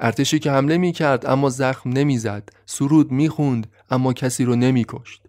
ارتشی 0.00 0.38
که 0.38 0.50
حمله 0.50 0.78
می 0.78 0.92
کرد 0.92 1.26
اما 1.26 1.50
زخم 1.50 1.90
نمی‌زد 1.90 2.48
سرود 2.66 3.12
می‌خوند 3.12 3.66
اما 3.90 4.12
کسی 4.12 4.44
رو 4.44 4.56
نمیکشت. 4.56 5.22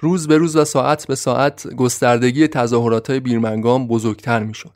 روز 0.00 0.28
به 0.28 0.38
روز 0.38 0.56
و 0.56 0.64
ساعت 0.64 1.06
به 1.06 1.14
ساعت 1.14 1.74
گستردگی 1.74 2.48
تظاهرات 2.48 3.10
های 3.10 3.20
بیرمنگام 3.20 3.88
بزرگتر 3.88 4.42
می‌شد. 4.42 4.74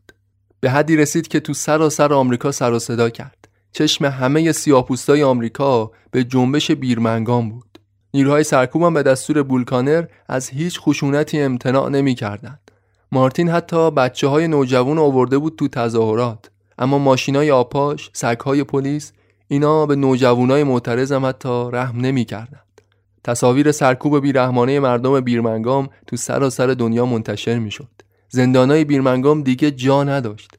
به 0.60 0.70
حدی 0.70 0.96
رسید 0.96 1.28
که 1.28 1.40
تو 1.40 1.54
سراسر 1.54 2.12
آمریکا 2.12 2.52
سر 2.52 2.72
و 2.72 2.78
صدا 2.78 3.10
کرد. 3.10 3.48
چشم 3.72 4.04
همه 4.04 4.52
سیاپوستای 4.52 5.22
آمریکا 5.22 5.90
به 6.10 6.24
جنبش 6.24 6.70
بیرمنگام 6.70 7.50
بود. 7.50 7.71
نیروهای 8.14 8.44
سرکوب 8.44 8.82
هم 8.82 8.94
به 8.94 9.02
دستور 9.02 9.42
بولکانر 9.42 10.04
از 10.28 10.48
هیچ 10.48 10.80
خشونتی 10.80 11.40
امتناع 11.40 11.88
نمی‌کردند 11.88 12.70
مارتین 13.12 13.48
حتی 13.48 13.90
بچه 13.90 14.28
های 14.28 14.48
نوجوان 14.48 14.98
آورده 14.98 15.38
بود 15.38 15.56
تو 15.56 15.68
تظاهرات 15.68 16.50
اما 16.78 16.98
ماشینای 16.98 17.50
آپاش، 17.50 18.10
سگهای 18.12 18.64
پلیس 18.64 19.12
اینا 19.48 19.86
به 19.86 19.96
نوجوانای 19.96 20.64
معترض 20.64 21.12
هم 21.12 21.26
حتی 21.26 21.68
رحم 21.72 22.00
نمی‌کردند. 22.00 22.80
تصاویر 23.24 23.72
سرکوب 23.72 24.20
بیرحمانه 24.20 24.80
مردم 24.80 25.20
بیرمنگام 25.20 25.88
تو 26.06 26.16
سراسر 26.16 26.66
دنیا 26.66 27.06
منتشر 27.06 27.58
می‌شد. 27.58 27.88
زندانای 28.28 28.84
بیرمنگام 28.84 29.42
دیگه 29.42 29.70
جا 29.70 30.04
نداشت. 30.04 30.50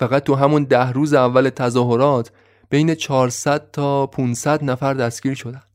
فقط 0.00 0.24
تو 0.24 0.34
همون 0.34 0.64
ده 0.64 0.92
روز 0.92 1.14
اول 1.14 1.48
تظاهرات 1.48 2.32
بین 2.70 2.94
400 2.94 3.70
تا 3.72 4.06
500 4.06 4.64
نفر 4.64 4.94
دستگیر 4.94 5.34
شدند. 5.34 5.69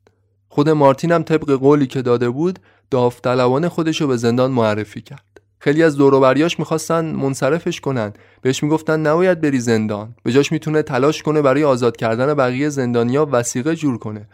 خود 0.56 0.70
مارتین 0.70 1.12
هم 1.12 1.24
طبق 1.24 1.52
قولی 1.52 1.88
که 1.88 2.02
داده 2.02 2.30
بود 2.30 2.60
داوطلبانه 2.92 3.70
خودش 3.70 4.02
رو 4.02 4.08
به 4.08 4.18
زندان 4.18 4.52
معرفی 4.52 5.02
کرد. 5.02 5.42
خیلی 5.60 5.84
از 5.84 5.98
دوروبریاش 5.98 6.60
می‌خواستن 6.60 7.06
منصرفش 7.06 7.82
کنن. 7.82 8.14
بهش 8.42 8.64
می‌گفتن 8.64 9.00
نباید 9.00 9.42
بری 9.42 9.60
زندان. 9.60 10.16
به 10.24 10.32
جاش 10.32 10.52
می‌تونه 10.52 10.82
تلاش 10.82 11.24
کنه 11.24 11.42
برای 11.42 11.64
آزاد 11.64 11.98
کردن 11.98 12.34
بقیه 12.34 12.70
زندانیا 12.70 13.28
وسیقه 13.32 13.76
جور 13.76 13.98
کنه. 13.98 14.30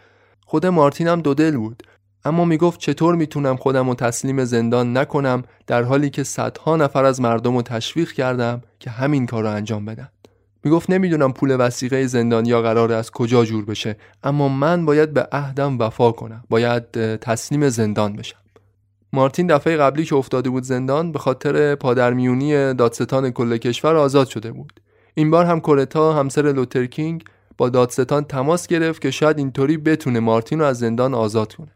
خود 0.46 0.66
مارتین 0.66 1.08
هم 1.08 1.20
دو 1.20 1.34
دل 1.34 1.56
بود. 1.56 1.82
اما 2.24 2.44
می‌گفت 2.44 2.80
چطور 2.80 3.14
می‌تونم 3.14 3.56
خودم 3.56 3.88
رو 3.88 3.94
تسلیم 3.94 4.44
زندان 4.44 4.96
نکنم 4.96 5.42
در 5.66 5.82
حالی 5.82 6.10
که 6.10 6.22
صدها 6.22 6.76
نفر 6.76 7.04
از 7.04 7.20
مردم 7.20 7.56
رو 7.56 7.62
تشویق 7.62 8.12
کردم 8.12 8.62
که 8.80 8.90
همین 8.90 9.26
کار 9.26 9.42
رو 9.42 9.50
انجام 9.50 9.84
بدن. 9.84 10.08
می‌گفت 10.64 10.90
نمی‌دونم 10.90 11.32
پول 11.32 11.56
وسیقه 11.58 12.06
زندانیا 12.06 12.62
قرار 12.62 12.92
از 12.92 13.10
کجا 13.10 13.44
جور 13.44 13.64
بشه 13.64 13.96
اما 14.22 14.48
من 14.48 14.86
باید 14.86 15.12
به 15.12 15.28
عهدم 15.32 15.78
وفا 15.78 16.12
کنم. 16.12 16.44
باید 16.50 17.16
تسلیم 17.16 17.68
زندان 17.68 18.16
بشم. 18.16 18.38
مارتین 19.12 19.46
دفعه 19.46 19.76
قبلی 19.76 20.04
که 20.04 20.16
افتاده 20.16 20.50
بود 20.50 20.62
زندان 20.62 21.12
به 21.12 21.18
خاطر 21.18 21.74
پادرمیونی 21.74 22.74
دادستان 22.74 23.30
کل 23.30 23.56
کشور 23.56 23.96
آزاد 23.96 24.28
شده 24.28 24.52
بود. 24.52 24.80
این 25.14 25.30
بار 25.30 25.44
هم 25.44 25.60
کورتا 25.60 26.12
همسر 26.12 26.52
لوترکینگ 26.52 27.24
با 27.58 27.68
دادستان 27.68 28.24
تماس 28.24 28.66
گرفت 28.66 29.02
که 29.02 29.10
شاید 29.10 29.38
اینطوری 29.38 29.76
بتونه 29.76 30.20
مارتین 30.20 30.58
رو 30.58 30.64
از 30.64 30.78
زندان 30.78 31.14
آزاد 31.14 31.54
کنه. 31.54 31.72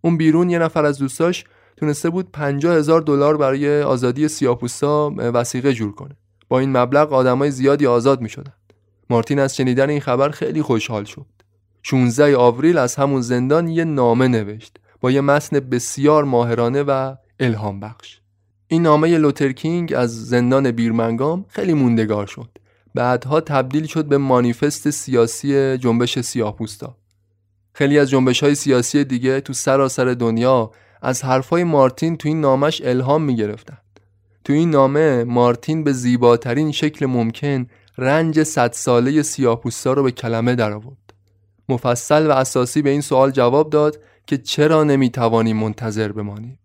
اون 0.00 0.16
بیرون 0.16 0.50
یه 0.50 0.58
نفر 0.58 0.84
از 0.84 0.98
دوستاش 0.98 1.44
تونسته 1.76 2.10
بود 2.10 2.30
50 2.32 2.76
هزار 2.76 3.00
دلار 3.00 3.36
برای 3.36 3.82
آزادی 3.82 4.28
سیاپوستا 4.28 5.12
وسیقه 5.16 5.72
جور 5.72 5.94
کنه. 5.94 6.16
با 6.52 6.58
این 6.58 6.76
مبلغ 6.76 7.12
آدمای 7.12 7.50
زیادی 7.50 7.86
آزاد 7.86 8.20
می 8.20 8.28
شدن. 8.28 8.52
مارتین 9.10 9.38
از 9.38 9.56
شنیدن 9.56 9.90
این 9.90 10.00
خبر 10.00 10.28
خیلی 10.28 10.62
خوشحال 10.62 11.04
شد 11.04 11.26
16 11.82 12.36
آوریل 12.36 12.78
از 12.78 12.94
همون 12.94 13.20
زندان 13.20 13.68
یه 13.68 13.84
نامه 13.84 14.28
نوشت 14.28 14.76
با 15.00 15.10
یه 15.10 15.20
متن 15.20 15.60
بسیار 15.60 16.24
ماهرانه 16.24 16.82
و 16.82 17.14
الهام 17.40 17.80
بخش 17.80 18.20
این 18.68 18.82
نامه 18.82 19.18
لوترکینگ 19.18 19.92
از 19.96 20.26
زندان 20.26 20.70
بیرمنگام 20.70 21.44
خیلی 21.48 21.74
موندگار 21.74 22.26
شد 22.26 22.58
بعدها 22.94 23.40
تبدیل 23.40 23.86
شد 23.86 24.04
به 24.04 24.18
مانیفست 24.18 24.90
سیاسی 24.90 25.78
جنبش 25.78 26.18
سیاهپوستا 26.18 26.96
خیلی 27.72 27.98
از 27.98 28.10
جنبش 28.10 28.42
های 28.42 28.54
سیاسی 28.54 29.04
دیگه 29.04 29.40
تو 29.40 29.52
سراسر 29.52 30.04
دنیا 30.04 30.70
از 31.02 31.24
حرفای 31.24 31.64
مارتین 31.64 32.16
تو 32.16 32.28
این 32.28 32.40
نامش 32.40 32.82
الهام 32.84 33.22
می 33.22 33.36
گرفتن. 33.36 33.78
تو 34.44 34.52
این 34.52 34.70
نامه 34.70 35.24
مارتین 35.24 35.84
به 35.84 35.92
زیباترین 35.92 36.72
شکل 36.72 37.06
ممکن 37.06 37.66
رنج 37.98 38.42
صد 38.42 38.72
ساله 38.72 39.22
سیاهپوستا 39.22 39.92
رو 39.92 40.02
به 40.02 40.10
کلمه 40.10 40.54
درآورد. 40.54 41.14
مفصل 41.68 42.26
و 42.26 42.30
اساسی 42.30 42.82
به 42.82 42.90
این 42.90 43.00
سوال 43.00 43.30
جواب 43.30 43.70
داد 43.70 44.00
که 44.26 44.38
چرا 44.38 44.84
نمی‌توانیم 44.84 45.56
منتظر 45.56 46.12
بمانیم. 46.12 46.58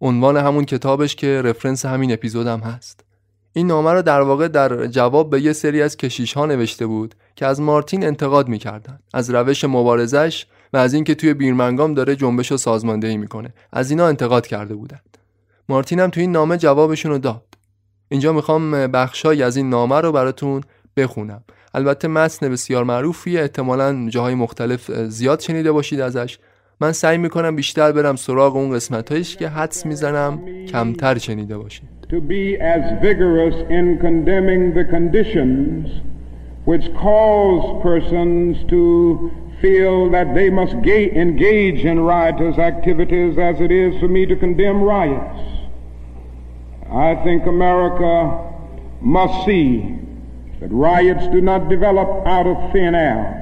عنوان 0.00 0.36
همون 0.36 0.64
کتابش 0.64 1.16
که 1.16 1.42
رفرنس 1.42 1.86
همین 1.86 2.12
اپیزودم 2.12 2.60
هست. 2.60 3.04
این 3.52 3.66
نامه 3.66 3.92
رو 3.92 4.02
در 4.02 4.20
واقع 4.20 4.48
در 4.48 4.86
جواب 4.86 5.30
به 5.30 5.40
یه 5.40 5.52
سری 5.52 5.82
از 5.82 5.96
کشیش 5.96 6.32
ها 6.32 6.46
نوشته 6.46 6.86
بود 6.86 7.14
که 7.36 7.46
از 7.46 7.60
مارتین 7.60 8.04
انتقاد 8.04 8.48
می‌کردن 8.48 8.98
از 9.14 9.30
روش 9.30 9.64
مبارزش 9.64 10.46
و 10.72 10.76
از 10.76 10.94
اینکه 10.94 11.14
توی 11.14 11.34
بیرمنگام 11.34 11.94
داره 11.94 12.16
جنبش 12.16 12.52
و 12.52 12.56
سازماندهی 12.56 13.16
می‌کنه. 13.16 13.54
از 13.72 13.90
اینا 13.90 14.06
انتقاد 14.06 14.46
کرده 14.46 14.74
بودند. 14.74 15.18
مارتین 15.72 16.00
هم 16.00 16.10
توی 16.10 16.20
این 16.20 16.32
نامه 16.32 16.56
جوابشون 16.56 17.12
رو 17.12 17.18
داد. 17.18 17.44
اینجا 18.08 18.32
می‌خوام 18.32 18.86
بخشای 18.86 19.42
از 19.42 19.56
این 19.56 19.70
نامه 19.70 20.00
رو 20.00 20.12
براتون 20.12 20.60
بخونم. 20.96 21.44
البته 21.74 22.08
متن 22.08 22.48
بسیار 22.48 22.84
معروفیه 22.84 23.40
احتمالا 23.40 24.08
جاهای 24.08 24.34
مختلف 24.34 24.90
زیاد 24.90 25.40
شنیده 25.40 25.72
باشید 25.72 26.00
ازش. 26.00 26.38
من 26.80 26.92
سعی 26.92 27.18
می‌کنم 27.18 27.56
بیشتر 27.56 27.92
برم 27.92 28.16
سراغ 28.16 28.56
اون 28.56 28.74
قسمتهایش 28.74 29.36
که 29.36 29.48
حدس 29.48 29.86
می‌زنم 29.86 30.40
کمتر 30.72 31.18
شنیده 31.18 31.58
باشید. 31.58 31.88
To 32.02 32.14
be 32.14 32.60
as 32.76 32.84
vigorous 33.02 33.56
in 33.70 33.86
condemning 34.06 34.62
the 34.78 34.84
conditions 34.96 35.88
which 36.70 36.86
cause 37.06 37.64
persons 37.88 38.56
to 38.72 38.82
feel 39.62 39.96
that 40.16 40.28
they 40.38 40.50
must 40.60 40.74
engage 41.24 41.80
in 41.90 41.96
riotous 42.12 42.56
activities 42.72 43.32
as 43.50 43.56
it 43.66 43.72
is 43.84 43.90
for 44.00 44.08
me 44.16 44.22
to 44.30 44.36
condemn 44.44 44.80
riots. 44.96 45.61
I 46.94 47.14
think 47.24 47.46
America 47.46 48.52
must 49.00 49.46
see 49.46 49.98
that 50.60 50.70
riots 50.70 51.26
do 51.28 51.40
not 51.40 51.70
develop 51.70 52.26
out 52.26 52.46
of 52.46 52.72
thin 52.72 52.94
air. 52.94 53.38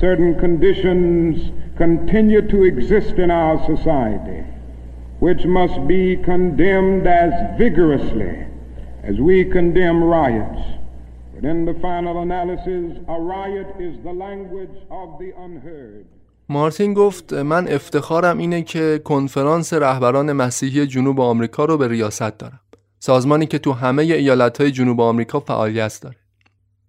Certain 0.00 0.38
conditions 0.40 1.52
continue 1.76 2.40
to 2.48 2.64
exist 2.64 3.16
in 3.16 3.30
our 3.30 3.64
society, 3.66 4.44
which 5.20 5.44
must 5.44 5.86
be 5.86 6.16
condemned 6.16 7.06
as 7.06 7.58
vigorously 7.58 8.46
as 9.02 9.20
we 9.20 9.44
condemn 9.44 10.02
riots. 10.02 10.62
But 11.34 11.44
in 11.44 11.66
the 11.66 11.74
final 11.74 12.22
analysis, 12.22 12.98
a 13.08 13.20
riot 13.20 13.76
is 13.78 14.02
the 14.02 14.12
language 14.12 14.76
of 14.90 15.18
the 15.18 15.32
unheard. 15.38 16.06
مارتین 16.48 16.94
گفت 16.94 17.32
من 17.32 17.68
افتخارم 17.68 18.38
اینه 18.38 18.62
که 18.62 19.00
کنفرانس 19.04 19.72
رهبران 19.72 20.32
مسیحی 20.32 20.86
جنوب 20.86 21.20
آمریکا 21.20 21.64
رو 21.64 21.78
به 21.78 21.88
ریاست 21.88 22.38
دارم. 22.38 22.60
سازمانی 23.00 23.46
که 23.46 23.58
تو 23.58 23.72
همه 23.72 24.02
ایالتهای 24.02 24.70
جنوب 24.70 25.00
آمریکا 25.00 25.40
فعالیت 25.40 25.98
داره. 26.02 26.16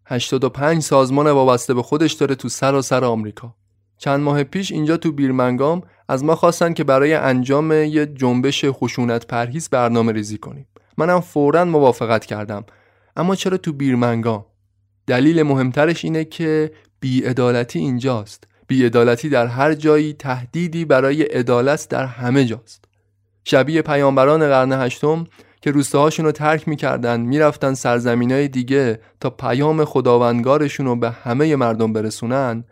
85 0.05 0.81
سازمان 0.81 1.31
وابسته 1.31 1.73
به 1.73 1.83
خودش 1.83 2.13
داره 2.13 2.35
تو 2.35 2.49
سراسر 2.49 2.99
سر 2.99 3.05
آمریکا. 3.05 3.55
چند 3.99 4.19
ماه 4.19 4.43
پیش 4.43 4.71
اینجا 4.71 4.97
تو 4.97 5.11
بیرمنگام 5.11 5.81
از 6.07 6.23
ما 6.23 6.35
خواستن 6.35 6.73
که 6.73 6.83
برای 6.83 7.13
انجام 7.13 7.71
یه 7.71 8.05
جنبش 8.05 8.65
خشونت 8.65 9.27
پرهیز 9.27 9.69
برنامه 9.69 10.11
ریزی 10.11 10.37
کنیم 10.37 10.67
منم 10.97 11.19
فورا 11.19 11.65
موافقت 11.65 12.25
کردم 12.25 12.65
اما 13.15 13.35
چرا 13.35 13.57
تو 13.57 13.73
بیرمنگام 13.73 14.45
دلیل 15.07 15.43
مهمترش 15.43 16.05
اینه 16.05 16.25
که 16.25 16.71
بیعدالتی 16.99 17.79
اینجاست 17.79 18.47
بیعدالتی 18.69 19.29
در 19.29 19.47
هر 19.47 19.73
جایی 19.73 20.13
تهدیدی 20.13 20.85
برای 20.85 21.23
عدالت 21.23 21.87
در 21.89 22.05
همه 22.05 22.45
جاست. 22.45 22.85
شبیه 23.45 23.81
پیامبران 23.81 24.39
قرن 24.39 24.71
هشتم 24.71 25.27
که 25.61 25.71
روستاهاشون 25.71 26.25
رو 26.25 26.31
ترک 26.31 26.67
می‌کردن 26.67 27.19
می‌رفتن 27.19 27.73
سرزمین 27.73 28.31
های 28.31 28.47
دیگه 28.47 28.99
تا 29.19 29.29
پیام 29.29 29.85
خداوندگارشون 29.85 30.85
رو 30.85 30.95
به 30.95 31.09
همه 31.09 31.55
مردم 31.55 31.93
برسونن. 31.93 32.63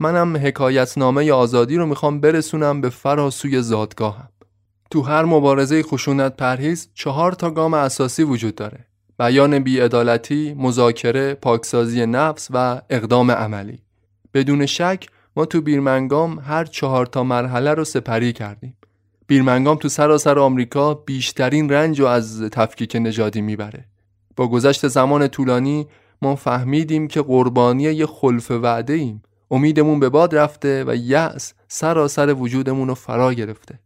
منم 0.00 0.36
حکایتنامه 0.36 1.32
آزادی 1.32 1.76
رو 1.76 1.86
می‌خوام 1.86 2.20
برسونم 2.20 2.80
به 2.80 2.88
فراسوی 2.88 3.62
زادگاهم. 3.62 4.28
تو 4.90 5.02
هر 5.02 5.24
مبارزه 5.24 5.82
خشونت 5.82 6.36
پرهیز 6.36 6.88
چهار 6.94 7.32
تا 7.32 7.50
گام 7.50 7.74
اساسی 7.74 8.22
وجود 8.22 8.54
داره. 8.54 8.86
بیان 9.18 9.58
بیعدالتی، 9.58 10.54
مذاکره، 10.58 11.34
پاکسازی 11.34 12.06
نفس 12.06 12.48
و 12.50 12.80
اقدام 12.90 13.30
عملی. 13.30 13.78
بدون 14.34 14.66
شک 14.66 15.06
ما 15.36 15.44
تو 15.44 15.60
بیرمنگام 15.60 16.38
هر 16.38 16.64
چهار 16.64 17.06
تا 17.06 17.24
مرحله 17.24 17.74
رو 17.74 17.84
سپری 17.84 18.32
کردیم. 18.32 18.76
بیرمنگام 19.26 19.76
تو 19.76 19.88
سراسر 19.88 20.38
آمریکا 20.38 20.94
بیشترین 20.94 21.70
رنج 21.70 22.00
رو 22.00 22.06
از 22.06 22.42
تفکیک 22.42 22.96
نژادی 23.00 23.40
می‌بره. 23.40 23.84
با 24.36 24.48
گذشت 24.48 24.88
زمان 24.88 25.28
طولانی 25.28 25.86
ما 26.22 26.36
فهمیدیم 26.36 27.08
که 27.08 27.22
قربانی 27.22 27.82
یه 27.82 28.06
خلف 28.06 28.50
وعده 28.50 28.92
ایم 28.92 29.22
امیدمون 29.50 30.00
به 30.00 30.08
باد 30.08 30.34
رفته 30.34 30.84
و 30.84 30.94
یأس 30.96 31.52
سراسر 31.68 32.34
وجودمون 32.34 32.88
رو 32.88 32.94
فرا 32.94 33.34
گرفته. 33.34 33.78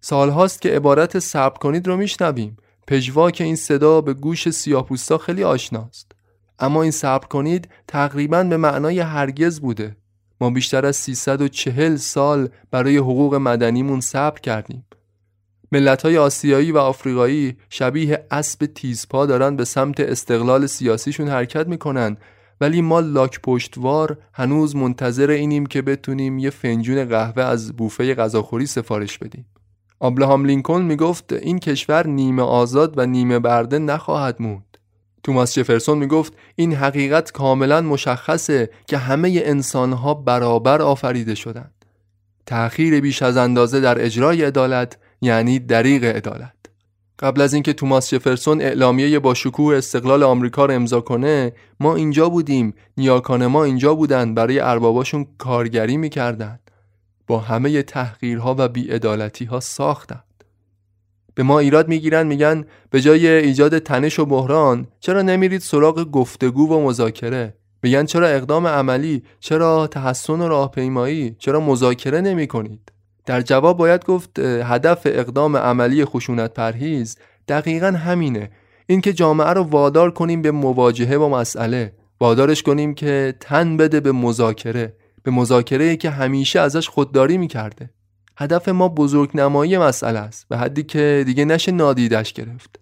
سالهاست 0.00 0.62
که 0.62 0.70
عبارت 0.70 1.18
صبر 1.18 1.58
کنید 1.58 1.86
رو 1.88 1.96
میشنویم. 1.96 2.56
پژواک 2.86 3.40
این 3.40 3.56
صدا 3.56 4.00
به 4.00 4.14
گوش 4.14 4.50
سیاپوستا 4.50 5.18
خیلی 5.18 5.44
آشناست. 5.44 6.12
اما 6.58 6.82
این 6.82 6.90
صبر 6.90 7.26
کنید 7.26 7.68
تقریبا 7.88 8.44
به 8.44 8.56
معنای 8.56 9.00
هرگز 9.00 9.60
بوده. 9.60 9.96
ما 10.40 10.50
بیشتر 10.50 10.86
از 10.86 10.96
340 10.96 11.96
سال 11.96 12.48
برای 12.70 12.96
حقوق 12.96 13.34
مدنیمون 13.34 14.00
صبر 14.00 14.40
کردیم. 14.40 14.84
ملت 15.72 16.02
های 16.02 16.18
آسیایی 16.18 16.72
و 16.72 16.78
آفریقایی 16.78 17.56
شبیه 17.70 18.26
اسب 18.30 18.66
تیزپا 18.66 19.26
دارن 19.26 19.56
به 19.56 19.64
سمت 19.64 20.00
استقلال 20.00 20.66
سیاسیشون 20.66 21.28
حرکت 21.28 21.66
می‌کنن 21.66 22.16
ولی 22.60 22.82
ما 22.82 23.00
لاک 23.00 23.40
پشتوار 23.40 24.18
هنوز 24.32 24.76
منتظر 24.76 25.30
اینیم 25.30 25.66
که 25.66 25.82
بتونیم 25.82 26.38
یه 26.38 26.50
فنجون 26.50 27.04
قهوه 27.04 27.42
از 27.42 27.76
بوفه 27.76 28.14
غذاخوری 28.14 28.66
سفارش 28.66 29.18
بدیم. 29.18 29.46
آبراهام 30.00 30.44
لینکلن 30.44 30.84
می‌گفت 30.84 31.32
این 31.32 31.58
کشور 31.58 32.06
نیمه 32.06 32.42
آزاد 32.42 32.98
و 32.98 33.06
نیمه 33.06 33.38
برده 33.38 33.78
نخواهد 33.78 34.36
موند. 34.42 34.67
توماس 35.28 35.58
جفرسون 35.58 35.98
می‌گفت 35.98 36.32
این 36.56 36.74
حقیقت 36.74 37.32
کاملا 37.32 37.80
مشخصه 37.80 38.70
که 38.86 38.98
همه 38.98 39.42
انسانها 39.44 40.14
برابر 40.14 40.82
آفریده 40.82 41.34
شدند. 41.34 41.84
تأخیر 42.46 43.00
بیش 43.00 43.22
از 43.22 43.36
اندازه 43.36 43.80
در 43.80 44.04
اجرای 44.04 44.44
عدالت 44.44 44.98
یعنی 45.20 45.58
دریغ 45.58 46.04
عدالت. 46.04 46.54
قبل 47.18 47.40
از 47.40 47.54
اینکه 47.54 47.72
توماس 47.72 48.14
جفرسون 48.14 48.60
اعلامیه 48.60 49.18
با 49.18 49.34
شکوه 49.34 49.76
استقلال 49.76 50.22
آمریکا 50.22 50.66
رو 50.66 50.74
امضا 50.74 51.00
کنه 51.00 51.52
ما 51.80 51.96
اینجا 51.96 52.28
بودیم 52.28 52.74
نیاکان 52.96 53.46
ما 53.46 53.64
اینجا 53.64 53.94
بودن 53.94 54.34
برای 54.34 54.60
ارباباشون 54.60 55.26
کارگری 55.38 55.96
می‌کردن 55.96 56.58
با 57.26 57.38
همه 57.38 57.82
تحقیرها 57.82 58.54
و 58.58 58.68
بیعدالتی 58.68 59.44
ها 59.44 59.60
ساختند 59.60 60.24
به 61.38 61.44
ما 61.44 61.58
ایراد 61.58 61.88
می‌گیرن 61.88 62.26
میگن 62.26 62.64
به 62.90 63.00
جای 63.00 63.28
ایجاد 63.28 63.78
تنش 63.78 64.18
و 64.18 64.26
بحران 64.26 64.86
چرا 65.00 65.22
نمیرید 65.22 65.60
سراغ 65.60 66.10
گفتگو 66.10 66.68
و 66.68 66.86
مذاکره؟ 66.86 67.54
میگن 67.82 68.04
چرا 68.04 68.26
اقدام 68.26 68.66
عملی 68.66 69.22
چرا 69.40 69.86
تحسن 69.86 70.40
و 70.40 70.48
راهپیمایی 70.48 71.36
چرا 71.38 71.60
مذاکره 71.60 72.20
نمی 72.20 72.46
کنید 72.46 72.92
در 73.26 73.40
جواب 73.40 73.76
باید 73.76 74.04
گفت 74.04 74.38
هدف 74.38 75.02
اقدام 75.04 75.56
عملی 75.56 76.04
خشونت 76.04 76.54
پرهیز 76.54 77.16
دقیقا 77.48 77.86
همینه. 77.86 78.50
اینکه 78.86 79.12
جامعه 79.12 79.50
رو 79.50 79.62
وادار 79.62 80.10
کنیم 80.10 80.42
به 80.42 80.50
مواجهه 80.50 81.18
با 81.18 81.28
مسئله. 81.28 81.92
وادارش 82.20 82.62
کنیم 82.62 82.94
که 82.94 83.34
تن 83.40 83.76
بده 83.76 84.00
به 84.00 84.12
مذاکره. 84.12 84.96
به 85.22 85.30
مذاکره 85.30 85.96
که 85.96 86.10
همیشه 86.10 86.60
ازش 86.60 86.88
خودداری 86.88 87.38
می‌کرده. 87.38 87.90
هدف 88.40 88.68
ما 88.68 88.88
بزرگ 88.88 89.30
نمایی 89.34 89.78
مسئله 89.78 90.18
است 90.18 90.46
به 90.48 90.58
حدی 90.58 90.82
که 90.82 91.22
دیگه 91.26 91.44
نشه 91.44 91.72
نادیدش 91.72 92.32
گرفت. 92.32 92.80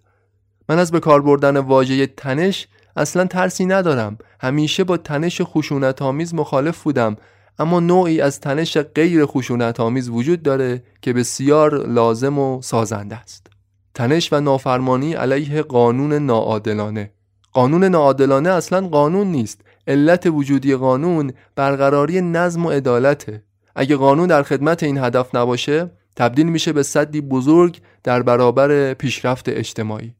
من 0.69 0.79
از 0.79 0.91
به 0.91 0.99
کار 0.99 1.21
بردن 1.21 1.57
واژه 1.57 2.07
تنش 2.07 2.67
اصلا 2.95 3.25
ترسی 3.25 3.65
ندارم. 3.65 4.17
همیشه 4.39 4.83
با 4.83 4.97
تنش 4.97 5.41
خشونت 5.41 6.01
آمیز 6.01 6.33
مخالف 6.35 6.83
بودم 6.83 7.15
اما 7.59 7.79
نوعی 7.79 8.21
از 8.21 8.39
تنش 8.39 8.77
غیر 8.77 9.25
خشونت 9.25 9.79
آمیز 9.79 10.09
وجود 10.09 10.43
داره 10.43 10.83
که 11.01 11.13
بسیار 11.13 11.87
لازم 11.87 12.39
و 12.39 12.61
سازنده 12.61 13.15
است. 13.15 13.47
تنش 13.93 14.33
و 14.33 14.39
نافرمانی 14.39 15.13
علیه 15.13 15.61
قانون 15.61 16.13
ناعادلانه. 16.13 17.11
قانون 17.53 17.83
ناعادلانه 17.83 18.49
اصلا 18.49 18.87
قانون 18.87 19.27
نیست. 19.27 19.61
علت 19.87 20.25
وجودی 20.25 20.75
قانون 20.75 21.33
برقراری 21.55 22.21
نظم 22.21 22.65
و 22.65 22.69
عدالته. 22.69 23.43
اگه 23.79 23.95
قانون 23.95 24.27
در 24.27 24.43
خدمت 24.43 24.83
این 24.83 24.97
هدف 24.97 25.35
نباشه 25.35 25.89
تبدیل 26.15 26.47
میشه 26.47 26.73
به 26.73 26.83
صدی 26.83 27.21
بزرگ 27.21 27.79
در 28.03 28.21
برابر 28.21 28.93
پیشرفت 28.93 29.49
اجتماعی. 29.49 30.13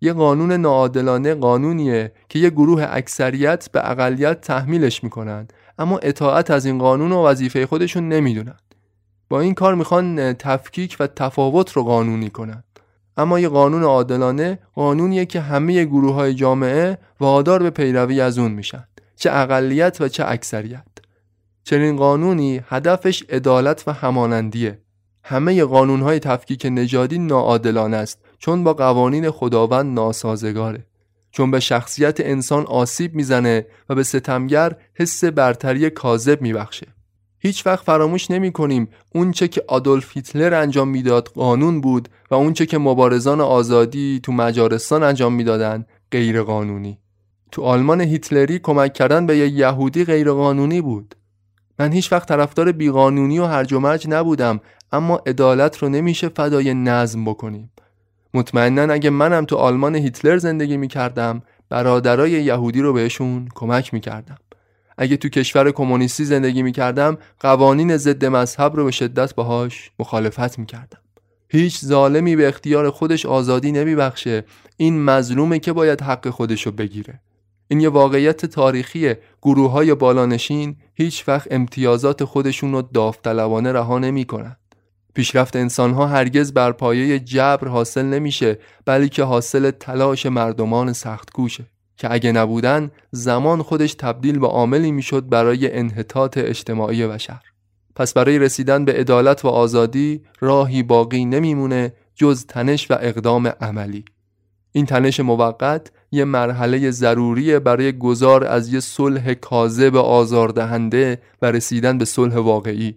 یه 0.00 0.12
قانون 0.12 0.52
ناعادلانه 0.52 1.34
قانونیه 1.34 2.12
که 2.28 2.38
یه 2.38 2.50
گروه 2.50 2.86
اکثریت 2.88 3.68
به 3.72 3.90
اقلیت 3.90 4.40
تحمیلش 4.40 5.04
می‌کنن 5.04 5.48
اما 5.78 5.98
اطاعت 5.98 6.50
از 6.50 6.66
این 6.66 6.78
قانون 6.78 7.12
و 7.12 7.26
وظیفه 7.26 7.66
خودشون 7.66 8.08
نمی‌دونن. 8.08 8.56
با 9.28 9.40
این 9.40 9.54
کار 9.54 9.74
می‌خوان 9.74 10.32
تفکیک 10.32 10.96
و 11.00 11.06
تفاوت 11.06 11.72
رو 11.72 11.84
قانونی 11.84 12.30
کنن. 12.30 12.64
اما 13.16 13.40
یه 13.40 13.48
قانون 13.48 13.82
عادلانه 13.82 14.58
قانونیه 14.74 15.26
که 15.26 15.40
همه 15.40 15.84
گروه 15.84 16.14
های 16.14 16.34
جامعه 16.34 16.98
وادار 17.20 17.62
به 17.62 17.70
پیروی 17.70 18.20
از 18.20 18.38
اون 18.38 18.52
میشن 18.52 18.84
چه 19.16 19.30
اقلیت 19.32 19.96
و 20.00 20.08
چه 20.08 20.24
اکثریت. 20.26 21.07
چنین 21.68 21.96
قانونی 21.96 22.60
هدفش 22.68 23.22
عدالت 23.28 23.84
و 23.86 23.92
همانندیه. 23.92 24.78
همه 25.24 25.64
قانون 25.64 26.00
های 26.00 26.18
تفکیک 26.18 26.66
نژادی 26.70 27.18
ناعادلانه 27.18 27.96
است 27.96 28.18
چون 28.38 28.64
با 28.64 28.74
قوانین 28.74 29.30
خداوند 29.30 29.94
ناسازگاره. 29.94 30.86
چون 31.30 31.50
به 31.50 31.60
شخصیت 31.60 32.20
انسان 32.20 32.64
آسیب 32.64 33.14
می‌زنه 33.14 33.66
و 33.88 33.94
به 33.94 34.02
ستمگر 34.02 34.76
حس 34.94 35.24
برتری 35.24 35.90
کاذب 35.90 36.42
میبخشه. 36.42 36.86
هیچ 37.38 37.66
وقت 37.66 37.84
فراموش 37.84 38.30
نمی 38.30 38.52
کنیم 38.52 38.88
اونچه 39.14 39.48
که 39.48 39.64
آدولف 39.68 40.16
هیتلر 40.16 40.54
انجام 40.54 40.88
می‌داد 40.88 41.28
قانون 41.28 41.80
بود 41.80 42.08
و 42.30 42.34
اونچه 42.34 42.66
که 42.66 42.78
مبارزان 42.78 43.40
آزادی 43.40 44.20
تو 44.22 44.32
مجارستان 44.32 45.02
انجام 45.02 45.34
می‌دادند 45.34 45.86
غیر 46.10 46.42
قانونی 46.42 46.98
تو 47.50 47.62
آلمان 47.62 48.00
هیتلری 48.00 48.58
کمک 48.58 48.92
کردن 48.92 49.26
به 49.26 49.36
یه 49.36 49.48
یهودی 49.48 50.04
غیر 50.04 50.32
قانونی 50.32 50.80
بود. 50.80 51.14
من 51.78 51.92
هیچ 51.92 52.12
وقت 52.12 52.28
طرفدار 52.28 52.72
بیقانونی 52.72 53.38
و 53.38 53.44
هرج 53.44 53.72
و 53.72 53.80
مرج 53.80 54.06
نبودم 54.08 54.60
اما 54.92 55.22
عدالت 55.26 55.78
رو 55.78 55.88
نمیشه 55.88 56.28
فدای 56.28 56.74
نظم 56.74 57.24
بکنیم. 57.24 57.70
مطمئنا 58.34 58.92
اگه 58.92 59.10
منم 59.10 59.44
تو 59.44 59.56
آلمان 59.56 59.94
هیتلر 59.94 60.38
زندگی 60.38 60.76
می‌کردم 60.76 61.42
برادرای 61.68 62.30
یهودی 62.30 62.80
رو 62.80 62.92
بهشون 62.92 63.48
کمک 63.54 63.94
می‌کردم. 63.94 64.36
اگه 64.98 65.16
تو 65.16 65.28
کشور 65.28 65.70
کمونیستی 65.70 66.24
زندگی 66.24 66.62
می‌کردم 66.62 67.18
قوانین 67.40 67.96
ضد 67.96 68.24
مذهب 68.24 68.76
رو 68.76 68.84
به 68.84 68.90
شدت 68.90 69.34
باهاش 69.34 69.90
مخالفت 69.98 70.58
می‌کردم. 70.58 70.98
هیچ 71.48 71.84
ظالمی 71.84 72.36
به 72.36 72.48
اختیار 72.48 72.90
خودش 72.90 73.26
آزادی 73.26 73.72
نمیبخشه. 73.72 74.44
این 74.76 75.04
مظلومه 75.04 75.58
که 75.58 75.72
باید 75.72 76.00
حق 76.00 76.28
خودش 76.28 76.66
رو 76.66 76.72
بگیره. 76.72 77.20
این 77.68 77.80
یه 77.80 77.88
واقعیت 77.88 78.46
تاریخی 78.46 79.14
گروه 79.42 79.70
های 79.70 79.94
بالانشین 79.94 80.76
هیچ 80.94 81.28
وقت 81.28 81.48
امتیازات 81.50 82.24
خودشون 82.24 82.72
رو 82.72 82.82
داوطلبانه 82.82 83.72
رها 83.72 83.98
نمی 83.98 84.24
کنن. 84.24 84.56
پیشرفت 85.14 85.56
انسان 85.56 85.92
ها 85.92 86.06
هرگز 86.06 86.52
بر 86.52 86.72
پایه 86.72 87.18
جبر 87.18 87.68
حاصل 87.68 88.04
نمیشه 88.04 88.58
بلکه 88.84 89.22
حاصل 89.22 89.70
تلاش 89.70 90.26
مردمان 90.26 90.92
سخت 90.92 91.30
کوشه 91.30 91.64
که 91.96 92.12
اگه 92.12 92.32
نبودن 92.32 92.90
زمان 93.10 93.62
خودش 93.62 93.94
تبدیل 93.94 94.38
به 94.38 94.46
عاملی 94.46 94.92
می‌شد 94.92 95.28
برای 95.28 95.72
انحطاط 95.72 96.38
اجتماعی 96.38 97.06
بشر 97.06 97.40
پس 97.96 98.12
برای 98.12 98.38
رسیدن 98.38 98.84
به 98.84 98.92
عدالت 98.92 99.44
و 99.44 99.48
آزادی 99.48 100.22
راهی 100.40 100.82
باقی 100.82 101.24
نمیمونه 101.24 101.92
جز 102.14 102.46
تنش 102.46 102.90
و 102.90 102.94
اقدام 103.00 103.46
عملی 103.46 104.04
این 104.72 104.86
تنش 104.86 105.20
موقت 105.20 105.90
یه 106.12 106.24
مرحله 106.24 106.90
ضروریه 106.90 107.58
برای 107.58 107.98
گذار 107.98 108.44
از 108.44 108.74
یه 108.74 108.80
صلح 108.80 109.34
کاذب 109.34 109.96
آزاردهنده 109.96 111.18
و 111.42 111.46
رسیدن 111.46 111.98
به 111.98 112.04
صلح 112.04 112.36
واقعی. 112.36 112.94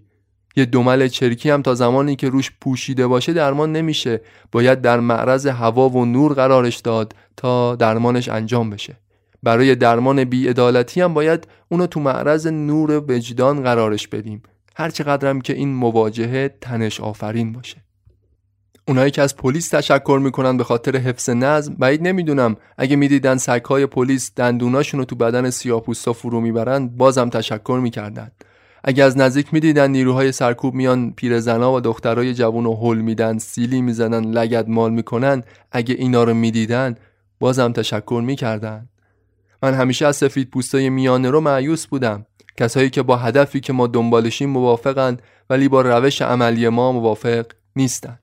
یه 0.55 0.65
دمل 0.65 1.07
چرکی 1.07 1.49
هم 1.49 1.61
تا 1.61 1.75
زمانی 1.75 2.15
که 2.15 2.29
روش 2.29 2.51
پوشیده 2.61 3.07
باشه 3.07 3.33
درمان 3.33 3.71
نمیشه. 3.71 4.21
باید 4.51 4.81
در 4.81 4.99
معرض 4.99 5.47
هوا 5.47 5.89
و 5.89 6.05
نور 6.05 6.33
قرارش 6.33 6.77
داد 6.77 7.15
تا 7.37 7.75
درمانش 7.75 8.29
انجام 8.29 8.69
بشه. 8.69 8.97
برای 9.43 9.75
درمان 9.75 10.23
بیعدالتی 10.23 11.01
هم 11.01 11.13
باید 11.13 11.47
اونو 11.69 11.87
تو 11.87 11.99
معرض 11.99 12.47
نور 12.47 13.03
وجدان 13.07 13.63
قرارش 13.63 14.07
بدیم. 14.07 14.43
هرچقدرم 14.75 15.41
که 15.41 15.53
این 15.53 15.73
مواجهه 15.73 16.55
تنش 16.61 17.01
آفرین 17.01 17.53
باشه. 17.53 17.77
اونایی 18.87 19.11
که 19.11 19.21
از 19.21 19.35
پلیس 19.35 19.69
تشکر 19.69 20.19
می‌کنن 20.23 20.57
به 20.57 20.63
خاطر 20.63 20.97
حفظ 20.97 21.29
نظم 21.29 21.73
بعید 21.73 22.07
نمی‌دونم. 22.07 22.55
اگه 22.77 22.95
می‌دیدن 22.95 23.37
سگهای 23.37 23.85
پلیس 23.85 24.31
دندوناشون 24.35 24.99
رو 24.99 25.05
تو 25.05 25.15
بدن 25.15 25.49
سیاپوستا 25.49 26.13
فرو 26.13 26.41
می‌برن 26.41 26.87
بازم 26.87 27.29
تشکر 27.29 27.79
می‌کردن. 27.83 28.31
اگه 28.83 29.03
از 29.03 29.17
نزدیک 29.17 29.53
می‌دیدن 29.53 29.91
نیروهای 29.91 30.31
سرکوب 30.31 30.73
میان 30.73 31.11
پیرزنا 31.11 31.73
و 31.73 31.79
دخترای 31.79 32.33
جوون 32.33 32.63
رو 32.63 32.75
هل 32.75 32.97
میدن 32.97 33.37
سیلی 33.37 33.81
می‌زنن 33.81 34.31
لگد 34.31 34.69
مال 34.69 34.91
می‌کنن 34.91 35.43
اگه 35.71 35.95
اینا 35.95 36.23
رو 36.23 36.33
می‌دیدن 36.33 36.95
بازم 37.39 37.71
تشکر 37.71 38.21
می‌کردن. 38.25 38.89
من 39.63 39.73
همیشه 39.73 40.07
از 40.07 40.15
سفید 40.15 40.49
پوستای 40.49 40.89
میانه 40.89 41.29
رو 41.29 41.41
معیوس 41.41 41.87
بودم. 41.87 42.25
کسایی 42.57 42.89
که 42.89 43.01
با 43.01 43.17
هدفی 43.17 43.59
که 43.59 43.73
ما 43.73 43.87
دنبالشیم 43.87 44.49
موافقن 44.49 45.17
ولی 45.49 45.67
با 45.67 45.81
روش 45.81 46.21
عملی 46.21 46.69
ما 46.69 46.91
موافق 46.91 47.45
نیستن 47.75 48.19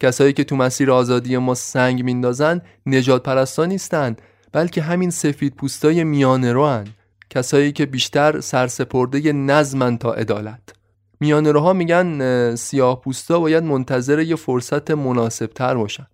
کسایی 0.00 0.32
که 0.32 0.44
تو 0.44 0.56
مسیر 0.56 0.90
آزادی 0.90 1.36
ما 1.36 1.54
سنگ 1.54 2.04
میندازن 2.04 2.60
نجات 2.86 3.22
پرستا 3.22 3.64
نیستن 3.64 4.16
بلکه 4.52 4.82
همین 4.82 5.10
سفید 5.10 5.54
پوستای 5.54 6.04
میانه 6.04 6.52
رو 6.52 6.66
هن. 6.66 6.86
کسایی 7.30 7.72
که 7.72 7.86
بیشتر 7.86 8.40
سرسپرده 8.40 9.32
نظمن 9.32 9.98
تا 9.98 10.12
عدالت. 10.12 10.60
میانه 11.20 11.52
روها 11.52 11.72
میگن 11.72 12.54
سیاه 12.54 13.00
پوستا 13.00 13.40
باید 13.40 13.64
منتظر 13.64 14.20
یه 14.20 14.36
فرصت 14.36 14.90
مناسب 14.90 15.46
تر 15.46 15.74
باشن. 15.74 16.06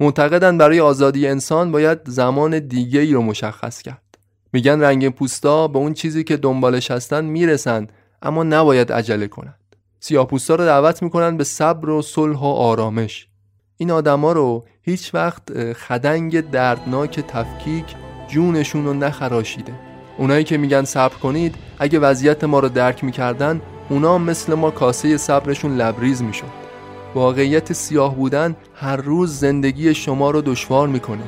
معتقدن 0.00 0.58
برای 0.58 0.80
آزادی 0.80 1.28
انسان 1.28 1.72
باید 1.72 1.98
زمان 2.06 2.58
دیگه 2.58 3.00
ای 3.00 3.12
رو 3.12 3.22
مشخص 3.22 3.82
کرد. 3.82 4.18
میگن 4.52 4.80
رنگ 4.80 5.08
پوستا 5.08 5.68
به 5.68 5.78
اون 5.78 5.94
چیزی 5.94 6.24
که 6.24 6.36
دنبالش 6.36 6.90
هستن 6.90 7.24
می‌رسن 7.24 7.86
اما 8.22 8.42
نباید 8.44 8.92
عجله 8.92 9.26
کنند 9.26 9.67
سیاه 10.00 10.26
پوستا 10.26 10.54
رو 10.54 10.64
دعوت 10.64 11.02
می‌کنن 11.02 11.36
به 11.36 11.44
صبر 11.44 11.88
و 11.88 12.02
صلح 12.02 12.38
و 12.38 12.44
آرامش. 12.44 13.28
این 13.76 13.90
آدما 13.90 14.32
رو 14.32 14.64
هیچ 14.82 15.14
وقت 15.14 15.72
خدنگ 15.72 16.50
دردناک 16.50 17.20
تفکیک 17.20 17.84
جونشون 18.28 18.84
رو 18.84 18.94
نخراشیده. 18.94 19.72
اونایی 20.18 20.44
که 20.44 20.56
میگن 20.58 20.84
صبر 20.84 21.14
کنید 21.14 21.54
اگه 21.78 21.98
وضعیت 21.98 22.44
ما 22.44 22.58
رو 22.58 22.68
درک 22.68 23.04
می‌کردن 23.04 23.60
اونا 23.90 24.18
مثل 24.18 24.54
ما 24.54 24.70
کاسه 24.70 25.16
صبرشون 25.16 25.76
لبریز 25.76 26.22
می‌شد. 26.22 26.68
واقعیت 27.14 27.72
سیاه 27.72 28.14
بودن 28.14 28.56
هر 28.74 28.96
روز 28.96 29.38
زندگی 29.38 29.94
شما 29.94 30.30
رو 30.30 30.40
دشوار 30.40 30.88
می‌کنه. 30.88 31.24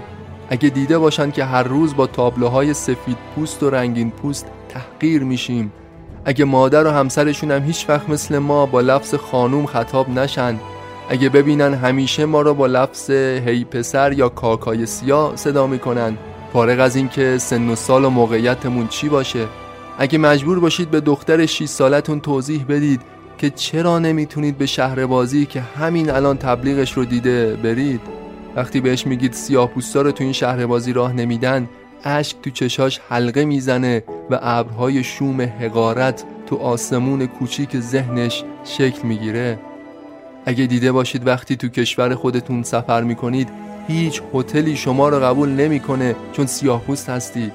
اگه 0.49 0.69
دیده 0.69 0.99
باشن 0.99 1.31
که 1.31 1.45
هر 1.45 1.63
روز 1.63 1.97
با 1.97 2.07
تابلوهای 2.07 2.75
سفید 2.75 3.17
پوست 3.35 3.63
و 3.63 3.71
رنگین 3.71 4.11
پوست 4.11 4.47
تحقیر 4.69 5.23
میشیم 5.23 5.73
اگه 6.25 6.45
مادر 6.45 6.87
و 6.87 6.91
همسرشون 6.91 7.51
هم 7.51 7.63
هیچ 7.63 7.87
وقت 7.89 8.09
مثل 8.09 8.39
ما 8.39 8.67
با 8.67 8.81
لفظ 8.81 9.15
خانوم 9.15 9.67
خطاب 9.67 10.09
نشن 10.09 10.59
اگه 11.09 11.29
ببینن 11.29 11.75
همیشه 11.75 12.25
ما 12.25 12.41
رو 12.41 12.55
با 12.55 12.67
لفظ 12.67 13.11
هی 13.11 13.65
پسر 13.65 14.13
یا 14.13 14.29
کاکای 14.29 14.87
سیاه 14.87 15.37
صدا 15.37 15.67
می‌کنن. 15.67 16.17
فارغ 16.53 16.81
از 16.81 16.97
اینکه 16.97 17.39
سن 17.39 17.69
و 17.69 17.75
سال 17.75 18.05
و 18.05 18.11
موقعیتمون 18.11 18.89
چی 18.89 19.09
باشه. 19.09 19.47
اگه 19.99 20.19
مجبور 20.19 20.61
باشید 20.61 20.91
به 20.91 21.01
دختر 21.01 21.47
6 21.47 21.65
سالتون 21.65 22.21
توضیح 22.21 22.65
بدید 22.69 23.01
که 23.39 23.51
چرا 23.51 23.99
نمی‌تونید 23.99 24.59
به 24.59 24.67
شهر 24.67 25.07
بازی 25.07 25.47
که 25.47 25.61
همین 25.61 26.11
الان 26.11 26.39
تبلیغش 26.39 26.93
رو 26.93 27.05
دیده 27.05 27.57
برید؟ 27.63 28.01
وقتی 28.57 28.81
بهش 28.81 29.07
میگید 29.07 29.33
سیاه 29.33 29.69
پوستا 29.69 30.03
رو 30.03 30.13
تو 30.13 30.25
این 30.25 30.33
شهر 30.33 30.67
بازی 30.67 30.93
راه 30.93 31.13
نمیدن 31.13 31.69
اشک 32.05 32.37
تو 32.43 32.51
چشاش 32.51 33.01
حلقه 33.09 33.45
می‌زنه 33.45 34.03
و 34.31 34.39
ابرهای 34.43 35.05
شوم 35.05 35.41
حقارت 35.41 36.25
تو 36.47 36.57
آسمون 36.57 37.27
کوچیک 37.27 37.81
ذهنش 37.81 38.45
شکل 38.65 39.09
می‌گیره. 39.09 39.59
اگه 40.47 40.67
دیده 40.67 40.93
باشید 40.93 41.27
وقتی 41.27 41.57
تو 41.57 41.69
کشور 41.69 42.15
خودتون 42.15 42.63
سفر 42.63 43.03
می‌کنید 43.03 43.49
هیچ 43.89 44.23
هتلی 44.35 44.77
شما 44.77 45.09
رو 45.09 45.25
قبول 45.25 45.49
نمی‌کنه 45.49 46.17
چون 46.33 46.47
سیاهپوست 46.47 47.09
هستید 47.09 47.53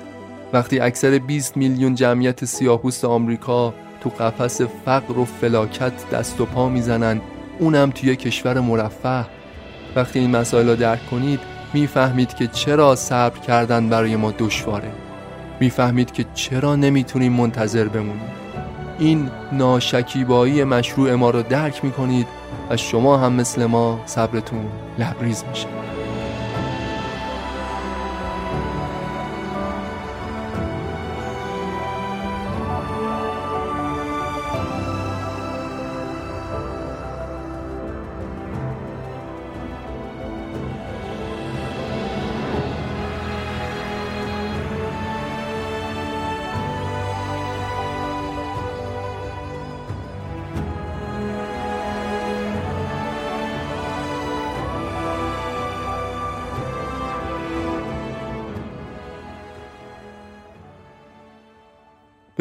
وقتی 0.54 0.80
اکثر 0.80 1.20
20 1.20 1.58
میلیون 1.58 1.96
جمعیت 1.96 2.46
سیاهپوست 2.46 3.06
آمریکا 3.06 3.74
تو 4.02 4.10
قفس 4.10 4.62
فقر 4.62 5.18
و 5.18 5.26
فلاکت 5.26 6.10
دست 6.10 6.42
و 6.42 6.46
پا 6.46 6.70
می‌زنن 6.70 7.22
اونم 7.60 7.92
توی 7.92 8.16
کشور 8.16 8.60
مرفه. 8.60 9.26
وقتی 9.96 10.20
این 10.20 10.32
مسائل 10.32 10.70
رو 10.70 10.76
درک 10.76 11.10
کنید 11.10 11.55
می‌فهمید 11.76 12.34
که 12.34 12.48
چرا 12.48 12.96
صبر 12.96 13.40
کردن 13.40 13.90
برای 13.90 14.16
ما 14.16 14.32
دشواره. 14.32 14.92
می‌فهمید 15.60 16.12
که 16.12 16.26
چرا 16.34 16.76
نمی‌تونیم 16.76 17.34
منتظر 17.34 17.88
بمونیم. 17.88 18.32
این 19.00 19.30
ناشکیبایی 19.52 20.64
مشروع 20.64 21.16
ما 21.16 21.30
رو 21.30 21.42
درک 21.42 21.86
می‌کنید 21.86 22.28
و 22.70 22.78
شما 22.78 23.18
هم 23.18 23.34
مثل 23.34 23.66
ما 23.66 24.00
صبرتون 24.06 24.66
لبریز 25.00 25.44
میشه 25.50 25.68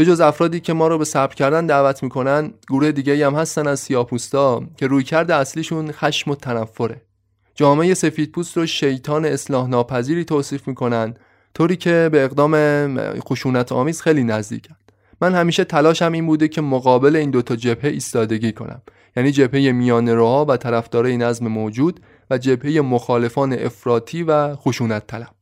جز 0.05 0.21
افرادی 0.21 0.61
که 0.61 0.73
ما 0.73 0.89
رو 0.89 0.99
به 0.99 1.05
صبر 1.05 1.35
کردن 1.35 1.67
دعوت 1.67 2.03
می‌کنن 2.03 2.55
گروه 2.69 2.93
دیگه 2.93 3.27
هم 3.27 3.35
هستن 3.35 3.67
از 3.67 3.81
سیاپوستا 3.81 4.63
که 4.77 4.87
روی 4.87 5.05
کرده 5.05 5.35
اصلیشون 5.35 5.93
خشم 5.93 6.31
و 6.31 6.35
تنفره. 6.35 7.03
جامعه 7.55 7.95
سفیدپوست 7.95 8.57
رو 8.57 8.67
شیطان 8.67 9.25
اصلاح 9.25 9.69
ناپذیری 9.69 10.25
توصیف 10.25 10.69
می‌کنن 10.69 11.15
طوری 11.55 11.77
که 11.77 12.09
به 12.13 12.25
اقدام 12.25 12.55
خشونت 13.21 13.73
آمیز 13.73 14.03
خیلی 14.03 14.25
نزدیکن. 14.25 14.75
من 15.21 15.35
همیشه 15.35 15.65
تلاشم 15.65 16.13
این 16.13 16.27
بوده 16.27 16.49
که 16.49 16.61
مقابل 16.61 17.17
این 17.17 17.31
دوتا 17.31 17.57
جبهه 17.57 17.91
ایستادگی 17.91 18.53
کنم. 18.53 18.83
یعنی 19.17 19.33
جبهه 19.33 19.73
میان 19.73 20.09
روها 20.09 20.45
و 20.45 20.57
طرفدارای 20.57 21.17
نظم 21.17 21.49
موجود 21.49 22.01
و 22.31 22.39
جبهه 22.39 22.81
مخالفان 22.81 23.53
افراطی 23.53 24.23
و 24.23 24.57
خشونت 24.57 25.07
طلب. 25.07 25.35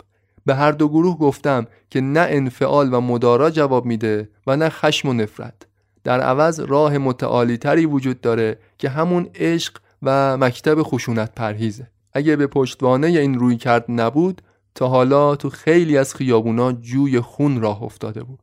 به 0.47 0.55
هر 0.55 0.73
دو 0.73 0.89
گروه 0.89 1.19
گفتم 1.19 1.67
که 1.91 2.01
نه 2.01 2.27
انفعال 2.29 2.95
و 2.95 3.01
مدارا 3.01 3.51
جواب 3.51 3.85
میده 3.85 4.29
و 4.47 4.57
نه 4.57 4.69
خشم 4.69 5.09
و 5.09 5.13
نفرت. 5.13 5.67
در 6.05 6.21
عوض 6.21 6.61
راه 6.61 6.99
متعالی 6.99 7.57
تری 7.57 7.87
وجود 7.87 8.21
داره 8.21 8.59
که 8.79 8.89
همون 8.89 9.29
عشق 9.35 9.77
و 10.03 10.37
مکتب 10.37 10.83
خشونت 10.83 11.35
پرهیزه. 11.35 11.87
اگه 12.13 12.37
به 12.37 12.47
پشتوانه 12.47 13.07
این 13.07 13.39
روی 13.39 13.57
کرد 13.57 13.85
نبود 13.89 14.43
تا 14.75 14.89
حالا 14.89 15.37
تو 15.37 15.51
خیلی 15.51 15.99
از 15.99 16.15
خیابونا 16.15 16.73
جوی 16.73 17.21
خون 17.21 17.61
راه 17.61 17.83
افتاده 17.83 18.23
بود. 18.23 18.39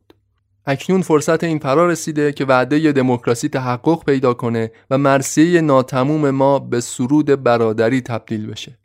اکنون 0.66 1.02
فرصت 1.02 1.44
این 1.44 1.60
فرا 1.60 1.88
رسیده 1.88 2.32
که 2.32 2.46
وعده 2.46 2.92
دموکراسی 2.92 3.50
تحقق 3.50 4.06
پیدا 4.06 4.34
کنه 4.34 4.72
و 4.90 4.98
مرسیه 4.98 5.62
ناتموم 5.62 6.30
ما 6.30 6.60
به 6.60 6.82
سرود 6.82 7.44
برادری 7.44 8.02
تبدیل 8.02 8.48
بشه. 8.48 8.79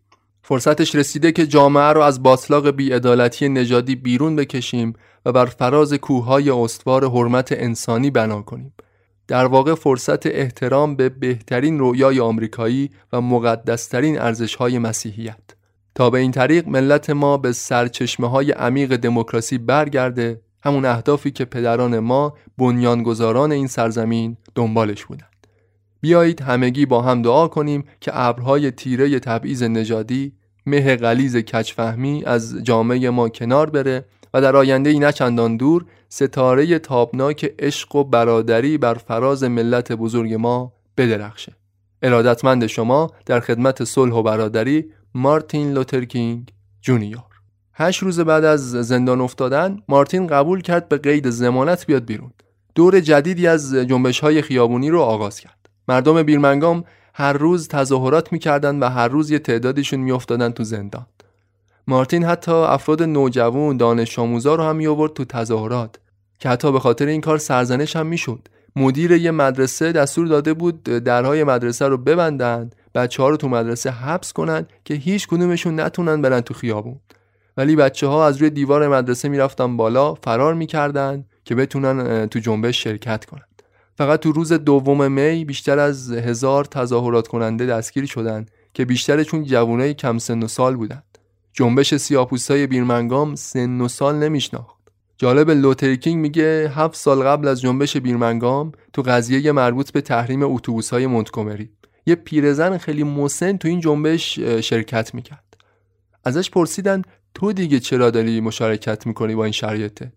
فرصتش 0.47 0.95
رسیده 0.95 1.33
که 1.33 1.47
جامعه 1.47 1.93
رو 1.93 2.01
از 2.01 2.23
باطلاق 2.23 2.71
بیعدالتی 2.71 3.49
نژادی 3.49 3.97
بیرون 3.97 4.37
بکشیم 4.37 4.93
و 5.27 5.33
بر 5.33 5.47
فراز 5.47 5.95
کوههای 5.95 6.51
استوار 6.51 7.09
حرمت 7.11 7.53
انسانی 7.53 8.11
بنا 8.11 8.43
کنیم. 8.43 8.75
در 9.29 9.47
واقع 9.47 9.75
فرصت 9.75 10.27
احترام 10.27 10.97
به 10.97 11.09
بهترین 11.09 11.79
رویای 11.79 12.21
آمریکایی 12.21 12.91
و 13.13 13.21
مقدسترین 13.21 14.21
ارزشهای 14.21 14.79
مسیحیت. 14.79 15.41
تا 15.95 16.11
به 16.11 16.19
این 16.19 16.31
طریق 16.31 16.69
ملت 16.69 17.11
ما 17.11 17.37
به 17.37 17.53
سرچشمه 17.53 18.31
های 18.31 18.51
عمیق 18.51 18.97
دموکراسی 18.97 19.59
برگرده 19.59 20.41
همون 20.63 20.85
اهدافی 20.85 21.31
که 21.31 21.45
پدران 21.45 21.99
ما 21.99 22.35
بنیانگذاران 22.59 23.53
این 23.53 23.67
سرزمین 23.67 24.37
دنبالش 24.55 25.05
بودند. 25.05 25.34
بیایید 26.05 26.41
همگی 26.41 26.87
با 26.87 27.03
هم 27.03 27.23
دعا 27.23 27.49
کنیم 27.49 27.85
که 28.01 28.11
ابرهای 28.15 28.71
تیره 28.71 29.19
تبعیض 29.21 29.63
نژادی 29.63 30.33
مه 30.67 30.97
غلیظ 30.97 31.37
کج‌فهمی 31.37 32.25
از 32.25 32.57
جامعه 32.63 33.11
ما 33.11 33.29
کنار 33.29 33.71
بره 33.71 34.05
و 34.35 34.41
در 34.41 34.57
آینده 34.57 34.91
ای 34.91 34.99
نه‌چندان 34.99 35.57
دور 35.57 35.85
ستاره 36.09 36.79
تابناک 36.79 37.55
عشق 37.59 37.97
و 37.97 38.05
برادری 38.05 38.79
بر 38.79 38.95
فراز 38.95 39.45
ملت 39.45 39.93
بزرگ 39.93 40.35
ما 40.35 40.73
بدرخشه. 40.97 41.53
ارادتمند 42.03 42.67
شما 42.67 43.11
در 43.27 43.41
خدمت 43.41 43.85
صلح 43.85 44.15
و 44.15 44.23
برادری 44.23 44.85
مارتین 45.15 45.73
لوترکینگ 45.73 46.53
جونیور. 46.81 47.35
هشت 47.75 48.03
روز 48.03 48.21
بعد 48.21 48.45
از 48.45 48.71
زندان 48.71 49.21
افتادن 49.21 49.83
مارتین 49.89 50.27
قبول 50.27 50.61
کرد 50.61 50.89
به 50.89 50.99
قید 50.99 51.31
ضمانت 51.31 51.87
بیاد 51.87 52.05
بیرون. 52.05 52.31
دور 52.75 53.01
جدیدی 53.01 53.47
از 53.47 53.75
جنبش 53.75 54.21
های 54.21 54.43
خیابونی 54.43 54.91
رو 54.91 55.01
آغاز 55.01 55.41
کرد. 55.41 55.64
مردم 55.89 56.23
بیرمنگام 56.23 56.85
هر 57.15 57.33
روز 57.33 57.69
تظاهرات 57.69 58.33
می‌کردند 58.33 58.83
و 58.83 58.89
هر 58.89 59.09
روز 59.09 59.31
یه 59.31 59.39
تعدادشون 59.39 60.01
میافتادن 60.01 60.51
تو 60.51 60.65
زندان. 60.65 61.07
مارتین 61.87 62.25
حتی 62.25 62.53
افراد 62.53 63.03
نوجوان 63.03 63.77
دانش 63.77 64.19
آموزا 64.19 64.55
رو 64.55 64.63
هم 64.63 64.77
می 64.77 64.87
آورد 64.87 65.13
تو 65.13 65.25
تظاهرات 65.25 65.97
که 66.39 66.49
حتی 66.49 66.73
به 66.73 66.81
خاطر 66.81 67.07
این 67.07 67.21
کار 67.21 67.39
سرزنش 67.39 67.97
هم 67.97 68.07
می‌شد. 68.07 68.49
مدیر 68.77 69.13
یه 69.13 69.31
مدرسه 69.31 69.93
دستور 69.93 70.27
داده 70.27 70.55
بود 70.55 70.83
درهای 70.83 71.45
مدرسه 71.45 71.89
رو 71.89 71.97
ببندند 71.97 72.75
بچه 72.95 73.23
ها 73.23 73.29
رو 73.29 73.37
تو 73.37 73.49
مدرسه 73.49 73.91
حبس 73.91 74.33
کنند 74.33 74.71
که 74.85 74.95
هیچ 74.95 75.29
کدومشون 75.29 75.81
نتونن 75.81 76.23
برن 76.23 76.41
تو 76.41 76.55
خیابون. 76.55 77.01
ولی 77.57 77.77
بچه 77.77 78.07
ها 78.07 78.27
از 78.27 78.37
روی 78.37 78.51
دیوار 78.51 78.89
مدرسه 78.89 79.29
می‌رفتن 79.29 79.77
بالا 79.77 80.15
فرار 80.15 80.55
می‌کردند 80.55 81.27
که 81.45 81.55
بتونن 81.55 82.27
تو 82.27 82.39
جنبش 82.39 82.85
شرکت 82.85 83.25
کنن. 83.25 83.45
فقط 83.97 84.21
تو 84.21 84.33
روز 84.33 84.53
دوم 84.53 85.13
می 85.13 85.45
بیشتر 85.45 85.79
از 85.79 86.13
هزار 86.13 86.65
تظاهرات 86.65 87.29
کننده 87.29 87.67
دستگیر 87.67 88.07
شدند 88.07 88.51
که 88.75 88.85
بیشترشون 88.85 89.45
جوانای 89.45 89.95
کم 89.95 90.19
سن 90.19 90.43
و 90.43 90.49
سال 90.49 90.77
بودند. 90.77 91.19
جنبش 91.53 91.95
سیاپوستای 91.95 92.67
بیرمنگام 92.67 93.35
سن 93.35 93.81
و 93.81 93.89
سال 93.89 94.15
نمیشناخت. 94.17 94.75
جالب 95.19 95.51
لوترکینگ 95.51 96.21
میگه 96.21 96.73
هفت 96.75 96.97
سال 96.97 97.23
قبل 97.23 97.49
از 97.49 97.61
جنبش 97.61 97.97
بیرمنگام 97.97 98.73
تو 98.93 99.03
قضیه 99.03 99.53
مربوط 99.53 99.93
به 99.93 100.01
تحریم 100.01 100.43
اتوبوس 100.43 100.91
های 100.91 101.07
مونتگومری. 101.07 101.71
یه 102.07 102.15
پیرزن 102.15 102.79
خیلی 102.79 103.03
مسن 103.03 103.57
تو 103.57 103.69
این 103.69 103.81
جنبش 103.81 104.39
شرکت 104.41 105.15
می‌کرد. 105.15 105.57
ازش 106.25 106.51
پرسیدن 106.51 107.03
تو 107.35 107.53
دیگه 107.53 107.81
چرا 107.81 108.11
داری 108.11 108.41
مشارکت 108.41 109.07
می‌کنی 109.07 109.35
با 109.35 109.45
این 109.45 109.53
شرایطت؟ 109.53 110.13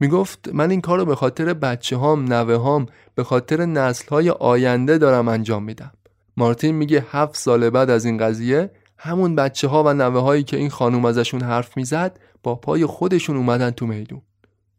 می‌گفت 0.00 0.48
من 0.52 0.70
این 0.70 0.80
کار 0.80 0.98
رو 0.98 1.04
به 1.04 1.14
خاطر 1.14 1.54
بچه 1.54 1.96
هام 1.96 2.32
نوه 2.32 2.54
هام 2.54 2.86
به 3.14 3.24
خاطر 3.24 3.64
نسل 3.64 4.08
های 4.08 4.30
آینده 4.30 4.98
دارم 4.98 5.28
انجام 5.28 5.62
میدم 5.62 5.92
مارتین 6.36 6.74
میگه 6.74 7.06
هفت 7.10 7.36
سال 7.36 7.70
بعد 7.70 7.90
از 7.90 8.04
این 8.04 8.18
قضیه 8.18 8.70
همون 8.98 9.34
بچه 9.34 9.68
ها 9.68 9.84
و 9.84 9.94
نوه 9.94 10.20
هایی 10.20 10.42
که 10.42 10.56
این 10.56 10.70
خانوم 10.70 11.04
ازشون 11.04 11.42
حرف 11.42 11.76
می‌زد 11.76 12.18
با 12.42 12.54
پای 12.54 12.86
خودشون 12.86 13.36
اومدن 13.36 13.70
تو 13.70 13.86
میدون 13.86 14.22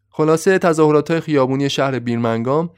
خلاصه 0.09 0.59
تظاهرات 0.59 1.11
های 1.11 1.19
خیابونی 1.19 1.69
شهر 1.69 1.99
بیرمنگام 1.99 2.69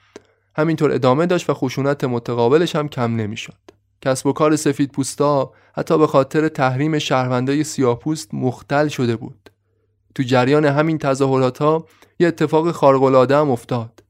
همینطور 0.55 0.91
ادامه 0.91 1.25
داشت 1.25 1.49
و 1.49 1.53
خشونت 1.53 2.03
متقابلش 2.03 2.75
هم 2.75 2.87
کم 2.87 3.15
نمی‌شد. 3.15 3.57
کسب 4.01 4.27
و 4.27 4.33
کار 4.33 4.55
سفید 4.55 4.91
پوستا 4.91 5.53
حتی 5.73 5.97
به 5.97 6.07
خاطر 6.07 6.47
تحریم 6.47 6.99
شهروندای 6.99 7.63
سیاپوست 7.63 8.33
مختل 8.33 8.87
شده 8.87 9.15
بود. 9.15 9.50
تو 10.15 10.23
جریان 10.23 10.65
همین 10.65 10.97
تظاهرات 10.97 11.57
ها 11.57 11.85
یه 12.19 12.27
اتفاق 12.27 12.71
خارق 12.71 13.03
العاده 13.03 13.37
هم 13.37 13.51
افتاد. 13.51 14.03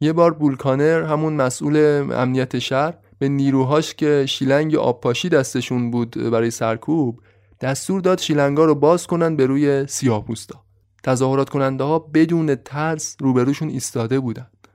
یه 0.00 0.12
بار 0.12 0.34
بولکانر 0.34 1.02
همون 1.02 1.32
مسئول 1.32 1.76
امنیت 2.12 2.58
شهر 2.58 2.94
به 3.18 3.28
نیروهاش 3.28 3.94
که 3.94 4.26
شیلنگ 4.28 4.74
آبپاشی 4.74 5.28
دستشون 5.28 5.90
بود 5.90 6.30
برای 6.30 6.50
سرکوب 6.50 7.20
دستور 7.60 8.00
داد 8.00 8.18
شیلنگا 8.18 8.64
رو 8.64 8.74
باز 8.74 9.06
کنن 9.06 9.36
به 9.36 9.46
روی 9.46 9.86
سیاپوستا. 9.86 10.64
تظاهرات 11.02 11.50
کننده 11.50 11.84
ها 11.84 11.98
بدون 11.98 12.54
ترس 12.54 13.16
روبروشون 13.20 13.68
ایستاده 13.68 14.20
بودند. 14.20 14.68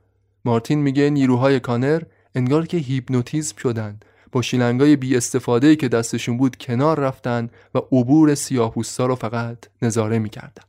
مارتین 0.45 0.79
میگه 0.79 1.09
نیروهای 1.09 1.59
کانر 1.59 2.01
انگار 2.35 2.65
که 2.65 2.77
هیپنوتیزم 2.77 3.57
شدن 3.57 3.99
با 4.31 4.41
شیلنگای 4.41 4.95
بی 4.95 5.17
استفاده 5.17 5.75
که 5.75 5.87
دستشون 5.87 6.37
بود 6.37 6.55
کنار 6.55 6.99
رفتن 6.99 7.49
و 7.75 7.77
عبور 7.77 8.35
سیاه‌پوستا 8.35 9.05
رو 9.05 9.15
فقط 9.15 9.57
نظاره 9.81 10.19
می‌کردن. 10.19 10.63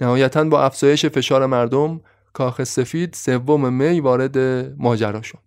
نهایتا 0.00 0.44
با 0.44 0.62
افزایش 0.62 1.06
فشار 1.06 1.46
مردم 1.46 2.00
کاخ 2.32 2.64
سفید 2.64 3.14
سوم 3.14 3.72
می 3.72 4.00
وارد 4.00 4.38
ماجرا 4.78 5.22
شد. 5.22 5.38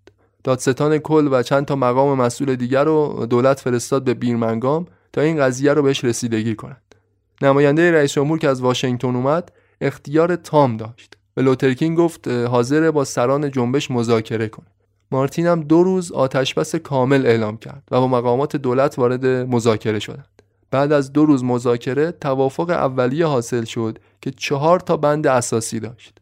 دادستان 0.44 0.98
کل 0.98 1.28
و 1.32 1.44
چند 1.44 1.66
تا 1.66 1.76
مقام 1.76 2.22
مسئول 2.22 2.56
دیگر 2.56 2.84
رو 2.84 3.26
دولت 3.30 3.60
فرستاد 3.60 4.04
به 4.04 4.14
بیرمنگام 4.14 4.86
تا 5.14 5.22
این 5.22 5.38
قضیه 5.38 5.74
رو 5.74 5.82
بهش 5.82 6.04
رسیدگی 6.04 6.56
کنند. 6.56 6.96
نماینده 7.42 7.92
رئیس 7.92 8.14
جمهور 8.14 8.40
که 8.40 8.50
از 8.50 8.62
واشنگتن 8.62 9.16
اومد 9.16 9.52
اختیار 9.82 10.36
تام 10.36 10.78
داشت 10.78 11.18
و 11.38 11.42
لوترکین 11.42 11.96
گفت 11.96 12.28
حاضر 12.28 12.92
با 12.92 13.04
سران 13.04 13.52
جنبش 13.52 13.92
مذاکره 13.92 14.48
کنه 14.48 14.68
مارتین 15.12 15.48
هم 15.48 15.62
دو 15.62 15.84
روز 15.84 16.12
آتشبس 16.12 16.76
کامل 16.76 17.26
اعلام 17.26 17.58
کرد 17.58 17.84
و 17.92 18.00
با 18.00 18.08
مقامات 18.08 18.56
دولت 18.56 19.00
وارد 19.00 19.26
مذاکره 19.26 20.00
شدند 20.00 20.33
بعد 20.74 20.92
از 20.92 21.14
دو 21.14 21.26
روز 21.26 21.44
مذاکره 21.44 22.12
توافق 22.12 22.70
اولیه 22.70 23.26
حاصل 23.26 23.64
شد 23.64 24.00
که 24.22 24.32
چهار 24.32 24.80
تا 24.80 24.98
بند 24.98 25.28
اساسی 25.28 25.80
داشت. 25.80 26.18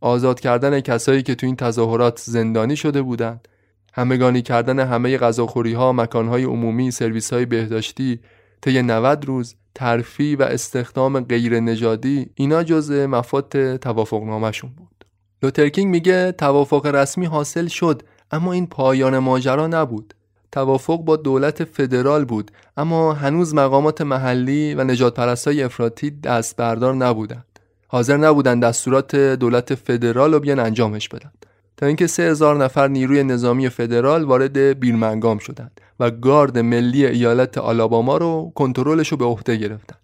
آزاد 0.00 0.40
کردن 0.40 0.80
کسایی 0.80 1.22
که 1.22 1.34
تو 1.34 1.46
این 1.46 1.56
تظاهرات 1.56 2.20
زندانی 2.24 2.76
شده 2.76 3.02
بودند 3.02 3.48
همگانی 3.92 4.42
کردن 4.42 4.80
همه 4.80 5.18
غذاخوری 5.18 5.72
ها 5.72 5.92
مکان 5.92 6.28
های 6.28 6.44
عمومی 6.44 6.90
سرویس 6.90 7.32
های 7.32 7.46
بهداشتی 7.46 8.20
طی 8.62 8.82
90 8.82 9.24
روز 9.24 9.54
ترفی 9.74 10.36
و 10.36 10.42
استخدام 10.42 11.20
غیر 11.20 11.60
نژادی 11.60 12.30
اینا 12.34 12.62
جزء 12.62 13.06
مفاد 13.06 13.76
توافقنامهشون 13.76 14.70
بود. 14.70 15.04
لوترکینگ 15.42 15.90
میگه 15.90 16.32
توافق 16.32 16.86
رسمی 16.86 17.26
حاصل 17.26 17.66
شد 17.66 18.02
اما 18.30 18.52
این 18.52 18.66
پایان 18.66 19.18
ماجرا 19.18 19.66
نبود. 19.66 20.14
توافق 20.52 20.98
با 20.98 21.16
دولت 21.16 21.64
فدرال 21.64 22.24
بود 22.24 22.50
اما 22.76 23.12
هنوز 23.12 23.54
مقامات 23.54 24.00
محلی 24.00 24.74
و 24.74 24.84
نجات 24.84 25.14
پرستای 25.14 25.62
افراطی 25.62 26.10
دست 26.10 26.56
بردار 26.56 26.94
نبودند. 26.94 27.44
حاضر 27.88 28.16
نبودند 28.16 28.62
دستورات 28.62 29.16
دولت 29.16 29.74
فدرال 29.74 30.34
رو 30.34 30.40
بیان 30.40 30.58
انجامش 30.58 31.08
بدن. 31.08 31.32
تا 31.76 31.86
اینکه 31.86 32.06
سه 32.06 32.22
هزار 32.22 32.64
نفر 32.64 32.88
نیروی 32.88 33.24
نظامی 33.24 33.68
فدرال 33.68 34.24
وارد 34.24 34.58
بیرمنگام 34.58 35.38
شدند 35.38 35.80
و 36.00 36.10
گارد 36.10 36.58
ملی 36.58 37.06
ایالت 37.06 37.58
آلاباما 37.58 38.16
رو 38.16 38.52
کنترلش 38.54 39.08
رو 39.08 39.16
به 39.16 39.24
عهده 39.24 39.56
گرفتن. 39.56 39.96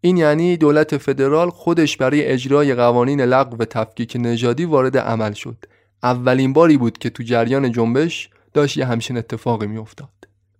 این 0.00 0.16
یعنی 0.16 0.56
دولت 0.56 0.96
فدرال 0.96 1.50
خودش 1.50 1.96
برای 1.96 2.26
اجرای 2.26 2.74
قوانین 2.74 3.20
لغو 3.20 3.64
تفکیک 3.64 4.16
نژادی 4.20 4.64
وارد 4.64 4.98
عمل 4.98 5.32
شد. 5.32 5.56
اولین 6.02 6.52
باری 6.52 6.76
بود 6.76 6.98
که 6.98 7.10
تو 7.10 7.22
جریان 7.22 7.72
جنبش 7.72 8.28
داشت 8.54 8.76
یه 8.76 8.86
همچین 8.86 9.16
اتفاقی 9.16 9.66
میافتاد. 9.66 10.08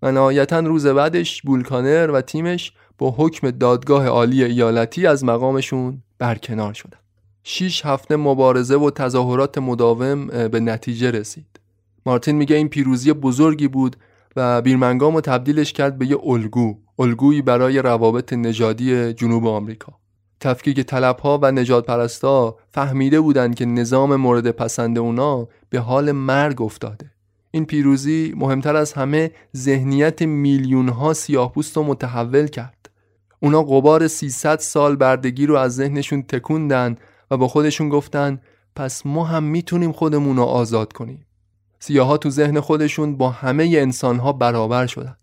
و 0.02 0.12
نهایتا 0.12 0.60
روز 0.60 0.86
بعدش 0.86 1.42
بولکانر 1.42 2.10
و 2.10 2.20
تیمش 2.20 2.72
با 2.98 3.14
حکم 3.18 3.50
دادگاه 3.50 4.06
عالی 4.06 4.44
ایالتی 4.44 5.06
از 5.06 5.24
مقامشون 5.24 6.02
برکنار 6.18 6.72
شدن. 6.72 6.98
شیش 7.44 7.86
هفته 7.86 8.16
مبارزه 8.16 8.76
و 8.76 8.90
تظاهرات 8.90 9.58
مداوم 9.58 10.26
به 10.26 10.60
نتیجه 10.60 11.10
رسید. 11.10 11.60
مارتین 12.06 12.36
میگه 12.36 12.56
این 12.56 12.68
پیروزی 12.68 13.12
بزرگی 13.12 13.68
بود 13.68 13.96
و 14.36 14.62
بیرمنگام 14.62 15.14
رو 15.14 15.20
تبدیلش 15.20 15.72
کرد 15.72 15.98
به 15.98 16.06
یه 16.06 16.18
الگو 16.24 16.78
الگویی 16.98 17.42
برای 17.42 17.78
روابط 17.78 18.32
نژادی 18.32 19.12
جنوب 19.12 19.46
آمریکا. 19.46 19.92
تفکیک 20.40 20.80
طلبها 20.80 21.38
و 21.42 21.52
نجات 21.52 21.86
پرستا 21.86 22.56
فهمیده 22.70 23.20
بودند 23.20 23.54
که 23.54 23.66
نظام 23.66 24.16
مورد 24.16 24.50
پسند 24.50 24.98
اونا 24.98 25.48
به 25.70 25.78
حال 25.78 26.12
مرگ 26.12 26.62
افتاده. 26.62 27.11
این 27.54 27.64
پیروزی 27.66 28.34
مهمتر 28.36 28.76
از 28.76 28.92
همه 28.92 29.30
ذهنیت 29.56 30.22
میلیون 30.22 30.88
ها 30.88 31.12
سیاهپوست 31.12 31.76
رو 31.76 31.82
متحول 31.82 32.46
کرد. 32.46 32.90
اونا 33.40 33.62
قبار 33.62 34.08
300 34.08 34.58
سال 34.58 34.96
بردگی 34.96 35.46
رو 35.46 35.56
از 35.56 35.74
ذهنشون 35.74 36.22
تکوندن 36.22 36.96
و 37.30 37.36
با 37.36 37.48
خودشون 37.48 37.88
گفتن 37.88 38.40
پس 38.76 39.06
ما 39.06 39.24
هم 39.24 39.42
می‌تونیم 39.44 39.92
خودمون 39.92 40.36
رو 40.36 40.42
آزاد 40.42 40.92
کنیم. 40.92 41.26
سیاها 41.78 42.16
تو 42.16 42.30
ذهن 42.30 42.60
خودشون 42.60 43.16
با 43.16 43.30
همه 43.30 43.64
انسان 43.64 44.18
ها 44.18 44.32
برابر 44.32 44.86
شدن. 44.86 45.16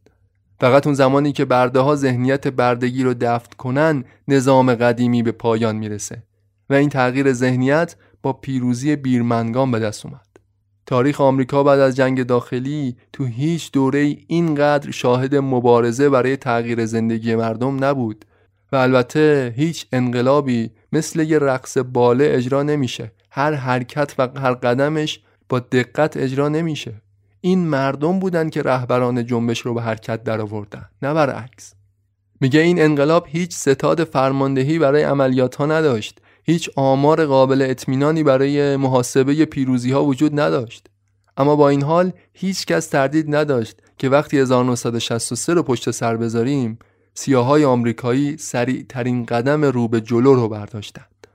فقط 0.60 0.88
اون 0.88 0.96
زمانی 0.96 1.32
که 1.32 1.46
برده 1.46 1.80
ها 1.80 1.96
ذهنیت 1.96 2.48
بردگی 2.48 3.04
رو 3.04 3.14
دفت 3.14 3.54
کنن 3.54 4.04
نظام 4.28 4.76
قدیمی 4.76 5.24
به 5.24 5.32
پایان 5.32 5.76
می‌رسه. 5.76 6.24
و 6.70 6.74
این 6.74 6.90
تغییر 6.90 7.34
ذهنیت 7.34 7.96
با 8.24 8.34
پیروزی 8.34 8.96
بیرمنگام 8.96 9.72
به 9.72 9.80
دست 9.80 10.06
اومد. 10.06 10.29
تاریخ 10.90 11.22
آمریکا 11.22 11.64
بعد 11.64 11.80
از 11.80 11.96
جنگ 11.96 12.24
داخلی 12.24 12.96
تو 13.14 13.26
هیچ 13.26 13.72
دوره 13.72 14.18
اینقدر 14.28 14.92
شاهد 14.92 15.36
مبارزه 15.36 16.10
برای 16.10 16.38
تغییر 16.38 16.86
زندگی 16.86 17.36
مردم 17.36 17.84
نبود 17.84 18.26
و 18.72 18.76
البته 18.76 19.54
هیچ 19.58 19.86
انقلابی 19.94 20.72
مثل 20.92 21.20
یه 21.20 21.40
رقص 21.40 21.78
باله 21.78 22.30
اجرا 22.32 22.64
نمیشه. 22.64 23.12
هر 23.32 23.54
حرکت 23.54 24.14
و 24.18 24.30
هر 24.40 24.54
قدمش 24.54 25.20
با 25.50 25.60
دقت 25.60 26.18
اجرا 26.18 26.50
نمیشه. 26.50 26.94
این 27.42 27.68
مردم 27.68 28.20
بودن 28.20 28.50
که 28.50 28.62
رهبران 28.62 29.26
جنبش 29.26 29.60
رو 29.60 29.74
به 29.74 29.82
حرکت 29.82 30.24
درآوردن 30.24 30.86
نه 31.02 31.14
برعکس. 31.14 31.74
میگه 32.42 32.60
این 32.60 32.82
انقلاب 32.82 33.28
هیچ 33.28 33.56
ستاد 33.56 34.04
فرماندهی 34.04 34.80
برای 34.80 35.04
عملیات 35.04 35.56
ها 35.56 35.66
نداشت. 35.66 36.22
هیچ 36.50 36.70
آمار 36.76 37.26
قابل 37.26 37.62
اطمینانی 37.70 38.24
برای 38.24 38.76
محاسبه 38.76 39.46
پیروزی 39.46 39.92
ها 39.92 40.06
وجود 40.06 40.40
نداشت. 40.40 40.88
اما 41.38 41.56
با 41.56 41.70
این 41.70 41.84
حال 41.84 42.12
هیچ 42.34 42.66
کس 42.66 42.88
تردید 42.88 43.36
نداشت 43.36 43.78
که 43.98 44.10
وقتی 44.10 44.38
1963 44.38 45.54
رو 45.54 45.64
پشت 45.64 45.92
سر 45.92 46.18
بذاریم 46.18 46.80
سیاهای 47.14 47.66
آمریکایی 47.66 48.38
سریع 48.38 48.86
ترین 48.90 49.26
قدم 49.26 49.66
رو 49.66 49.88
به 49.88 50.02
جلو 50.02 50.34
رو 50.34 50.50
برداشتند. 50.50 51.28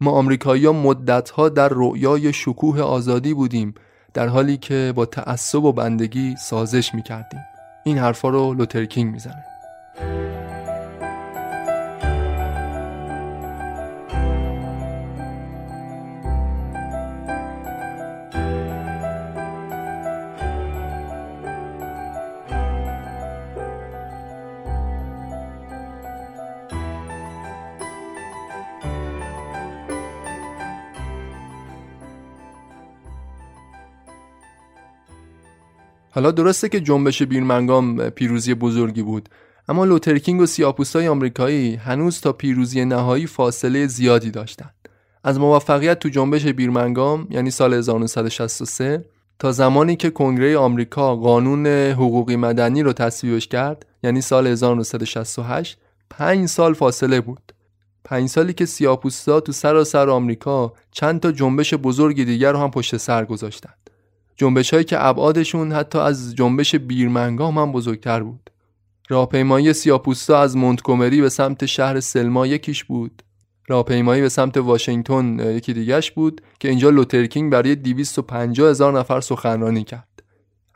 ما 0.00 0.10
آمریکایی 0.10 0.66
ها 0.66 0.72
مدت 0.72 1.30
ها 1.30 1.48
در 1.48 1.68
رؤیای 1.72 2.32
شکوه 2.32 2.80
آزادی 2.80 3.34
بودیم 3.34 3.74
در 4.14 4.26
حالی 4.26 4.56
که 4.56 4.92
با 4.96 5.06
تعصب 5.06 5.64
و 5.64 5.72
بندگی 5.72 6.34
سازش 6.36 6.94
می 6.94 7.02
کردیم 7.02 7.40
این 7.84 7.98
حرفا 7.98 8.28
رو 8.28 8.54
لوترکینگ 8.54 9.12
می‌زنه. 9.12 9.51
حالا 36.22 36.30
درسته 36.30 36.68
که 36.68 36.80
جنبش 36.80 37.22
بیرمنگام 37.22 38.10
پیروزی 38.10 38.54
بزرگی 38.54 39.02
بود 39.02 39.28
اما 39.68 39.84
لوترکینگ 39.84 40.40
و 40.40 40.46
سیاپوستای 40.46 41.08
آمریکایی 41.08 41.74
هنوز 41.74 42.20
تا 42.20 42.32
پیروزی 42.32 42.84
نهایی 42.84 43.26
فاصله 43.26 43.86
زیادی 43.86 44.30
داشتند. 44.30 44.88
از 45.24 45.40
موفقیت 45.40 45.98
تو 45.98 46.08
جنبش 46.08 46.46
بیرمنگام 46.46 47.26
یعنی 47.30 47.50
سال 47.50 47.74
1963 47.74 49.04
تا 49.38 49.52
زمانی 49.52 49.96
که 49.96 50.10
کنگره 50.10 50.58
آمریکا 50.58 51.16
قانون 51.16 51.66
حقوقی 51.66 52.36
مدنی 52.36 52.82
رو 52.82 52.92
تصویبش 52.92 53.48
کرد 53.48 53.86
یعنی 54.02 54.20
سال 54.20 54.46
1968 54.46 55.78
پنج 56.10 56.48
سال 56.48 56.74
فاصله 56.74 57.20
بود 57.20 57.52
پنج 58.04 58.28
سالی 58.28 58.52
که 58.52 58.66
سیاپوستا 58.66 59.40
تو 59.40 59.52
سراسر 59.52 60.10
آمریکا 60.10 60.72
چند 60.90 61.20
تا 61.20 61.32
جنبش 61.32 61.74
بزرگ 61.74 62.24
دیگر 62.24 62.52
رو 62.52 62.58
هم 62.58 62.70
پشت 62.70 62.96
سر 62.96 63.24
گذاشتند 63.24 63.82
جنبش 64.36 64.74
هایی 64.74 64.84
که 64.84 65.06
ابعادشون 65.06 65.72
حتی 65.72 65.98
از 65.98 66.34
جنبش 66.34 66.74
بیرمنگام 66.74 67.58
هم 67.58 67.72
بزرگتر 67.72 68.22
بود. 68.22 68.50
راهپیمایی 69.08 69.72
سیاپوستا 69.72 70.38
از 70.38 70.56
مونتگومری 70.56 71.20
به 71.20 71.28
سمت 71.28 71.66
شهر 71.66 72.00
سلما 72.00 72.46
یکیش 72.46 72.84
بود. 72.84 73.22
راهپیمایی 73.68 74.22
به 74.22 74.28
سمت 74.28 74.56
واشنگتن 74.56 75.38
یکی 75.56 75.72
دیگهش 75.72 76.10
بود 76.10 76.40
که 76.60 76.68
اینجا 76.68 76.90
لوترکینگ 76.90 77.52
برای 77.52 77.74
250 77.74 78.70
هزار 78.70 78.98
نفر 78.98 79.20
سخنرانی 79.20 79.84
کرد. 79.84 80.08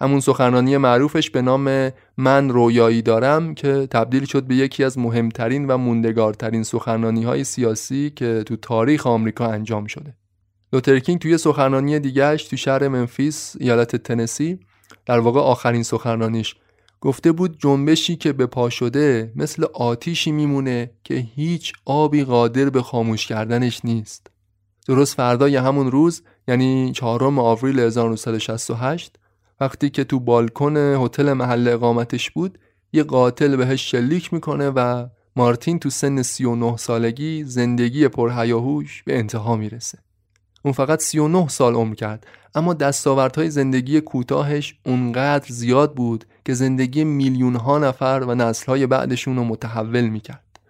همون 0.01 0.21
سخنرانی 0.21 0.77
معروفش 0.77 1.31
به 1.31 1.43
نام 1.43 1.93
من 2.17 2.49
رویایی 2.49 3.03
دارم 3.03 3.55
که 3.55 3.89
تبدیل 3.91 4.25
شد 4.25 4.43
به 4.43 4.55
یکی 4.55 4.85
از 4.85 4.99
مهمترین 4.99 5.67
و 5.67 5.77
موندگارترین 5.77 6.63
سخنرانی 6.63 7.25
های 7.25 7.45
سیاسی 7.45 8.13
که 8.17 8.43
تو 8.47 8.57
تاریخ 8.57 9.07
آمریکا 9.07 9.47
انجام 9.47 9.87
شده. 9.87 10.15
لوترکینگ 10.73 11.21
توی 11.21 11.39
سخنرانی 11.39 11.99
دیگهش 11.99 12.45
تو 12.45 12.57
شهر 12.57 12.89
ممفیس 12.89 13.57
ایالت 13.61 13.97
تنسی 13.97 14.59
در 15.07 15.19
واقع 15.19 15.41
آخرین 15.41 15.83
سخنرانیش 15.83 16.55
گفته 17.01 17.33
بود 17.33 17.59
جنبشی 17.59 18.17
که 18.17 18.33
به 18.33 18.47
پا 18.47 18.71
شده 18.71 19.33
مثل 19.37 19.65
آتیشی 19.75 20.33
میمونه 20.33 20.91
که 21.05 21.15
هیچ 21.15 21.73
آبی 21.85 22.25
قادر 22.25 22.71
به 22.71 22.83
خاموش 22.83 23.27
کردنش 23.27 23.81
نیست. 23.85 24.27
درست 24.87 25.15
فردای 25.15 25.57
همون 25.57 25.91
روز 25.91 26.23
یعنی 26.49 26.93
چهارم 26.93 27.39
آوریل 27.39 27.81
1968 27.81 29.17
وقتی 29.61 29.91
که 29.91 30.05
تو 30.05 30.21
بالکن 30.21 30.77
هتل 30.77 31.33
محل 31.33 31.69
اقامتش 31.69 32.31
بود 32.31 32.59
یه 32.93 33.03
قاتل 33.03 33.57
بهش 33.57 33.91
شلیک 33.91 34.33
می‌کنه 34.33 34.71
و 34.71 35.07
مارتین 35.37 35.79
تو 35.79 35.91
سن 35.91 36.23
39 36.23 36.77
سالگی 36.77 37.45
زندگی 37.45 38.09
پرهیاهوش 38.09 39.03
به 39.03 39.19
انتها 39.19 39.57
می‌رسه. 39.57 39.99
اون 40.67 40.73
فقط 40.73 41.01
39 41.01 41.49
سال 41.49 41.75
عمر 41.75 41.95
کرد 41.95 42.27
اما 42.55 42.75
دستاوردهای 42.75 43.51
زندگی 43.51 44.01
کوتاهش 44.01 44.79
اونقدر 44.87 45.47
زیاد 45.49 45.95
بود 45.95 46.25
که 46.45 46.55
زندگی 46.55 47.05
میلیون 47.05 47.57
ها 47.57 47.79
نفر 47.79 48.25
و 48.29 48.35
نسلهای 48.35 48.87
بعدشون 48.87 49.37
رو 49.37 49.45
متحول 49.45 50.09
می‌کرد. 50.09 50.61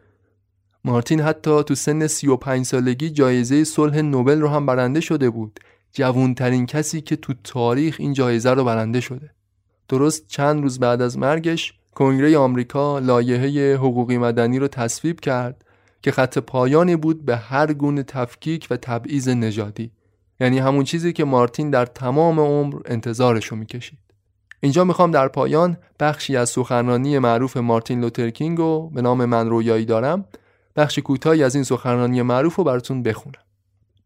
مارتین 0.85 1.21
حتی 1.21 1.63
تو 1.63 1.75
سن 1.75 2.07
35 2.07 2.67
سالگی 2.67 3.11
جایزه 3.11 3.65
صلح 3.65 4.01
نوبل 4.01 4.41
رو 4.41 4.49
هم 4.49 4.67
برنده 4.67 5.01
شده 5.01 5.31
بود. 5.31 5.61
جوانترین 5.93 6.67
کسی 6.67 7.01
که 7.01 7.17
تو 7.17 7.35
تاریخ 7.45 7.97
این 7.99 8.13
جایزه 8.13 8.51
رو 8.51 8.65
برنده 8.65 9.01
شده. 9.01 9.31
درست 9.89 10.29
چند 10.29 10.63
روز 10.63 10.79
بعد 10.79 11.03
از 11.03 11.19
مرگش 11.19 11.75
کنگره 11.95 12.39
آمریکا 12.39 12.99
لایحه 12.99 13.77
حقوقی 13.77 14.19
مدنی 14.19 14.59
رو 14.59 14.69
تصویب 14.69 15.21
کرد 15.21 15.65
که 16.03 16.13
خط 16.13 16.39
پایانی 16.39 16.97
بود 16.97 17.25
به 17.25 17.37
هر 17.37 17.73
گونه 17.73 18.03
تفکیک 18.03 18.67
و 18.71 18.77
تبعیض 18.77 19.29
نژادی. 19.29 19.91
یعنی 20.41 20.59
همون 20.59 20.85
چیزی 20.85 21.13
که 21.13 21.25
مارتین 21.25 21.71
در 21.71 21.87
تمام 21.87 22.41
عمر 22.41 22.75
انتظارشو 22.85 23.57
می‌کشید. 23.57 23.99
اینجا 24.61 24.85
می‌خوام 24.85 25.11
در 25.11 25.29
پایان 25.29 25.77
بخشی 26.01 26.37
از 26.37 26.51
سخنرانی 26.51 27.19
معروف 27.19 27.57
مارتین 27.57 28.01
لوترکینگ 28.01 28.59
رو 28.59 28.91
به 28.95 29.03
نام 29.03 29.25
من 29.25 29.49
رویایی 29.49 29.85
دارم. 29.85 30.25
بخش 30.77 30.99
کوتاهی 30.99 31.43
از 31.43 31.55
این 31.55 31.65
سخنرانی 31.65 32.23
معروف 32.23 32.55
رو 32.57 32.65
براتون 32.65 33.03
بخونم. 33.03 33.41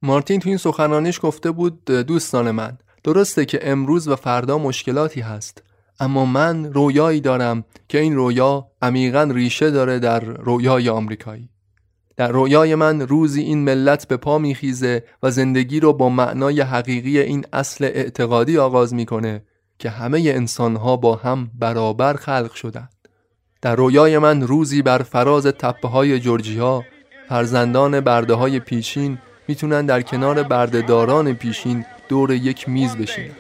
مارتین 0.03 0.41
تو 0.41 0.49
این 0.49 0.59
سخنرانیش 0.59 1.21
گفته 1.23 1.51
بود 1.51 1.85
دوستان 1.85 2.51
من 2.51 2.79
درسته 3.05 3.45
که 3.45 3.71
امروز 3.71 4.09
و 4.09 4.17
فردا 4.17 4.59
مشکلاتی 4.59 5.21
هست 5.21 5.63
اما 6.01 6.25
من 6.25 6.73
رویایی 6.73 7.21
دارم 7.21 7.65
که 7.89 8.01
این 8.01 8.17
رویا 8.17 8.67
عمیقا 8.83 9.23
ریشه 9.23 9.71
داره 9.71 9.99
در 9.99 10.21
رویای 10.21 10.89
آمریکایی. 10.89 11.49
در 12.21 12.29
رویای 12.29 12.75
من 12.75 13.01
روزی 13.01 13.43
این 13.43 13.65
ملت 13.65 14.09
به 14.09 14.17
پا 14.17 14.39
میخیزه 14.39 15.05
و 15.23 15.31
زندگی 15.31 15.81
رو 15.81 15.93
با 15.93 16.09
معنای 16.09 16.61
حقیقی 16.61 17.19
این 17.19 17.45
اصل 17.53 17.85
اعتقادی 17.85 18.59
آغاز 18.59 18.95
می‌کنه 18.95 19.43
که 19.79 19.91
همه 19.91 20.19
انسانها 20.19 20.97
با 20.97 21.17
هم 21.17 21.51
برابر 21.59 22.15
خلق 22.15 22.53
شدند. 22.53 23.09
در 23.63 23.77
رویای 23.77 24.19
من 24.19 24.43
روزی 24.43 24.83
بر 24.83 24.99
فراز 24.99 25.47
تپه 25.47 25.89
های 25.89 26.21
جورجیا 26.21 26.85
فرزندان 27.29 28.01
برده 28.01 28.35
های 28.35 28.61
پیشین 28.61 29.19
می‌تونن 29.49 29.87
در 29.87 30.03
کنار 30.03 30.43
بردهداران 30.43 31.35
پیشین 31.35 31.85
دور 32.09 32.31
یک 32.31 32.69
میز 32.69 32.97
بشینن. 32.97 33.37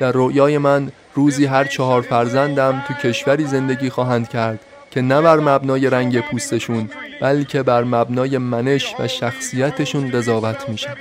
در 0.00 0.12
رویای 0.12 0.58
من 0.58 0.92
روزی 1.14 1.46
هر 1.46 1.64
چهار 1.64 2.02
فرزندم 2.02 2.84
تو 2.88 2.94
کشوری 2.94 3.44
زندگی 3.44 3.90
خواهند 3.90 4.28
کرد 4.28 4.60
که 4.90 5.02
نه 5.02 5.20
بر 5.20 5.36
مبنای 5.36 5.90
رنگ 5.90 6.20
پوستشون 6.20 6.90
بلکه 7.20 7.62
بر 7.62 7.84
مبنای 7.84 8.38
منش 8.38 8.94
و 8.98 9.08
شخصیتشون 9.08 10.10
قضاوت 10.10 10.68
میشن. 10.68 10.94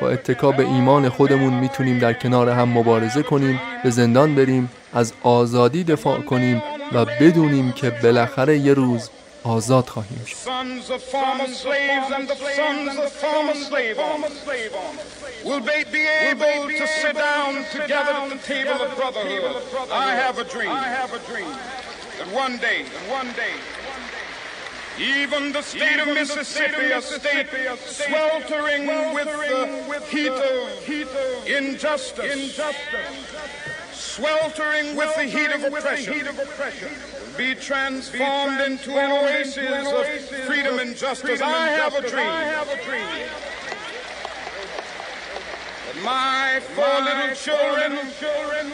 با 0.00 0.10
اتکا 0.10 0.52
به 0.52 0.62
ایمان 0.62 1.08
خودمون 1.08 1.54
می‌تونیم 1.54 1.98
در 1.98 2.12
کنار 2.12 2.48
هم 2.48 2.68
مبارزه 2.68 3.22
کنیم 3.22 3.60
به 3.84 3.90
زندان 3.90 4.34
بریم 4.34 4.70
از 4.94 5.12
آزادی 5.22 5.84
دفاع 5.84 6.20
کنیم 6.20 6.62
و 6.92 7.04
بدونیم 7.04 7.72
که 7.72 7.90
بالاخره 7.90 8.58
یه 8.58 8.74
روز 8.74 9.10
آزاد 9.44 9.86
خواهیم 9.86 10.24
شد. 10.26 10.36
and 22.20 22.32
one 22.32 22.58
day, 22.58 22.80
and 22.80 23.10
one 23.10 23.32
day, 23.34 23.52
even 24.98 25.52
the 25.52 25.62
state 25.62 25.92
Even 25.92 26.08
of 26.08 26.14
Mississippi, 26.14 26.90
a, 26.90 27.00
state, 27.00 27.46
sweltering, 27.78 28.86
with 29.14 29.26
the, 29.26 30.06
heat, 30.10 30.28
of, 30.28 31.46
injustice, 31.46 32.60
sweltering 33.92 34.96
with 34.96 35.14
the 35.14 35.24
heat 35.24 35.52
of 35.52 35.64
oppression. 35.64 36.90
Be, 37.36 37.54
transformed 37.54 38.60
into 38.60 38.90
an 38.98 39.12
oasis, 39.12 39.92
of 39.92 40.06
freedom 40.46 40.80
and 40.80 40.96
justice. 40.96 41.40
I, 41.40 41.68
and 41.68 41.80
have 41.80 41.92
justice. 42.02 42.26
I 42.26 42.42
have 42.42 42.68
a 42.68 42.84
dream. 42.84 43.06
My 46.04 46.60
four 46.74 46.84
my 46.84 47.22
little 47.22 47.36
children, 47.36 47.98
children 48.18 48.72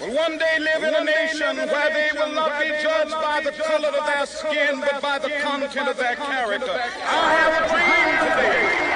will 0.00 0.14
one 0.14 0.38
day 0.38 0.58
live 0.58 0.82
in 0.88 0.94
a 0.94 1.04
nation 1.04 1.56
where 1.56 1.90
they 1.96 2.10
will 2.18 2.34
not 2.34 2.52
be 2.60 2.68
judged 2.84 3.16
by 3.28 3.40
the 3.46 3.52
color 3.52 3.88
of 3.88 4.04
their 4.06 4.26
skin, 4.26 4.80
but 4.80 5.00
by 5.02 5.18
the 5.18 5.30
content 5.42 5.88
of 5.88 5.96
their 5.96 6.16
character. 6.16 6.76
I 7.08 7.32
have 7.40 7.54
a 7.60 7.68
dream 7.72 8.08
today. 8.24 8.86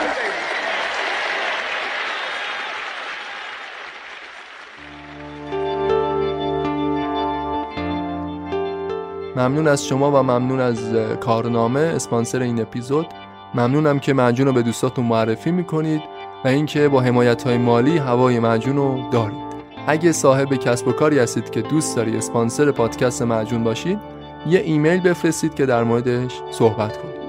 ممنون 9.36 9.68
از 9.68 9.86
شما 9.86 10.10
و 10.10 10.22
ممنون 10.22 10.60
از 10.60 10.94
کارنامه 11.20 11.80
اسپانسر 11.80 12.42
این 12.42 12.60
اپیزود 12.60 13.06
ممنونم 13.54 13.98
که 13.98 14.12
معجون 14.12 14.46
رو 14.46 14.52
به 14.52 14.62
دوستاتون 14.62 15.04
معرفی 15.04 15.50
می‌کنید 15.50 16.02
و 16.44 16.48
اینکه 16.48 16.88
با 16.88 17.00
حمایت 17.00 17.42
های 17.42 17.58
مالی 17.58 17.98
هوای 17.98 18.38
معجون 18.38 18.76
رو 18.76 19.10
دارید 19.10 19.49
اگه 19.90 20.12
صاحب 20.12 20.54
کسب 20.54 20.88
و 20.88 20.92
کاری 20.92 21.18
هستید 21.18 21.50
که 21.50 21.62
دوست 21.62 21.96
داری 21.96 22.16
اسپانسر 22.16 22.70
پادکست 22.70 23.22
معجون 23.22 23.64
باشید 23.64 23.98
یه 24.46 24.60
ایمیل 24.60 25.00
بفرستید 25.00 25.54
که 25.54 25.66
در 25.66 25.84
موردش 25.84 26.32
صحبت 26.50 26.96
کنید 26.96 27.20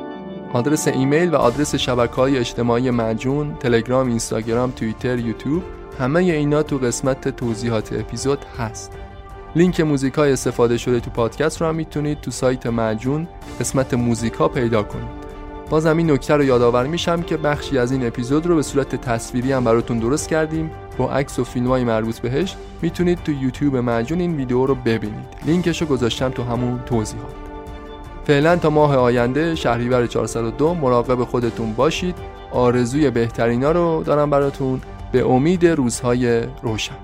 آدرس 0.53 0.87
ایمیل 0.87 1.29
و 1.29 1.35
آدرس 1.35 1.75
شبکه 1.75 2.13
های 2.13 2.37
اجتماعی 2.37 2.91
معجون 2.91 3.55
تلگرام 3.55 4.07
اینستاگرام 4.07 4.71
توییتر 4.71 5.19
یوتیوب 5.19 5.63
همه 5.99 6.19
اینا 6.19 6.63
تو 6.63 6.77
قسمت 6.77 7.27
توضیحات 7.27 7.93
اپیزود 7.93 8.39
هست. 8.57 8.91
لینک 9.55 9.81
موزیک 9.81 10.13
های 10.13 10.31
استفاده 10.31 10.77
شده 10.77 10.99
تو 10.99 11.09
پادکست 11.09 11.61
رو 11.61 11.67
هم 11.67 11.75
می‌تونید 11.75 12.21
تو 12.21 12.31
سایت 12.31 12.67
معجون 12.67 13.27
قسمت 13.59 13.93
موزیکا 13.93 14.47
پیدا 14.47 14.83
کنید. 14.83 15.30
بازم 15.71 15.97
این 15.97 16.11
نکته 16.11 16.33
رو 16.33 16.43
یادآور 16.43 16.87
میشم 16.87 17.21
که 17.21 17.37
بخشی 17.37 17.77
از 17.77 17.91
این 17.91 18.07
اپیزود 18.07 18.45
رو 18.45 18.55
به 18.55 18.61
صورت 18.61 18.95
تصویری 18.95 19.51
هم 19.51 19.63
براتون 19.63 19.99
درست 19.99 20.29
کردیم. 20.29 20.71
با 20.97 21.11
عکس 21.11 21.39
و 21.39 21.43
فیلم 21.43 21.67
های 21.67 21.83
مربوط 21.83 22.19
بهش 22.19 22.55
می‌تونید 22.81 23.23
تو 23.23 23.31
یوتیوب 23.31 23.75
معجون 23.75 24.19
این 24.19 24.35
ویدیو 24.35 24.65
رو 24.65 24.75
ببینید. 24.75 25.25
لینکش 25.45 25.81
رو 25.81 25.87
گذاشتم 25.87 26.29
تو 26.29 26.43
همون 26.43 26.79
توضیحات. 26.85 27.33
فعلا 28.27 28.55
تا 28.55 28.69
ماه 28.69 28.95
آینده 28.95 29.55
شهریور 29.55 30.07
402 30.07 30.73
مراقب 30.73 31.23
خودتون 31.23 31.73
باشید. 31.73 32.15
آرزوی 32.51 33.09
بهترینا 33.09 33.71
رو 33.71 34.03
دارم 34.03 34.29
براتون. 34.29 34.81
به 35.11 35.25
امید 35.25 35.65
روزهای 35.67 36.41
روشن. 36.63 36.95